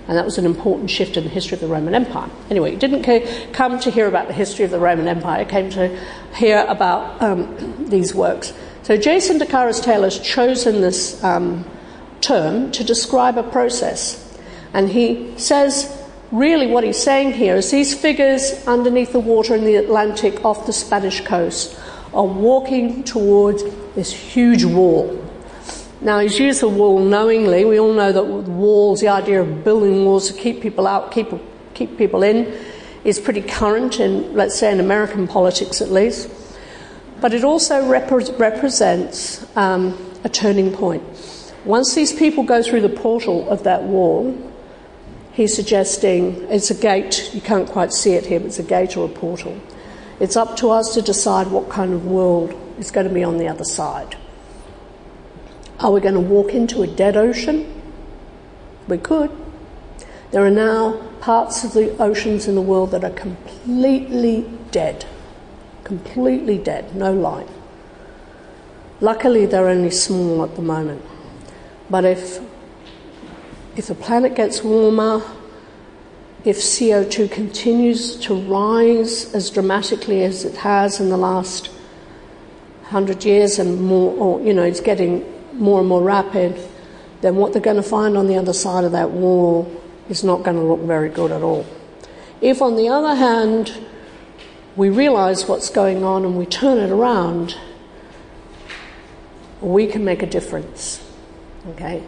And 0.08 0.18
that 0.18 0.24
was 0.24 0.38
an 0.38 0.46
important 0.46 0.89
shift 0.89 1.18
in 1.18 1.24
the 1.24 1.30
history 1.30 1.56
of 1.56 1.62
the 1.62 1.68
Roman 1.68 1.93
Empire. 1.93 2.30
Anyway, 2.50 2.72
he 2.72 2.78
didn't 2.78 3.04
come 3.52 3.80
to 3.80 3.91
hear 3.91 4.08
about 4.08 4.28
the 4.28 4.34
history 4.34 4.64
of 4.64 4.72
the 4.72 4.80
Roman 4.80 5.08
Empire, 5.08 5.43
came 5.43 5.70
to 5.72 6.00
hear 6.36 6.64
about 6.68 7.22
um, 7.22 7.86
these 7.89 8.16
works. 8.16 8.54
So 8.86 8.98
Jason 8.98 9.40
deCaires 9.40 9.82
Taylor's 9.82 10.20
chosen 10.20 10.80
this 10.80 11.24
um, 11.24 11.66
term 12.22 12.72
to 12.74 12.84
describe 12.84 13.36
a 13.36 13.42
process. 13.42 14.38
And 14.76 14.88
he 14.88 15.34
says 15.40 15.92
really 16.32 16.68
what 16.68 16.84
he's 16.84 17.02
saying 17.02 17.34
here 17.34 17.56
is 17.56 17.72
these 17.72 18.00
figures 18.00 18.64
underneath 18.68 19.12
the 19.12 19.20
water 19.20 19.56
in 19.56 19.66
the 19.66 19.78
Atlantic 19.78 20.46
off 20.46 20.68
the 20.68 20.72
Spanish 20.72 21.22
coast 21.22 21.76
are 22.14 22.28
walking 22.28 23.04
towards 23.04 23.64
this 23.96 24.14
huge 24.14 24.64
wall. 24.64 25.20
Now, 26.00 26.20
he's 26.20 26.38
used 26.38 26.62
the 26.62 26.70
wall 26.70 27.00
knowingly. 27.00 27.66
We 27.66 27.80
all 27.80 27.94
know 27.94 28.12
that 28.12 28.24
walls, 28.24 29.02
the 29.02 29.08
idea 29.08 29.42
of 29.42 29.64
building 29.64 30.06
walls 30.06 30.32
to 30.32 30.40
keep 30.40 30.62
people 30.62 30.86
out, 30.86 31.12
keep, 31.12 31.30
keep 31.74 31.98
people 31.98 32.22
in, 32.22 32.56
is 33.04 33.20
pretty 33.20 33.42
current 33.42 34.00
in, 34.00 34.36
let's 34.36 34.54
say, 34.54 34.72
in 34.72 34.80
American 34.80 35.28
politics 35.28 35.82
at 35.82 35.90
least. 35.90 36.30
But 37.22 37.34
it 37.34 37.43
also 37.43 37.82
repre- 37.82 38.38
represents 38.38 39.45
um, 39.57 39.97
a 40.24 40.30
turning 40.30 40.72
point. 40.74 41.03
Once 41.63 41.95
these 41.95 42.13
people 42.13 42.43
go 42.43 42.61
through 42.61 42.82
the 42.82 42.89
portal 42.89 43.49
of 43.49 43.63
that 43.63 43.84
wall, 43.84 44.38
he's 45.32 45.55
suggesting 45.55 46.36
it's 46.49 46.70
a 46.70 46.76
gate, 46.76 47.32
you 47.34 47.41
can't 47.41 47.68
quite 47.68 47.91
see 47.91 48.13
it 48.13 48.26
here, 48.26 48.39
but 48.39 48.47
it's 48.47 48.59
a 48.59 48.63
gate 48.63 48.95
or 48.95 49.05
a 49.05 49.09
portal. 49.09 49.59
It's 50.20 50.36
up 50.36 50.55
to 50.57 50.70
us 50.70 50.93
to 50.93 51.01
decide 51.01 51.47
what 51.47 51.70
kind 51.70 51.93
of 51.93 52.05
world 52.05 52.53
is 52.78 52.91
going 52.91 53.07
to 53.07 53.13
be 53.13 53.24
on 53.24 53.38
the 53.38 53.47
other 53.47 53.66
side. 53.66 54.16
Are 55.80 55.91
we 55.91 55.99
going 55.99 56.13
to 56.13 56.22
walk 56.22 56.53
into 56.53 56.84
a 56.84 56.88
dead 56.88 57.18
ocean? 57.18 57.82
We 58.88 58.97
could. 58.97 59.32
There 60.32 60.45
are 60.45 60.51
now 60.51 61.01
parts 61.20 61.63
of 61.63 61.74
the 61.74 61.97
oceans 61.97 62.47
in 62.47 62.55
the 62.55 62.61
world 62.61 62.91
that 62.91 63.03
are 63.03 63.09
completely 63.09 64.45
dead. 64.72 65.05
Completely 65.86 66.58
dead, 66.58 66.96
no 66.96 67.14
life. 67.14 67.50
Luckily, 69.00 69.46
they're 69.46 69.70
only 69.70 69.92
small 69.92 70.44
at 70.44 70.56
the 70.56 70.62
moment. 70.62 71.06
But 71.90 72.04
if 72.04 72.40
if 73.78 73.88
the 73.88 73.96
planet 73.96 74.36
gets 74.36 74.64
warmer, 74.64 75.22
if 76.44 76.58
CO2 76.58 77.30
continues 77.30 78.16
to 78.18 78.34
rise 78.34 79.34
as 79.36 79.50
dramatically 79.52 80.24
as 80.24 80.44
it 80.44 80.56
has 80.58 81.00
in 81.00 81.10
the 81.10 81.18
last 81.18 81.70
hundred 82.86 83.24
years 83.24 83.60
and 83.60 83.82
more, 83.82 84.12
or 84.18 84.42
you 84.42 84.54
know, 84.54 84.64
it's 84.64 84.80
getting 84.80 85.24
more 85.54 85.80
and 85.80 85.88
more 85.88 86.02
rapid, 86.02 86.58
then 87.22 87.36
what 87.36 87.54
they're 87.54 87.62
going 87.62 87.76
to 87.76 87.84
find 87.84 88.18
on 88.18 88.28
the 88.28 88.38
other 88.38 88.54
side 88.54 88.86
of 88.86 88.92
that 88.94 89.12
wall 89.12 89.72
is 90.10 90.24
not 90.24 90.44
going 90.44 90.58
to 90.58 90.64
look 90.64 90.82
very 90.82 91.10
good 91.10 91.32
at 91.32 91.44
all. 91.44 91.66
If, 92.42 92.62
on 92.62 92.76
the 92.76 92.90
other 92.90 93.14
hand, 93.14 93.74
we 94.76 94.89
realize 94.89 95.47
what's 95.47 95.69
going 95.69 96.03
on 96.03 96.26
and 96.26 96.38
we 96.38 96.45
turn 96.45 96.78
it 96.78 96.91
around, 96.91 97.57
we 99.61 99.88
can 99.88 100.03
make 100.03 100.21
a 100.21 100.26
difference. 100.26 101.01
Okay? 101.69 102.03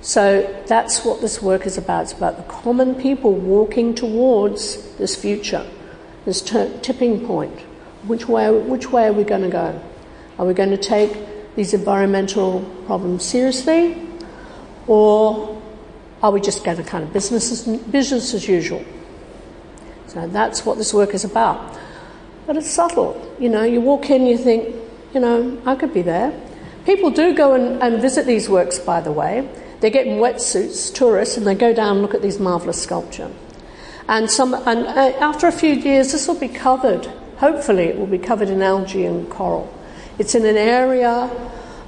So 0.00 0.62
that's 0.66 1.04
what 1.04 1.20
this 1.20 1.42
work 1.42 1.66
is 1.66 1.78
about. 1.78 2.02
It's 2.02 2.12
about 2.12 2.36
the 2.36 2.42
common 2.44 2.94
people 2.94 3.34
walking 3.34 3.94
towards 3.94 4.96
this 4.96 5.14
future, 5.14 5.66
this 6.24 6.40
t- 6.40 6.72
tipping 6.82 7.26
point. 7.26 7.60
Which 8.06 8.28
way, 8.28 8.50
which 8.50 8.90
way 8.90 9.06
are 9.06 9.12
we 9.12 9.24
going 9.24 9.42
to 9.42 9.48
go? 9.48 9.80
Are 10.38 10.46
we 10.46 10.54
going 10.54 10.70
to 10.70 10.76
take 10.76 11.54
these 11.54 11.74
environmental 11.74 12.62
problems 12.86 13.24
seriously? 13.24 13.96
Or 14.86 15.62
are 16.22 16.30
we 16.30 16.40
just 16.40 16.64
going 16.64 16.78
to 16.78 16.82
kind 16.82 17.04
of 17.04 17.12
business 17.12 17.52
as, 17.52 17.76
business 17.78 18.34
as 18.34 18.48
usual? 18.48 18.84
So 20.08 20.26
that's 20.28 20.66
what 20.66 20.78
this 20.78 20.92
work 20.92 21.14
is 21.14 21.24
about. 21.24 21.78
But 22.46 22.56
it's 22.56 22.70
subtle. 22.70 23.34
You 23.38 23.48
know, 23.48 23.62
you 23.62 23.80
walk 23.80 24.10
in, 24.10 24.26
you 24.26 24.36
think, 24.36 24.74
you 25.14 25.20
know, 25.20 25.60
I 25.64 25.74
could 25.74 25.94
be 25.94 26.02
there. 26.02 26.32
People 26.84 27.10
do 27.10 27.34
go 27.34 27.54
and, 27.54 27.82
and 27.82 28.00
visit 28.02 28.26
these 28.26 28.48
works, 28.48 28.78
by 28.78 29.00
the 29.00 29.12
way. 29.12 29.48
They 29.80 29.90
get 29.90 30.06
in 30.06 30.18
wetsuits, 30.18 30.92
tourists, 30.94 31.36
and 31.36 31.46
they 31.46 31.54
go 31.54 31.72
down 31.72 31.96
and 31.96 32.02
look 32.02 32.14
at 32.14 32.22
these 32.22 32.38
marvellous 32.38 32.82
sculpture. 32.82 33.30
And, 34.08 34.30
some, 34.30 34.54
and 34.54 34.86
uh, 34.86 35.16
after 35.20 35.46
a 35.46 35.52
few 35.52 35.74
years, 35.74 36.12
this 36.12 36.26
will 36.26 36.38
be 36.38 36.48
covered. 36.48 37.06
Hopefully, 37.38 37.84
it 37.84 37.98
will 37.98 38.06
be 38.06 38.18
covered 38.18 38.48
in 38.48 38.62
algae 38.62 39.04
and 39.04 39.28
coral. 39.30 39.72
It's 40.18 40.34
in 40.34 40.44
an 40.44 40.56
area 40.56 41.30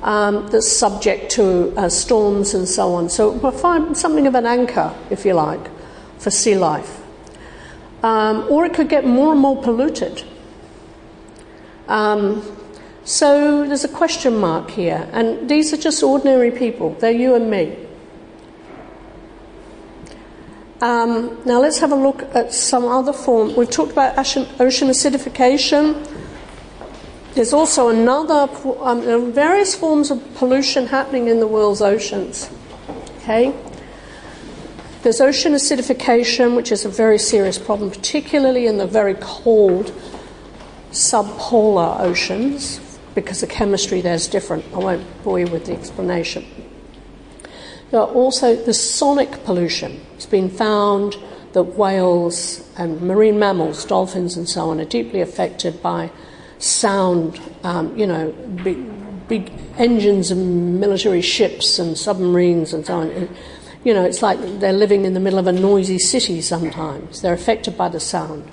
um, 0.03 0.47
that's 0.49 0.71
subject 0.71 1.31
to 1.33 1.75
uh, 1.77 1.89
storms 1.89 2.55
and 2.55 2.69
so 2.69 2.95
on. 2.95 3.09
So 3.09 3.31
we'll 3.31 3.53
find 3.53 3.97
something 3.97 4.27
of 4.27 4.35
an 4.35 4.47
anchor, 4.47 4.95
if 5.11 5.25
you 5.25 5.35
like, 5.35 5.71
for 6.19 6.31
sea 6.31 6.57
life. 6.57 7.01
Um, 8.03 8.47
or 8.51 8.65
it 8.65 8.75
could 8.75 8.89
get 8.89 9.07
more 9.07 9.33
and 9.33 9.41
more 9.41 9.61
polluted. 9.61 10.25
Um, 11.89 12.43
so 13.05 13.67
there's 13.67 13.85
a 13.85 13.89
question 13.89 14.37
mark 14.37 14.71
here, 14.71 15.09
and 15.13 15.49
these 15.49 15.73
are 15.73 15.77
just 15.77 16.03
ordinary 16.03 16.51
people. 16.51 16.95
They're 16.95 17.11
you 17.11 17.35
and 17.35 17.51
me. 17.51 17.77
Um, 20.81 21.39
now 21.45 21.61
let's 21.61 21.79
have 21.79 21.93
a 21.93 21.97
look 21.97 22.23
at 22.35 22.53
some 22.53 22.85
other 22.85 23.13
form. 23.13 23.55
We've 23.57 23.71
talked 23.71 23.93
about 23.93 24.19
ocean, 24.19 24.45
acidification. 24.59 26.07
There's 27.35 27.53
also 27.53 27.89
another, 27.89 28.49
um, 28.81 29.33
various 29.33 29.75
forms 29.75 30.11
of 30.11 30.23
pollution 30.35 30.87
happening 30.87 31.29
in 31.29 31.41
the 31.41 31.47
world's 31.47 31.83
oceans. 31.83 32.51
Okay? 33.19 33.55
There's 35.03 35.21
ocean 35.21 35.53
acidification, 35.53 36.57
which 36.57 36.73
is 36.73 36.85
a 36.85 36.89
very 36.89 37.19
serious 37.19 37.59
problem, 37.59 37.91
particularly 37.91 38.67
in 38.67 38.79
the 38.79 38.87
very 38.87 39.17
cold 39.21 39.93
subpolar 40.95 42.01
oceans, 42.01 42.81
because 43.15 43.41
the 43.41 43.47
chemistry 43.47 44.01
there 44.01 44.15
is 44.15 44.27
different. 44.29 44.65
I 44.73 44.79
won't 44.79 45.25
bore 45.25 45.39
you 45.39 45.47
with 45.47 45.67
the 45.67 45.73
explanation. 45.73 46.45
There 47.91 48.01
are 48.01 48.09
also 48.09 48.57
the 48.57 48.75
sonic 48.75 49.45
pollution. 49.45 50.01
It's 50.15 50.27
been 50.27 50.49
found 50.49 51.17
that 51.53 51.63
whales 51.63 52.69
and 52.77 53.01
marine 53.03 53.39
mammals, 53.39 53.85
dolphins 53.85 54.37
and 54.37 54.49
so 54.49 54.71
on, 54.71 54.81
are 54.81 54.85
deeply 54.85 55.21
affected 55.21 55.81
by 55.83 56.11
sound, 56.59 57.41
um, 57.63 57.97
you 57.97 58.07
know, 58.07 58.33
big, 58.65 59.29
big 59.29 59.53
engines 59.79 60.31
and 60.31 60.81
military 60.81 61.23
ships 61.23 61.79
and 61.79 61.97
submarines 61.97 62.73
and 62.73 62.87
so 62.87 63.01
on. 63.01 63.29
You 63.85 63.95
know, 63.95 64.05
it's 64.05 64.23
like 64.23 64.39
they're 64.61 64.73
living 64.73 65.05
in 65.05 65.15
the 65.15 65.21
middle 65.21 65.39
of 65.39 65.47
a 65.47 65.53
noisy 65.53 65.99
city 65.99 66.41
sometimes. 66.41 67.21
They're 67.21 67.35
affected 67.35 67.77
by 67.77 67.91
the 67.91 68.01
sound. 68.01 68.51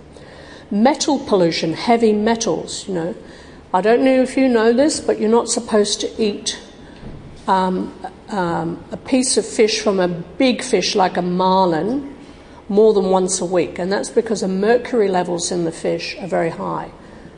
Metal 0.71 1.19
pollution, 1.19 1.73
heavy 1.73 2.13
metals, 2.13 2.87
you 2.87 2.93
know. 2.93 3.15
I 3.73 3.81
don't 3.81 4.03
know 4.03 4.21
if 4.21 4.37
you 4.37 4.47
know 4.47 4.73
this, 4.73 4.99
but 4.99 5.19
you're 5.19 5.29
not 5.29 5.49
supposed 5.49 6.01
to 6.01 6.21
eat 6.21 6.59
um, 7.47 7.93
um, 8.29 8.83
a 8.91 8.97
piece 8.97 9.37
of 9.37 9.45
fish 9.45 9.81
from 9.81 9.99
a 9.99 10.07
big 10.07 10.63
fish 10.63 10.95
like 10.95 11.17
a 11.17 11.21
marlin 11.21 12.15
more 12.69 12.93
than 12.93 13.09
once 13.09 13.41
a 13.41 13.45
week, 13.45 13.79
and 13.79 13.91
that's 13.91 14.09
because 14.09 14.41
the 14.41 14.47
mercury 14.47 15.09
levels 15.09 15.51
in 15.51 15.65
the 15.65 15.71
fish 15.71 16.15
are 16.19 16.27
very 16.27 16.49
high. 16.49 16.91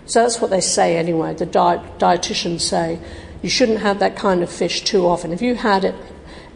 So 0.05 0.21
that's 0.21 0.39
what 0.39 0.51
they 0.51 0.61
say 0.61 0.97
anyway. 0.97 1.33
The 1.33 1.45
diet, 1.45 1.81
dietitians 1.97 2.61
say 2.61 2.99
you 3.41 3.49
shouldn't 3.49 3.79
have 3.79 3.99
that 3.99 4.15
kind 4.15 4.43
of 4.43 4.51
fish 4.51 4.81
too 4.83 5.07
often. 5.07 5.31
If 5.31 5.41
you 5.41 5.55
had 5.55 5.83
it 5.85 5.95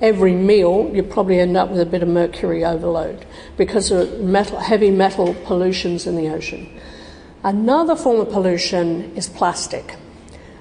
every 0.01 0.33
meal, 0.33 0.89
you 0.93 1.03
probably 1.03 1.39
end 1.39 1.57
up 1.57 1.69
with 1.69 1.79
a 1.79 1.85
bit 1.85 2.03
of 2.03 2.09
mercury 2.09 2.63
overload 2.63 3.25
because 3.55 3.91
of 3.91 4.19
metal, 4.21 4.59
heavy 4.59 4.91
metal 4.91 5.33
pollutions 5.45 6.05
in 6.05 6.15
the 6.15 6.29
ocean. 6.29 6.69
Another 7.43 7.95
form 7.95 8.19
of 8.19 8.31
pollution 8.31 9.15
is 9.15 9.27
plastic, 9.27 9.95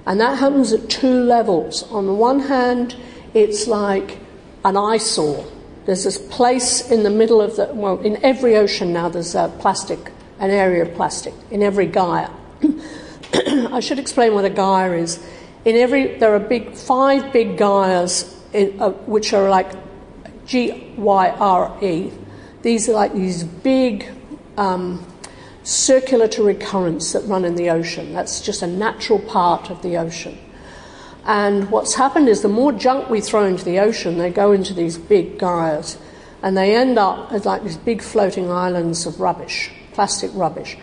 and 0.05 0.19
that 0.19 0.39
happens 0.39 0.73
at 0.73 0.89
two 0.89 1.21
levels. 1.23 1.83
On 1.91 2.05
the 2.05 2.13
one 2.13 2.41
hand, 2.41 2.95
it's 3.33 3.67
like 3.67 4.19
an 4.63 4.77
eyesore. 4.77 5.45
There's 5.85 6.03
this 6.03 6.17
place 6.17 6.89
in 6.91 7.03
the 7.03 7.09
middle 7.09 7.41
of 7.41 7.55
the, 7.55 7.69
well, 7.73 7.99
in 7.99 8.23
every 8.23 8.55
ocean 8.57 8.93
now 8.93 9.09
there's 9.09 9.35
a 9.35 9.53
plastic, 9.59 10.11
an 10.39 10.49
area 10.49 10.83
of 10.83 10.93
plastic, 10.95 11.33
in 11.51 11.63
every 11.63 11.87
gyre. 11.87 12.29
I 13.33 13.79
should 13.79 13.99
explain 13.99 14.33
what 14.33 14.45
a 14.45 14.49
gyre 14.49 14.95
is. 14.95 15.23
In 15.65 15.75
every, 15.75 16.17
there 16.17 16.33
are 16.33 16.39
big, 16.39 16.75
five 16.75 17.33
big 17.33 17.57
gyres 17.57 18.36
in, 18.53 18.79
uh, 18.79 18.89
which 19.05 19.33
are 19.33 19.49
like 19.49 19.71
G 20.45 20.93
Y 20.97 21.29
R 21.29 21.77
E. 21.83 22.11
These 22.61 22.89
are 22.89 22.93
like 22.93 23.13
these 23.13 23.43
big 23.43 24.07
um, 24.57 25.05
circulatory 25.63 26.55
currents 26.55 27.13
that 27.13 27.23
run 27.25 27.45
in 27.45 27.55
the 27.55 27.69
ocean. 27.69 28.13
That's 28.13 28.41
just 28.41 28.61
a 28.61 28.67
natural 28.67 29.19
part 29.19 29.69
of 29.69 29.81
the 29.81 29.97
ocean. 29.97 30.37
And 31.25 31.69
what's 31.69 31.95
happened 31.95 32.29
is 32.29 32.41
the 32.41 32.47
more 32.47 32.71
junk 32.71 33.09
we 33.09 33.19
throw 33.19 33.43
into 33.43 33.65
the 33.65 33.79
ocean, 33.79 34.17
they 34.17 34.29
go 34.29 34.53
into 34.53 34.73
these 34.73 34.97
big 34.97 35.37
gyres, 35.37 35.97
and 36.41 36.55
they 36.55 36.73
end 36.73 36.97
up 36.97 37.33
as 37.33 37.45
like 37.45 37.63
these 37.63 37.75
big 37.75 38.01
floating 38.01 38.49
islands 38.49 39.05
of 39.05 39.19
rubbish, 39.19 39.69
plastic 39.91 40.31
rubbish. 40.33 40.77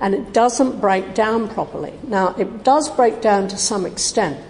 And 0.00 0.14
it 0.14 0.32
doesn't 0.32 0.80
break 0.80 1.14
down 1.14 1.48
properly. 1.50 1.92
Now, 2.04 2.34
it 2.38 2.64
does 2.64 2.88
break 2.88 3.20
down 3.20 3.48
to 3.48 3.58
some 3.58 3.84
extent, 3.84 4.42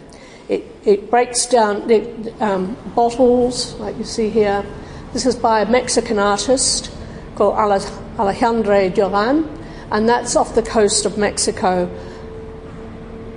it, 0.50 0.64
it 0.84 1.10
breaks 1.10 1.46
down 1.46 1.86
the 1.86 2.34
um, 2.40 2.76
bottles, 2.96 3.74
like 3.76 3.96
you 3.96 4.04
see 4.04 4.28
here. 4.30 4.66
This 5.12 5.24
is 5.24 5.36
by 5.36 5.60
a 5.60 5.70
Mexican 5.70 6.18
artist 6.18 6.90
called 7.36 7.54
Alejandro 7.54 8.88
Duran, 8.88 9.48
and 9.92 10.08
that's 10.08 10.34
off 10.34 10.56
the 10.56 10.62
coast 10.62 11.06
of 11.06 11.16
Mexico. 11.16 11.88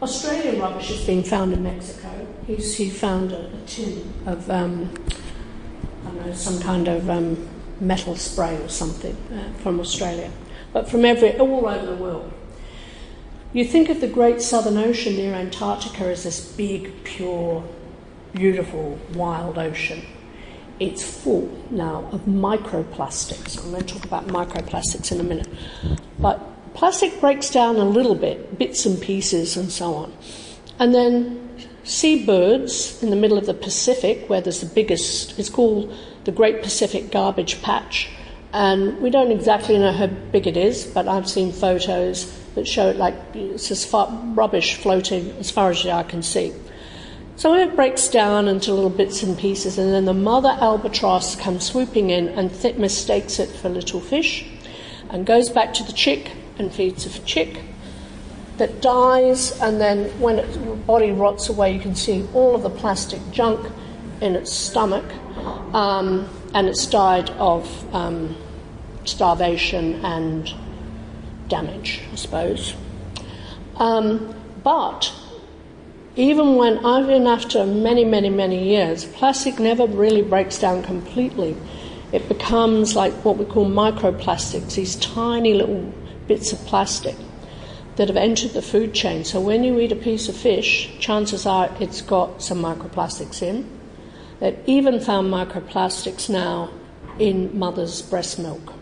Australian 0.02 0.60
rubbish 0.60 0.90
has 0.90 1.06
been 1.06 1.24
found 1.24 1.54
in 1.54 1.64
Mexico. 1.64 2.28
He's, 2.46 2.76
he 2.76 2.90
found 2.90 3.32
a, 3.32 3.48
a 3.48 3.62
tin 3.66 4.14
of, 4.26 4.50
um, 4.52 4.94
I 6.06 6.10
don't 6.10 6.26
know, 6.28 6.34
some 6.34 6.60
kind 6.60 6.88
of 6.88 7.10
um, 7.10 7.48
metal 7.80 8.16
spray 8.18 8.58
or 8.58 8.68
something 8.68 9.16
uh, 9.34 9.54
from 9.60 9.80
Australia. 9.80 10.32
But 10.74 10.90
from 10.90 11.06
every, 11.06 11.38
all 11.38 11.66
over 11.66 11.86
the 11.86 11.96
world. 11.96 12.32
You 13.56 13.64
think 13.64 13.88
of 13.88 14.02
the 14.02 14.08
great 14.10 14.42
southern 14.42 14.76
ocean 14.76 15.16
near 15.16 15.34
Antarctica 15.34 16.08
as 16.08 16.26
this 16.26 16.46
big, 16.46 17.06
pure, 17.06 17.64
beautiful, 18.34 19.00
wild 19.14 19.58
ocean. 19.58 20.06
it's 20.78 21.02
full 21.02 21.50
now 21.72 22.10
of 22.12 22.26
microplastics. 22.26 23.64
I'm 23.64 23.72
going 23.72 23.86
to 23.86 23.94
talk 23.94 24.04
about 24.04 24.28
microplastics 24.28 25.10
in 25.14 25.22
a 25.22 25.24
minute. 25.24 25.48
But 26.20 26.42
plastic 26.74 27.22
breaks 27.22 27.50
down 27.50 27.78
a 27.78 27.86
little 27.86 28.16
bit, 28.16 28.60
bits 28.60 28.86
and 28.86 29.02
pieces, 29.02 29.56
and 29.56 29.72
so 29.72 29.94
on. 29.94 30.14
And 30.78 30.94
then 30.94 31.50
seabirds 31.86 33.02
in 33.02 33.10
the 33.10 33.16
middle 33.16 33.38
of 33.38 33.46
the 33.46 33.54
Pacific, 33.54 34.30
where 34.30 34.42
there's 34.42 34.60
the 34.60 34.66
biggest, 34.66 35.40
it's 35.40 35.50
called 35.50 35.94
the 36.26 36.34
Great 36.34 36.62
Pacific 36.62 37.10
Garbage 37.10 37.62
Patch. 37.62 38.10
And 38.56 39.02
we 39.02 39.10
don't 39.10 39.34
exactly 39.34 39.78
know 39.78 39.92
how 39.92 40.08
big 40.08 40.48
it 40.48 40.56
is, 40.56 40.86
but 40.86 41.10
I've 41.10 41.30
seen 41.30 41.52
photos 41.52 42.32
that 42.56 42.66
show 42.66 42.88
it 42.88 42.96
like 42.96 43.14
it's 43.34 43.70
as 43.70 43.84
far, 43.84 44.08
rubbish 44.34 44.76
floating 44.76 45.32
as 45.32 45.52
far 45.52 45.72
as 45.72 45.84
the 45.84 45.92
eye 45.92 46.04
can 46.04 46.24
see. 46.24 46.54
So 47.36 47.54
it 47.54 47.76
breaks 47.76 48.08
down 48.08 48.48
into 48.48 48.74
little 48.74 48.90
bits 48.90 49.24
and 49.24 49.38
pieces, 49.38 49.78
and 49.78 49.92
then 49.92 50.06
the 50.06 50.14
mother 50.14 50.56
albatross 50.62 51.36
comes 51.36 51.66
swooping 51.66 52.12
in 52.12 52.30
and 52.30 52.50
th- 52.50 52.78
mistakes 52.78 53.40
it 53.40 53.50
for 53.50 53.68
little 53.68 54.00
fish 54.00 54.48
and 55.10 55.26
goes 55.26 55.50
back 55.50 55.74
to 55.74 55.84
the 55.84 55.92
chick 55.92 56.32
and 56.58 56.74
feeds 56.74 57.04
the 57.04 57.26
chick 57.26 57.62
that 58.56 58.82
dies, 58.82 59.60
and 59.60 59.82
then 59.82 60.06
when 60.18 60.40
its 60.40 60.56
body 60.56 61.12
rots 61.12 61.50
away, 61.50 61.74
you 61.74 61.82
can 61.82 61.94
see 61.94 62.26
all 62.34 62.56
of 62.56 62.64
the 62.64 62.70
plastic 62.70 63.20
junk 63.32 63.70
in 64.22 64.34
its 64.34 64.54
stomach, 64.54 65.04
um, 65.74 66.30
and 66.54 66.70
it's 66.70 66.86
died 66.86 67.30
of 67.32 67.94
um, 67.94 68.34
starvation 69.08 70.04
and 70.06 70.54
damage, 71.48 72.02
I 72.12 72.16
suppose. 72.16 72.76
Um, 73.78 74.34
but 74.64 75.14
even 76.16 76.56
when, 76.56 76.78
even 76.78 77.28
after 77.28 77.66
many, 77.66 78.06
many, 78.06 78.30
many 78.30 78.70
years, 78.70 79.06
plastic 79.06 79.60
never 79.60 79.86
really 79.86 80.22
breaks 80.22 80.58
down 80.58 80.84
completely. 80.84 81.56
It 82.12 82.30
becomes 82.30 82.96
like 82.96 83.14
what 83.26 83.38
we 83.38 83.46
call 83.46 83.66
microplastics, 83.66 84.76
these 84.76 84.96
tiny 84.96 85.54
little 85.54 85.94
bits 86.28 86.54
of 86.54 86.60
plastic 86.60 87.16
that 87.98 88.08
have 88.08 88.18
entered 88.18 88.52
the 88.52 88.62
food 88.62 88.94
chain. 88.94 89.24
So 89.26 89.42
when 89.42 89.64
you 89.64 89.80
eat 89.80 89.92
a 89.92 89.96
piece 89.96 90.30
of 90.30 90.36
fish, 90.36 90.90
chances 91.00 91.46
are 91.46 91.70
it's 91.80 92.02
got 92.02 92.42
some 92.42 92.62
microplastics 92.62 93.42
in. 93.42 93.70
They've 94.40 94.58
even 94.66 95.00
found 95.00 95.34
microplastics 95.34 96.30
now 96.30 96.70
in 97.20 97.58
mother's 97.58 98.02
breast 98.02 98.40
milk. 98.40 98.74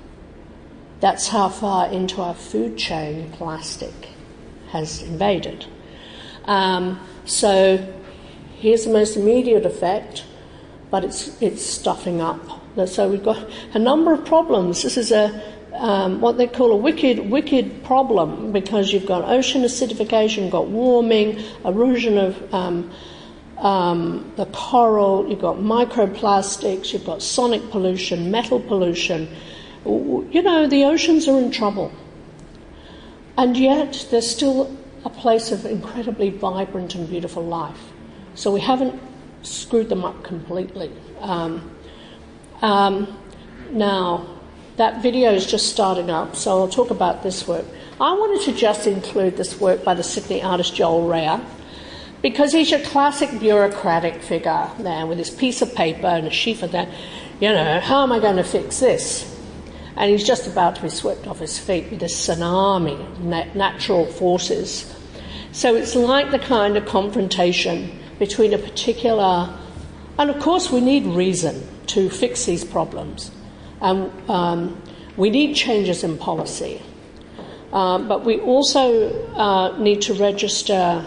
That's 1.04 1.28
how 1.28 1.50
far 1.50 1.92
into 1.92 2.22
our 2.22 2.34
food 2.34 2.78
chain 2.78 3.30
plastic 3.34 4.08
has 4.70 5.02
invaded. 5.02 5.66
Um, 6.46 6.98
so 7.26 7.94
here's 8.58 8.86
the 8.86 8.94
most 8.94 9.18
immediate 9.18 9.66
effect, 9.66 10.24
but 10.92 11.04
it's, 11.04 11.42
it's 11.42 11.62
stuffing 11.62 12.22
up. 12.22 12.40
So 12.88 13.10
we've 13.10 13.22
got 13.22 13.46
a 13.74 13.80
number 13.80 14.14
of 14.14 14.24
problems. 14.24 14.84
This 14.84 14.96
is 14.96 15.12
a 15.12 15.44
um, 15.74 16.22
what 16.22 16.38
they 16.38 16.48
call 16.48 16.72
a 16.72 16.78
wicked, 16.78 17.30
wicked 17.30 17.84
problem 17.84 18.54
because 18.54 18.94
you've 18.94 19.06
got 19.06 19.26
ocean 19.26 19.64
acidification, 19.64 20.44
you've 20.44 20.52
got 20.52 20.68
warming, 20.68 21.44
erosion 21.66 22.18
of 22.18 22.54
um, 22.54 22.90
um, 23.58 24.32
the 24.38 24.46
coral, 24.46 25.30
you've 25.30 25.42
got 25.42 25.58
microplastics, 25.58 26.94
you've 26.94 27.06
got 27.06 27.22
sonic 27.22 27.72
pollution, 27.72 28.32
metal 28.32 28.62
pollution. 28.62 29.28
You 29.86 30.42
know, 30.42 30.68
the 30.68 30.86
oceans 30.86 31.28
are 31.28 31.38
in 31.38 31.52
trouble. 31.52 31.92
And 33.38 33.58
yet, 33.58 34.08
there's 34.12 34.30
still 34.30 34.76
a 35.04 35.10
place 35.10 35.52
of 35.52 35.66
incredibly 35.66 36.30
vibrant 36.30 36.96
and 36.96 37.10
beautiful 37.10 37.44
life. 37.44 37.92
So 38.36 38.52
we 38.52 38.62
haven't 38.62 39.00
screwed 39.42 39.90
them 39.90 40.06
up 40.06 40.24
completely. 40.24 40.92
Um, 41.20 41.72
um, 42.62 43.18
now, 43.72 44.28
that 44.78 45.02
video 45.04 45.32
is 45.34 45.46
just 45.46 45.70
starting 45.70 46.10
up, 46.10 46.36
so 46.36 46.60
I'll 46.60 46.68
talk 46.68 46.90
about 46.90 47.24
this 47.24 47.48
work. 47.48 47.66
I 48.00 48.14
wanted 48.14 48.44
to 48.46 48.54
just 48.54 48.88
include 48.88 49.38
this 49.38 49.60
work 49.60 49.84
by 49.84 49.94
the 49.94 50.04
Sydney 50.04 50.42
artist 50.42 50.76
Joel 50.76 51.08
Rea 51.08 51.40
because 52.22 52.54
he's 52.54 52.72
your 52.72 52.80
classic 52.80 53.40
bureaucratic 53.40 54.22
figure 54.22 54.70
there 54.80 55.06
with 55.06 55.18
his 55.18 55.30
piece 55.30 55.62
of 55.62 55.76
paper 55.76 56.08
and 56.08 56.26
a 56.26 56.32
sheaf 56.32 56.64
of 56.64 56.72
that. 56.72 56.90
You 57.40 57.50
know, 57.50 57.80
how 57.82 58.02
am 58.04 58.12
I 58.12 58.20
going 58.20 58.38
to 58.38 58.44
fix 58.44 58.80
this? 58.80 59.33
And 59.96 60.10
he's 60.10 60.24
just 60.24 60.48
about 60.48 60.76
to 60.78 60.82
be 60.82 60.90
swept 60.90 61.28
off 61.28 61.40
his 61.40 61.60
feet 61.60 61.92
with 61.92 62.02
a 62.02 62.08
tsunami, 62.08 63.54
natural 63.56 64.06
forces 64.06 64.94
so 65.54 65.76
it's 65.76 65.94
like 65.94 66.32
the 66.32 66.40
kind 66.40 66.78
of 66.78 66.86
confrontation 66.88 68.00
between 68.18 68.56
a 68.56 68.58
particular, 68.58 69.56
and 70.18 70.32
of 70.32 70.40
course, 70.42 70.72
we 70.72 70.82
need 70.82 71.06
reason 71.06 71.62
to 71.88 72.10
fix 72.10 72.46
these 72.46 72.66
problems. 72.66 73.30
And 73.80 74.12
um, 74.32 74.82
we 75.16 75.30
need 75.30 75.54
changes 75.56 76.04
in 76.04 76.18
policy. 76.18 76.82
Uh, 77.72 78.00
but 78.00 78.26
we 78.26 78.40
also 78.40 79.14
uh, 79.36 79.78
need 79.78 80.02
to 80.04 80.16
register. 80.16 81.06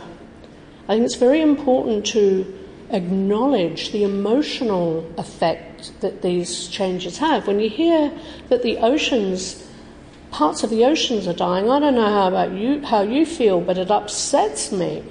I 0.88 0.94
think 0.94 1.04
it's 1.04 1.16
very 1.16 1.40
important 1.40 2.06
to 2.06 2.46
acknowledge 2.90 3.92
the 3.92 4.04
emotional 4.04 5.10
effect 5.18 5.92
that 6.00 6.22
these 6.22 6.68
changes 6.68 7.18
have. 7.18 7.46
When 7.46 7.60
you 7.60 7.68
hear 7.68 8.12
that 8.48 8.62
the 8.62 8.78
oceans 8.78 9.66
parts 10.36 10.62
of 10.62 10.68
the 10.68 10.84
oceans 10.84 11.26
are 11.26 11.32
dying. 11.32 11.70
I 11.70 11.80
don't 11.80 11.94
know 11.94 12.12
how 12.12 12.28
about 12.28 12.52
you, 12.52 12.82
how 12.84 13.00
you 13.00 13.24
feel, 13.24 13.58
but 13.58 13.78
it 13.78 13.90
upsets 13.90 14.70
me. 14.70 15.02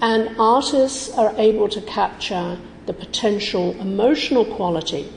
And 0.00 0.34
artists 0.38 1.10
are 1.18 1.34
able 1.36 1.68
to 1.68 1.82
capture 1.82 2.58
the 2.86 2.94
potential 2.94 3.78
emotional 3.78 4.46
quality. 4.46 5.12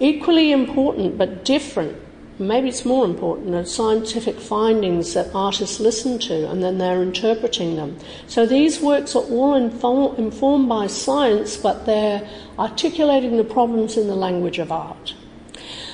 Equally 0.00 0.50
important, 0.50 1.16
but 1.16 1.44
different. 1.44 1.96
Maybe 2.38 2.68
it's 2.68 2.84
more 2.84 3.06
important 3.06 3.54
are 3.54 3.64
scientific 3.64 4.38
findings 4.38 5.14
that 5.14 5.34
artists 5.34 5.80
listen 5.80 6.18
to 6.18 6.50
and 6.50 6.62
then 6.62 6.76
they're 6.76 7.02
interpreting 7.02 7.76
them. 7.76 7.96
So 8.26 8.44
these 8.44 8.78
works 8.78 9.16
are 9.16 9.22
all 9.22 9.54
informed 9.54 10.68
by 10.68 10.86
science, 10.88 11.56
but 11.56 11.86
they're 11.86 12.28
articulating 12.58 13.38
the 13.38 13.44
problems 13.44 13.96
in 13.96 14.06
the 14.06 14.14
language 14.14 14.58
of 14.58 14.70
art. 14.70 15.14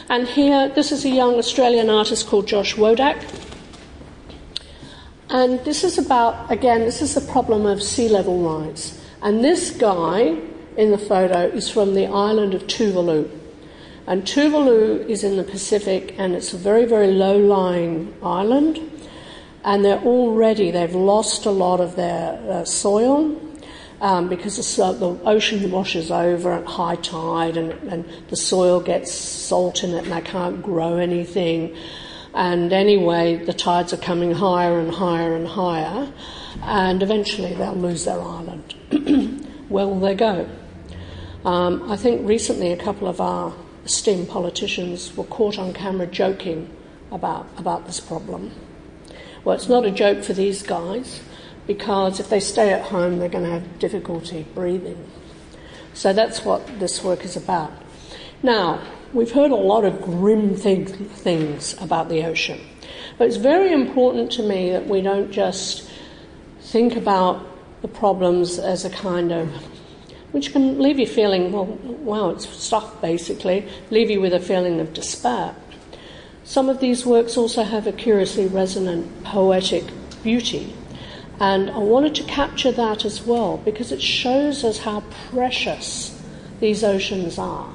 And 0.08 0.26
here, 0.26 0.68
this 0.68 0.90
is 0.90 1.04
a 1.04 1.08
young 1.08 1.36
Australian 1.36 1.88
artist 1.88 2.26
called 2.26 2.48
Josh 2.48 2.74
Wodak. 2.74 3.22
And 5.30 5.60
this 5.60 5.84
is 5.84 5.96
about, 5.96 6.50
again, 6.50 6.80
this 6.80 7.00
is 7.00 7.14
the 7.14 7.20
problem 7.32 7.66
of 7.66 7.80
sea 7.80 8.08
level 8.08 8.42
rise. 8.42 9.00
And 9.22 9.44
this 9.44 9.70
guy 9.70 10.36
in 10.76 10.90
the 10.90 10.98
photo 10.98 11.46
is 11.46 11.70
from 11.70 11.94
the 11.94 12.06
island 12.06 12.52
of 12.52 12.66
Tuvalu. 12.66 13.41
And 14.06 14.24
Tuvalu 14.24 15.08
is 15.08 15.22
in 15.22 15.36
the 15.36 15.44
Pacific 15.44 16.14
and 16.18 16.34
it's 16.34 16.52
a 16.52 16.56
very, 16.56 16.84
very 16.84 17.12
low 17.12 17.36
lying 17.36 18.14
island. 18.22 18.80
And 19.64 19.84
they're 19.84 20.00
already, 20.00 20.70
they've 20.72 20.94
lost 20.94 21.46
a 21.46 21.50
lot 21.50 21.80
of 21.80 21.94
their 21.94 22.40
uh, 22.50 22.64
soil 22.64 23.40
um, 24.00 24.28
because 24.28 24.56
the, 24.56 24.92
the, 24.92 25.24
ocean 25.24 25.70
washes 25.70 26.10
over 26.10 26.52
at 26.52 26.66
high 26.66 26.96
tide 26.96 27.56
and, 27.56 27.72
and 27.88 28.04
the 28.28 28.36
soil 28.36 28.80
gets 28.80 29.12
salt 29.12 29.84
in 29.84 29.90
it 29.90 30.02
and 30.02 30.12
they 30.12 30.20
can't 30.20 30.60
grow 30.60 30.96
anything. 30.96 31.76
And 32.34 32.72
anyway, 32.72 33.36
the 33.36 33.52
tides 33.52 33.92
are 33.92 33.98
coming 33.98 34.32
higher 34.32 34.80
and 34.80 34.90
higher 34.90 35.36
and 35.36 35.46
higher, 35.46 36.10
and 36.62 37.02
eventually 37.02 37.54
they'll 37.54 37.74
lose 37.74 38.06
their 38.06 38.20
island. 38.20 38.74
Where 39.68 39.86
will 39.86 40.00
they 40.00 40.14
go? 40.14 40.48
Um, 41.44 41.90
I 41.90 41.96
think 41.96 42.26
recently 42.26 42.72
a 42.72 42.76
couple 42.76 43.06
of 43.06 43.20
our 43.20 43.52
esteemed 43.84 44.28
politicians 44.28 45.16
were 45.16 45.24
caught 45.24 45.58
on 45.58 45.72
camera 45.72 46.06
joking 46.06 46.70
about, 47.10 47.46
about 47.56 47.86
this 47.86 48.00
problem. 48.00 48.52
Well, 49.44 49.56
it's 49.56 49.68
not 49.68 49.84
a 49.84 49.90
joke 49.90 50.22
for 50.22 50.32
these 50.32 50.62
guys 50.62 51.20
because 51.66 52.20
if 52.20 52.28
they 52.28 52.40
stay 52.40 52.72
at 52.72 52.82
home, 52.82 53.18
they're 53.18 53.28
going 53.28 53.44
to 53.44 53.50
have 53.50 53.78
difficulty 53.78 54.46
breathing. 54.54 55.10
So 55.94 56.12
that's 56.12 56.44
what 56.44 56.78
this 56.78 57.02
work 57.04 57.24
is 57.24 57.36
about. 57.36 57.72
Now, 58.42 58.82
we've 59.12 59.30
heard 59.30 59.50
a 59.50 59.56
lot 59.56 59.84
of 59.84 60.00
grim 60.00 60.56
thing, 60.56 60.86
things 60.86 61.80
about 61.80 62.08
the 62.08 62.24
ocean, 62.24 62.60
but 63.18 63.28
it's 63.28 63.36
very 63.36 63.72
important 63.72 64.32
to 64.32 64.42
me 64.42 64.70
that 64.70 64.86
we 64.88 65.00
don't 65.02 65.30
just 65.30 65.88
think 66.60 66.96
about 66.96 67.46
the 67.82 67.88
problems 67.88 68.58
as 68.58 68.84
a 68.84 68.90
kind 68.90 69.32
of 69.32 69.71
which 70.32 70.52
can 70.52 70.80
leave 70.80 70.98
you 70.98 71.06
feeling, 71.06 71.52
well, 71.52 71.66
wow, 71.66 72.30
it's 72.30 72.48
stuff 72.48 73.00
basically, 73.00 73.66
leave 73.90 74.10
you 74.10 74.20
with 74.20 74.34
a 74.34 74.40
feeling 74.40 74.80
of 74.80 74.92
despair. 74.92 75.54
Some 76.44 76.68
of 76.68 76.80
these 76.80 77.06
works 77.06 77.36
also 77.36 77.62
have 77.62 77.86
a 77.86 77.92
curiously 77.92 78.46
resonant 78.46 79.24
poetic 79.24 79.84
beauty 80.22 80.74
and 81.42 81.70
I 81.70 81.78
wanted 81.78 82.14
to 82.16 82.22
capture 82.22 82.70
that 82.70 83.04
as 83.04 83.26
well 83.26 83.56
because 83.56 83.90
it 83.90 84.00
shows 84.00 84.62
us 84.62 84.78
how 84.78 85.02
precious 85.30 86.16
these 86.60 86.84
oceans 86.84 87.36
are. 87.36 87.74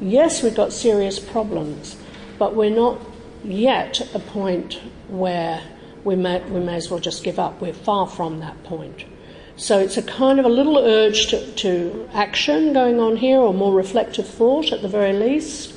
Yes, 0.00 0.42
we've 0.42 0.54
got 0.54 0.72
serious 0.72 1.18
problems, 1.18 1.96
but 2.38 2.54
we're 2.54 2.74
not 2.74 2.98
yet 3.44 4.00
at 4.00 4.14
a 4.14 4.18
point 4.18 4.80
where 5.08 5.62
we 6.02 6.16
may, 6.16 6.42
we 6.48 6.60
may 6.60 6.76
as 6.76 6.90
well 6.90 6.98
just 6.98 7.22
give 7.24 7.38
up. 7.38 7.60
We're 7.60 7.74
far 7.74 8.06
from 8.06 8.40
that 8.40 8.64
point. 8.64 9.04
So 9.56 9.78
it's 9.78 9.96
a 9.96 10.02
kind 10.02 10.40
of 10.40 10.46
a 10.46 10.48
little 10.48 10.78
urge 10.78 11.28
to, 11.28 11.52
to 11.52 12.08
action 12.12 12.72
going 12.72 12.98
on 12.98 13.16
here, 13.16 13.38
or 13.38 13.54
more 13.54 13.72
reflective 13.72 14.26
thought 14.26 14.72
at 14.72 14.82
the 14.82 14.88
very 14.88 15.12
least. 15.12 15.74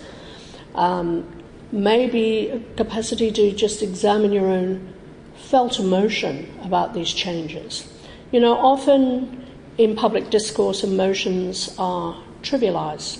Um, 0.73 1.43
maybe 1.71 2.49
a 2.49 2.59
capacity 2.75 3.31
to 3.31 3.51
just 3.51 3.83
examine 3.83 4.31
your 4.31 4.47
own 4.47 4.93
felt 5.35 5.79
emotion 5.79 6.51
about 6.63 6.93
these 6.93 7.13
changes. 7.13 7.87
You 8.31 8.39
know, 8.39 8.57
often 8.57 9.45
in 9.77 9.95
public 9.95 10.29
discourse, 10.29 10.83
emotions 10.83 11.75
are 11.77 12.21
trivialized. 12.41 13.19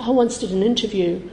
I 0.00 0.10
once 0.10 0.38
did 0.38 0.50
an 0.50 0.62
interview 0.62 1.28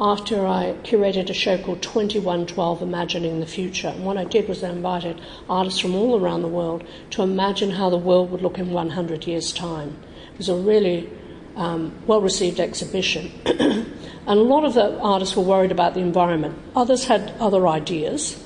after 0.00 0.46
I 0.46 0.76
curated 0.82 1.28
a 1.28 1.34
show 1.34 1.58
called 1.58 1.82
2112 1.82 2.80
Imagining 2.80 3.40
the 3.40 3.46
Future. 3.46 3.88
And 3.88 4.04
what 4.04 4.16
I 4.16 4.24
did 4.24 4.48
was 4.48 4.64
I 4.64 4.70
invited 4.70 5.20
artists 5.48 5.78
from 5.78 5.94
all 5.94 6.18
around 6.18 6.40
the 6.40 6.48
world 6.48 6.84
to 7.10 7.22
imagine 7.22 7.72
how 7.72 7.90
the 7.90 7.98
world 7.98 8.30
would 8.30 8.40
look 8.40 8.58
in 8.58 8.70
100 8.70 9.26
years' 9.26 9.52
time. 9.52 9.98
It 10.32 10.38
was 10.38 10.48
a 10.48 10.54
really 10.54 11.10
um, 11.54 11.92
well 12.06 12.22
received 12.22 12.60
exhibition. 12.60 13.30
and 13.44 13.86
a 14.26 14.34
lot 14.34 14.64
of 14.64 14.72
the 14.72 14.98
artists 15.00 15.36
were 15.36 15.42
worried 15.42 15.72
about 15.72 15.92
the 15.92 16.00
environment. 16.00 16.58
Others 16.74 17.04
had 17.04 17.34
other 17.38 17.68
ideas. 17.68 18.42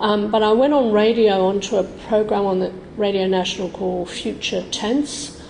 Um, 0.00 0.30
but 0.30 0.42
I 0.42 0.52
went 0.52 0.72
on 0.72 0.90
radio 0.90 1.46
onto 1.46 1.76
a 1.76 1.84
program 1.84 2.46
on 2.46 2.60
the 2.60 2.72
Radio 2.96 3.26
National 3.26 3.68
called 3.68 4.08
Future 4.08 4.64
Tense 4.70 5.41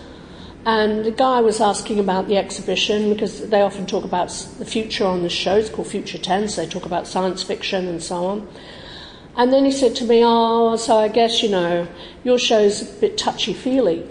and 0.64 1.04
the 1.04 1.10
guy 1.10 1.40
was 1.40 1.60
asking 1.60 1.98
about 1.98 2.28
the 2.28 2.36
exhibition 2.36 3.12
because 3.12 3.48
they 3.48 3.62
often 3.62 3.84
talk 3.84 4.04
about 4.04 4.28
the 4.58 4.64
future 4.64 5.04
on 5.04 5.22
the 5.22 5.28
show. 5.28 5.56
It's 5.56 5.68
called 5.68 5.88
Future 5.88 6.18
Tense. 6.18 6.54
They 6.54 6.66
talk 6.66 6.86
about 6.86 7.08
science 7.08 7.42
fiction 7.42 7.88
and 7.88 8.00
so 8.00 8.26
on. 8.26 8.48
And 9.36 9.52
then 9.52 9.64
he 9.64 9.72
said 9.72 9.96
to 9.96 10.04
me, 10.04 10.22
Oh, 10.24 10.76
so 10.76 10.98
I 10.98 11.08
guess, 11.08 11.42
you 11.42 11.48
know, 11.48 11.88
your 12.22 12.38
show's 12.38 12.82
a 12.82 13.00
bit 13.00 13.18
touchy 13.18 13.52
feely. 13.52 14.06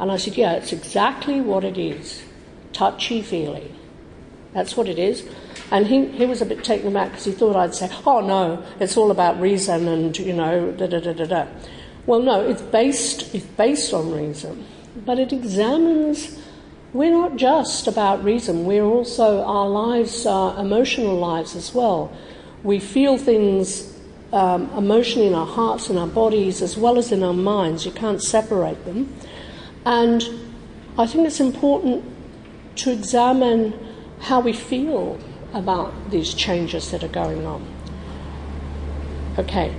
And 0.00 0.10
I 0.10 0.16
said, 0.16 0.36
Yeah, 0.36 0.54
it's 0.54 0.72
exactly 0.72 1.40
what 1.40 1.62
it 1.62 1.78
is 1.78 2.24
touchy 2.72 3.22
feely. 3.22 3.72
That's 4.54 4.76
what 4.76 4.88
it 4.88 4.98
is. 4.98 5.28
And 5.70 5.86
he, 5.86 6.06
he 6.06 6.26
was 6.26 6.42
a 6.42 6.46
bit 6.46 6.64
taken 6.64 6.88
aback 6.88 7.10
because 7.10 7.24
he 7.24 7.32
thought 7.32 7.54
I'd 7.54 7.74
say, 7.74 7.88
Oh, 8.04 8.20
no, 8.20 8.64
it's 8.80 8.96
all 8.96 9.12
about 9.12 9.40
reason 9.40 9.86
and, 9.86 10.18
you 10.18 10.32
know, 10.32 10.72
da 10.72 10.88
da 10.88 10.98
da 10.98 11.12
da 11.12 11.24
da. 11.24 11.46
Well, 12.04 12.20
no, 12.20 12.40
it's 12.40 12.62
based, 12.62 13.32
it's 13.32 13.46
based 13.46 13.94
on 13.94 14.10
reason 14.10 14.66
but 14.96 15.18
it 15.18 15.32
examines 15.32 16.38
we're 16.92 17.10
not 17.10 17.36
just 17.36 17.86
about 17.86 18.22
reason, 18.22 18.66
we're 18.66 18.84
also, 18.84 19.42
our 19.44 19.66
lives 19.68 20.26
are 20.26 20.58
emotional 20.60 21.16
lives 21.16 21.56
as 21.56 21.74
well. 21.74 22.14
We 22.62 22.78
feel 22.80 23.16
things 23.16 23.98
um, 24.32 24.70
emotionally 24.76 25.26
in 25.26 25.34
our 25.34 25.46
hearts 25.46 25.88
and 25.88 25.98
our 25.98 26.06
bodies 26.06 26.60
as 26.60 26.76
well 26.76 26.98
as 26.98 27.10
in 27.10 27.22
our 27.22 27.32
minds. 27.32 27.86
You 27.86 27.92
can't 27.92 28.22
separate 28.22 28.84
them. 28.84 29.12
And 29.86 30.22
I 30.98 31.06
think 31.06 31.26
it's 31.26 31.40
important 31.40 32.04
to 32.76 32.92
examine 32.92 33.72
how 34.20 34.40
we 34.40 34.52
feel 34.52 35.18
about 35.54 36.10
these 36.10 36.34
changes 36.34 36.90
that 36.90 37.02
are 37.02 37.08
going 37.08 37.46
on. 37.46 37.66
Okay, 39.38 39.74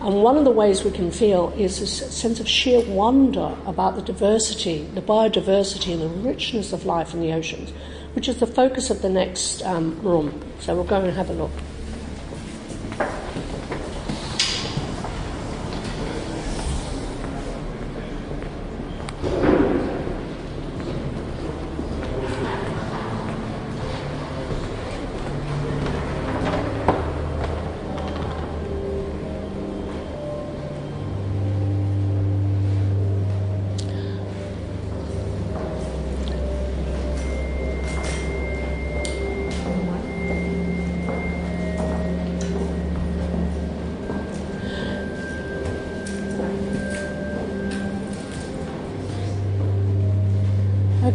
and 0.00 0.22
one 0.22 0.36
of 0.36 0.44
the 0.44 0.50
ways 0.50 0.84
we 0.84 0.92
can 0.92 1.10
feel 1.10 1.52
is 1.56 1.80
this 1.80 2.16
sense 2.16 2.38
of 2.38 2.48
sheer 2.48 2.80
wonder 2.88 3.56
about 3.66 3.96
the 3.96 4.02
diversity, 4.02 4.84
the 4.94 5.02
biodiversity, 5.02 5.92
and 5.92 6.02
the 6.02 6.08
richness 6.08 6.72
of 6.72 6.86
life 6.86 7.14
in 7.14 7.20
the 7.20 7.32
oceans, 7.32 7.72
which 8.12 8.28
is 8.28 8.38
the 8.38 8.46
focus 8.46 8.90
of 8.90 9.02
the 9.02 9.08
next 9.08 9.60
um, 9.62 10.00
room. 10.00 10.40
So 10.60 10.76
we'll 10.76 10.84
go 10.84 11.00
and 11.00 11.16
have 11.16 11.30
a 11.30 11.32
look. 11.32 11.50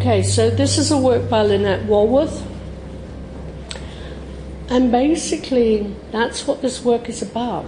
Okay, 0.03 0.21
so 0.21 0.49
this 0.49 0.77
is 0.77 0.91
a 0.91 0.97
work 0.97 1.29
by 1.29 1.43
Lynette 1.43 1.87
Wallworth. 1.87 2.45
And 4.67 4.91
basically, 4.91 5.95
that's 6.11 6.45
what 6.45 6.61
this 6.61 6.83
work 6.83 7.07
is 7.07 7.21
about 7.21 7.65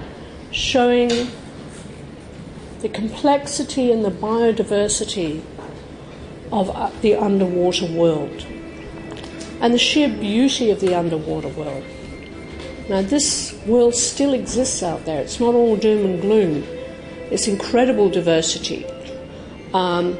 showing 0.51 1.31
the 2.81 2.89
complexity 2.89 3.89
and 3.89 4.03
the 4.03 4.11
biodiversity 4.11 5.43
of 6.51 6.69
uh, 6.71 6.91
the 6.99 7.15
underwater 7.15 7.85
world 7.85 8.45
and 9.61 9.73
the 9.73 9.79
sheer 9.79 10.09
beauty 10.09 10.71
of 10.71 10.81
the 10.81 10.93
underwater 10.93 11.47
world. 11.47 11.85
Now, 12.89 13.01
this 13.01 13.57
world 13.65 13.95
still 13.95 14.33
exists 14.33 14.83
out 14.83 15.05
there, 15.05 15.21
it's 15.21 15.39
not 15.39 15.55
all 15.55 15.77
doom 15.77 16.05
and 16.05 16.21
gloom, 16.21 16.63
it's 17.31 17.47
incredible 17.47 18.09
diversity. 18.09 18.85
Um, 19.73 20.19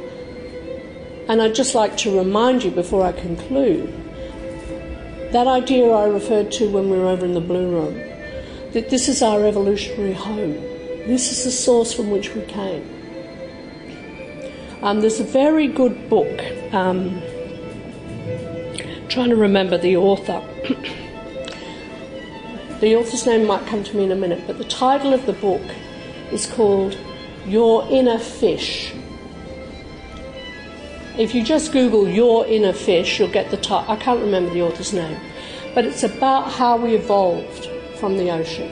and 1.28 1.42
I'd 1.42 1.56
just 1.56 1.76
like 1.76 1.98
to 1.98 2.18
remind 2.18 2.64
you 2.64 2.72
before 2.72 3.04
I 3.04 3.12
conclude 3.12 3.94
that 5.32 5.48
idea 5.48 5.90
I 5.90 6.08
referred 6.08 6.52
to 6.54 6.70
when 6.70 6.90
we 6.90 6.98
were 6.98 7.08
over 7.08 7.26
in 7.26 7.34
the 7.34 7.42
Blue 7.42 7.70
Room 7.70 7.96
that 8.72 8.90
this 8.90 9.10
is 9.10 9.22
our 9.22 9.46
evolutionary 9.46 10.14
home. 10.14 10.54
This 11.08 11.30
is 11.32 11.44
the 11.44 11.52
source 11.52 11.94
from 11.94 12.10
which 12.10 12.34
we 12.34 12.42
came. 12.44 12.90
Um, 14.82 15.02
there's 15.02 15.20
a 15.20 15.26
very 15.26 15.68
good 15.68 16.10
book, 16.10 16.40
um, 16.74 17.22
trying 19.10 19.30
to 19.30 19.36
remember 19.36 19.78
the 19.78 19.98
author. 19.98 20.42
the 22.80 22.96
author's 22.96 23.26
name 23.26 23.46
might 23.46 23.68
come 23.68 23.84
to 23.84 23.98
me 23.98 24.06
in 24.06 24.12
a 24.12 24.16
minute, 24.16 24.44
but 24.48 24.58
the 24.58 24.64
title 24.64 25.14
of 25.14 25.26
the 25.26 25.34
book 25.34 25.62
is 26.32 26.46
called 26.46 26.98
Your 27.46 27.86
Inner 27.90 28.20
Fish 28.20 28.95
if 31.18 31.34
you 31.34 31.44
just 31.44 31.72
Google 31.72 32.10
your 32.10 32.46
inner 32.46 32.74
fish, 32.74 33.20
you'll 33.20 33.30
get 33.30 33.50
the 33.50 33.58
title. 33.58 33.90
I 33.90 33.96
can't 33.96 34.20
remember 34.20 34.54
the 34.54 34.62
author's 34.64 34.92
name, 34.92 35.18
but 35.74 35.86
it's 35.86 36.04
about 36.04 36.52
how 36.52 36.76
we 36.76 36.96
evolved 36.96 37.70
from 37.98 38.18
the 38.18 38.32
ocean. 38.32 38.70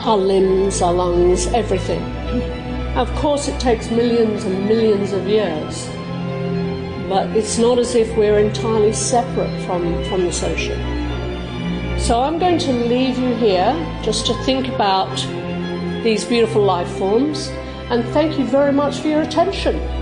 Our 0.00 0.16
limbs, 0.16 0.80
our 0.80 0.92
lungs, 0.92 1.46
everything. 1.48 2.02
Of 2.96 3.14
course, 3.16 3.48
it 3.48 3.60
takes 3.60 3.90
millions 3.90 4.44
and 4.44 4.66
millions 4.66 5.12
of 5.12 5.26
years, 5.26 5.86
but 7.10 7.28
it's 7.36 7.58
not 7.58 7.78
as 7.78 7.94
if 7.94 8.16
we're 8.16 8.38
entirely 8.38 8.94
separate 8.94 9.66
from, 9.66 10.02
from 10.04 10.22
this 10.22 10.42
ocean. 10.42 10.80
So 11.98 12.20
I'm 12.20 12.38
going 12.38 12.58
to 12.58 12.72
leave 12.72 13.18
you 13.18 13.34
here 13.34 13.74
just 14.02 14.26
to 14.26 14.34
think 14.44 14.68
about 14.68 15.14
these 16.02 16.24
beautiful 16.24 16.62
life 16.62 16.88
forms, 16.96 17.48
and 17.90 18.02
thank 18.14 18.38
you 18.38 18.46
very 18.46 18.72
much 18.72 19.00
for 19.00 19.08
your 19.08 19.20
attention. 19.20 20.01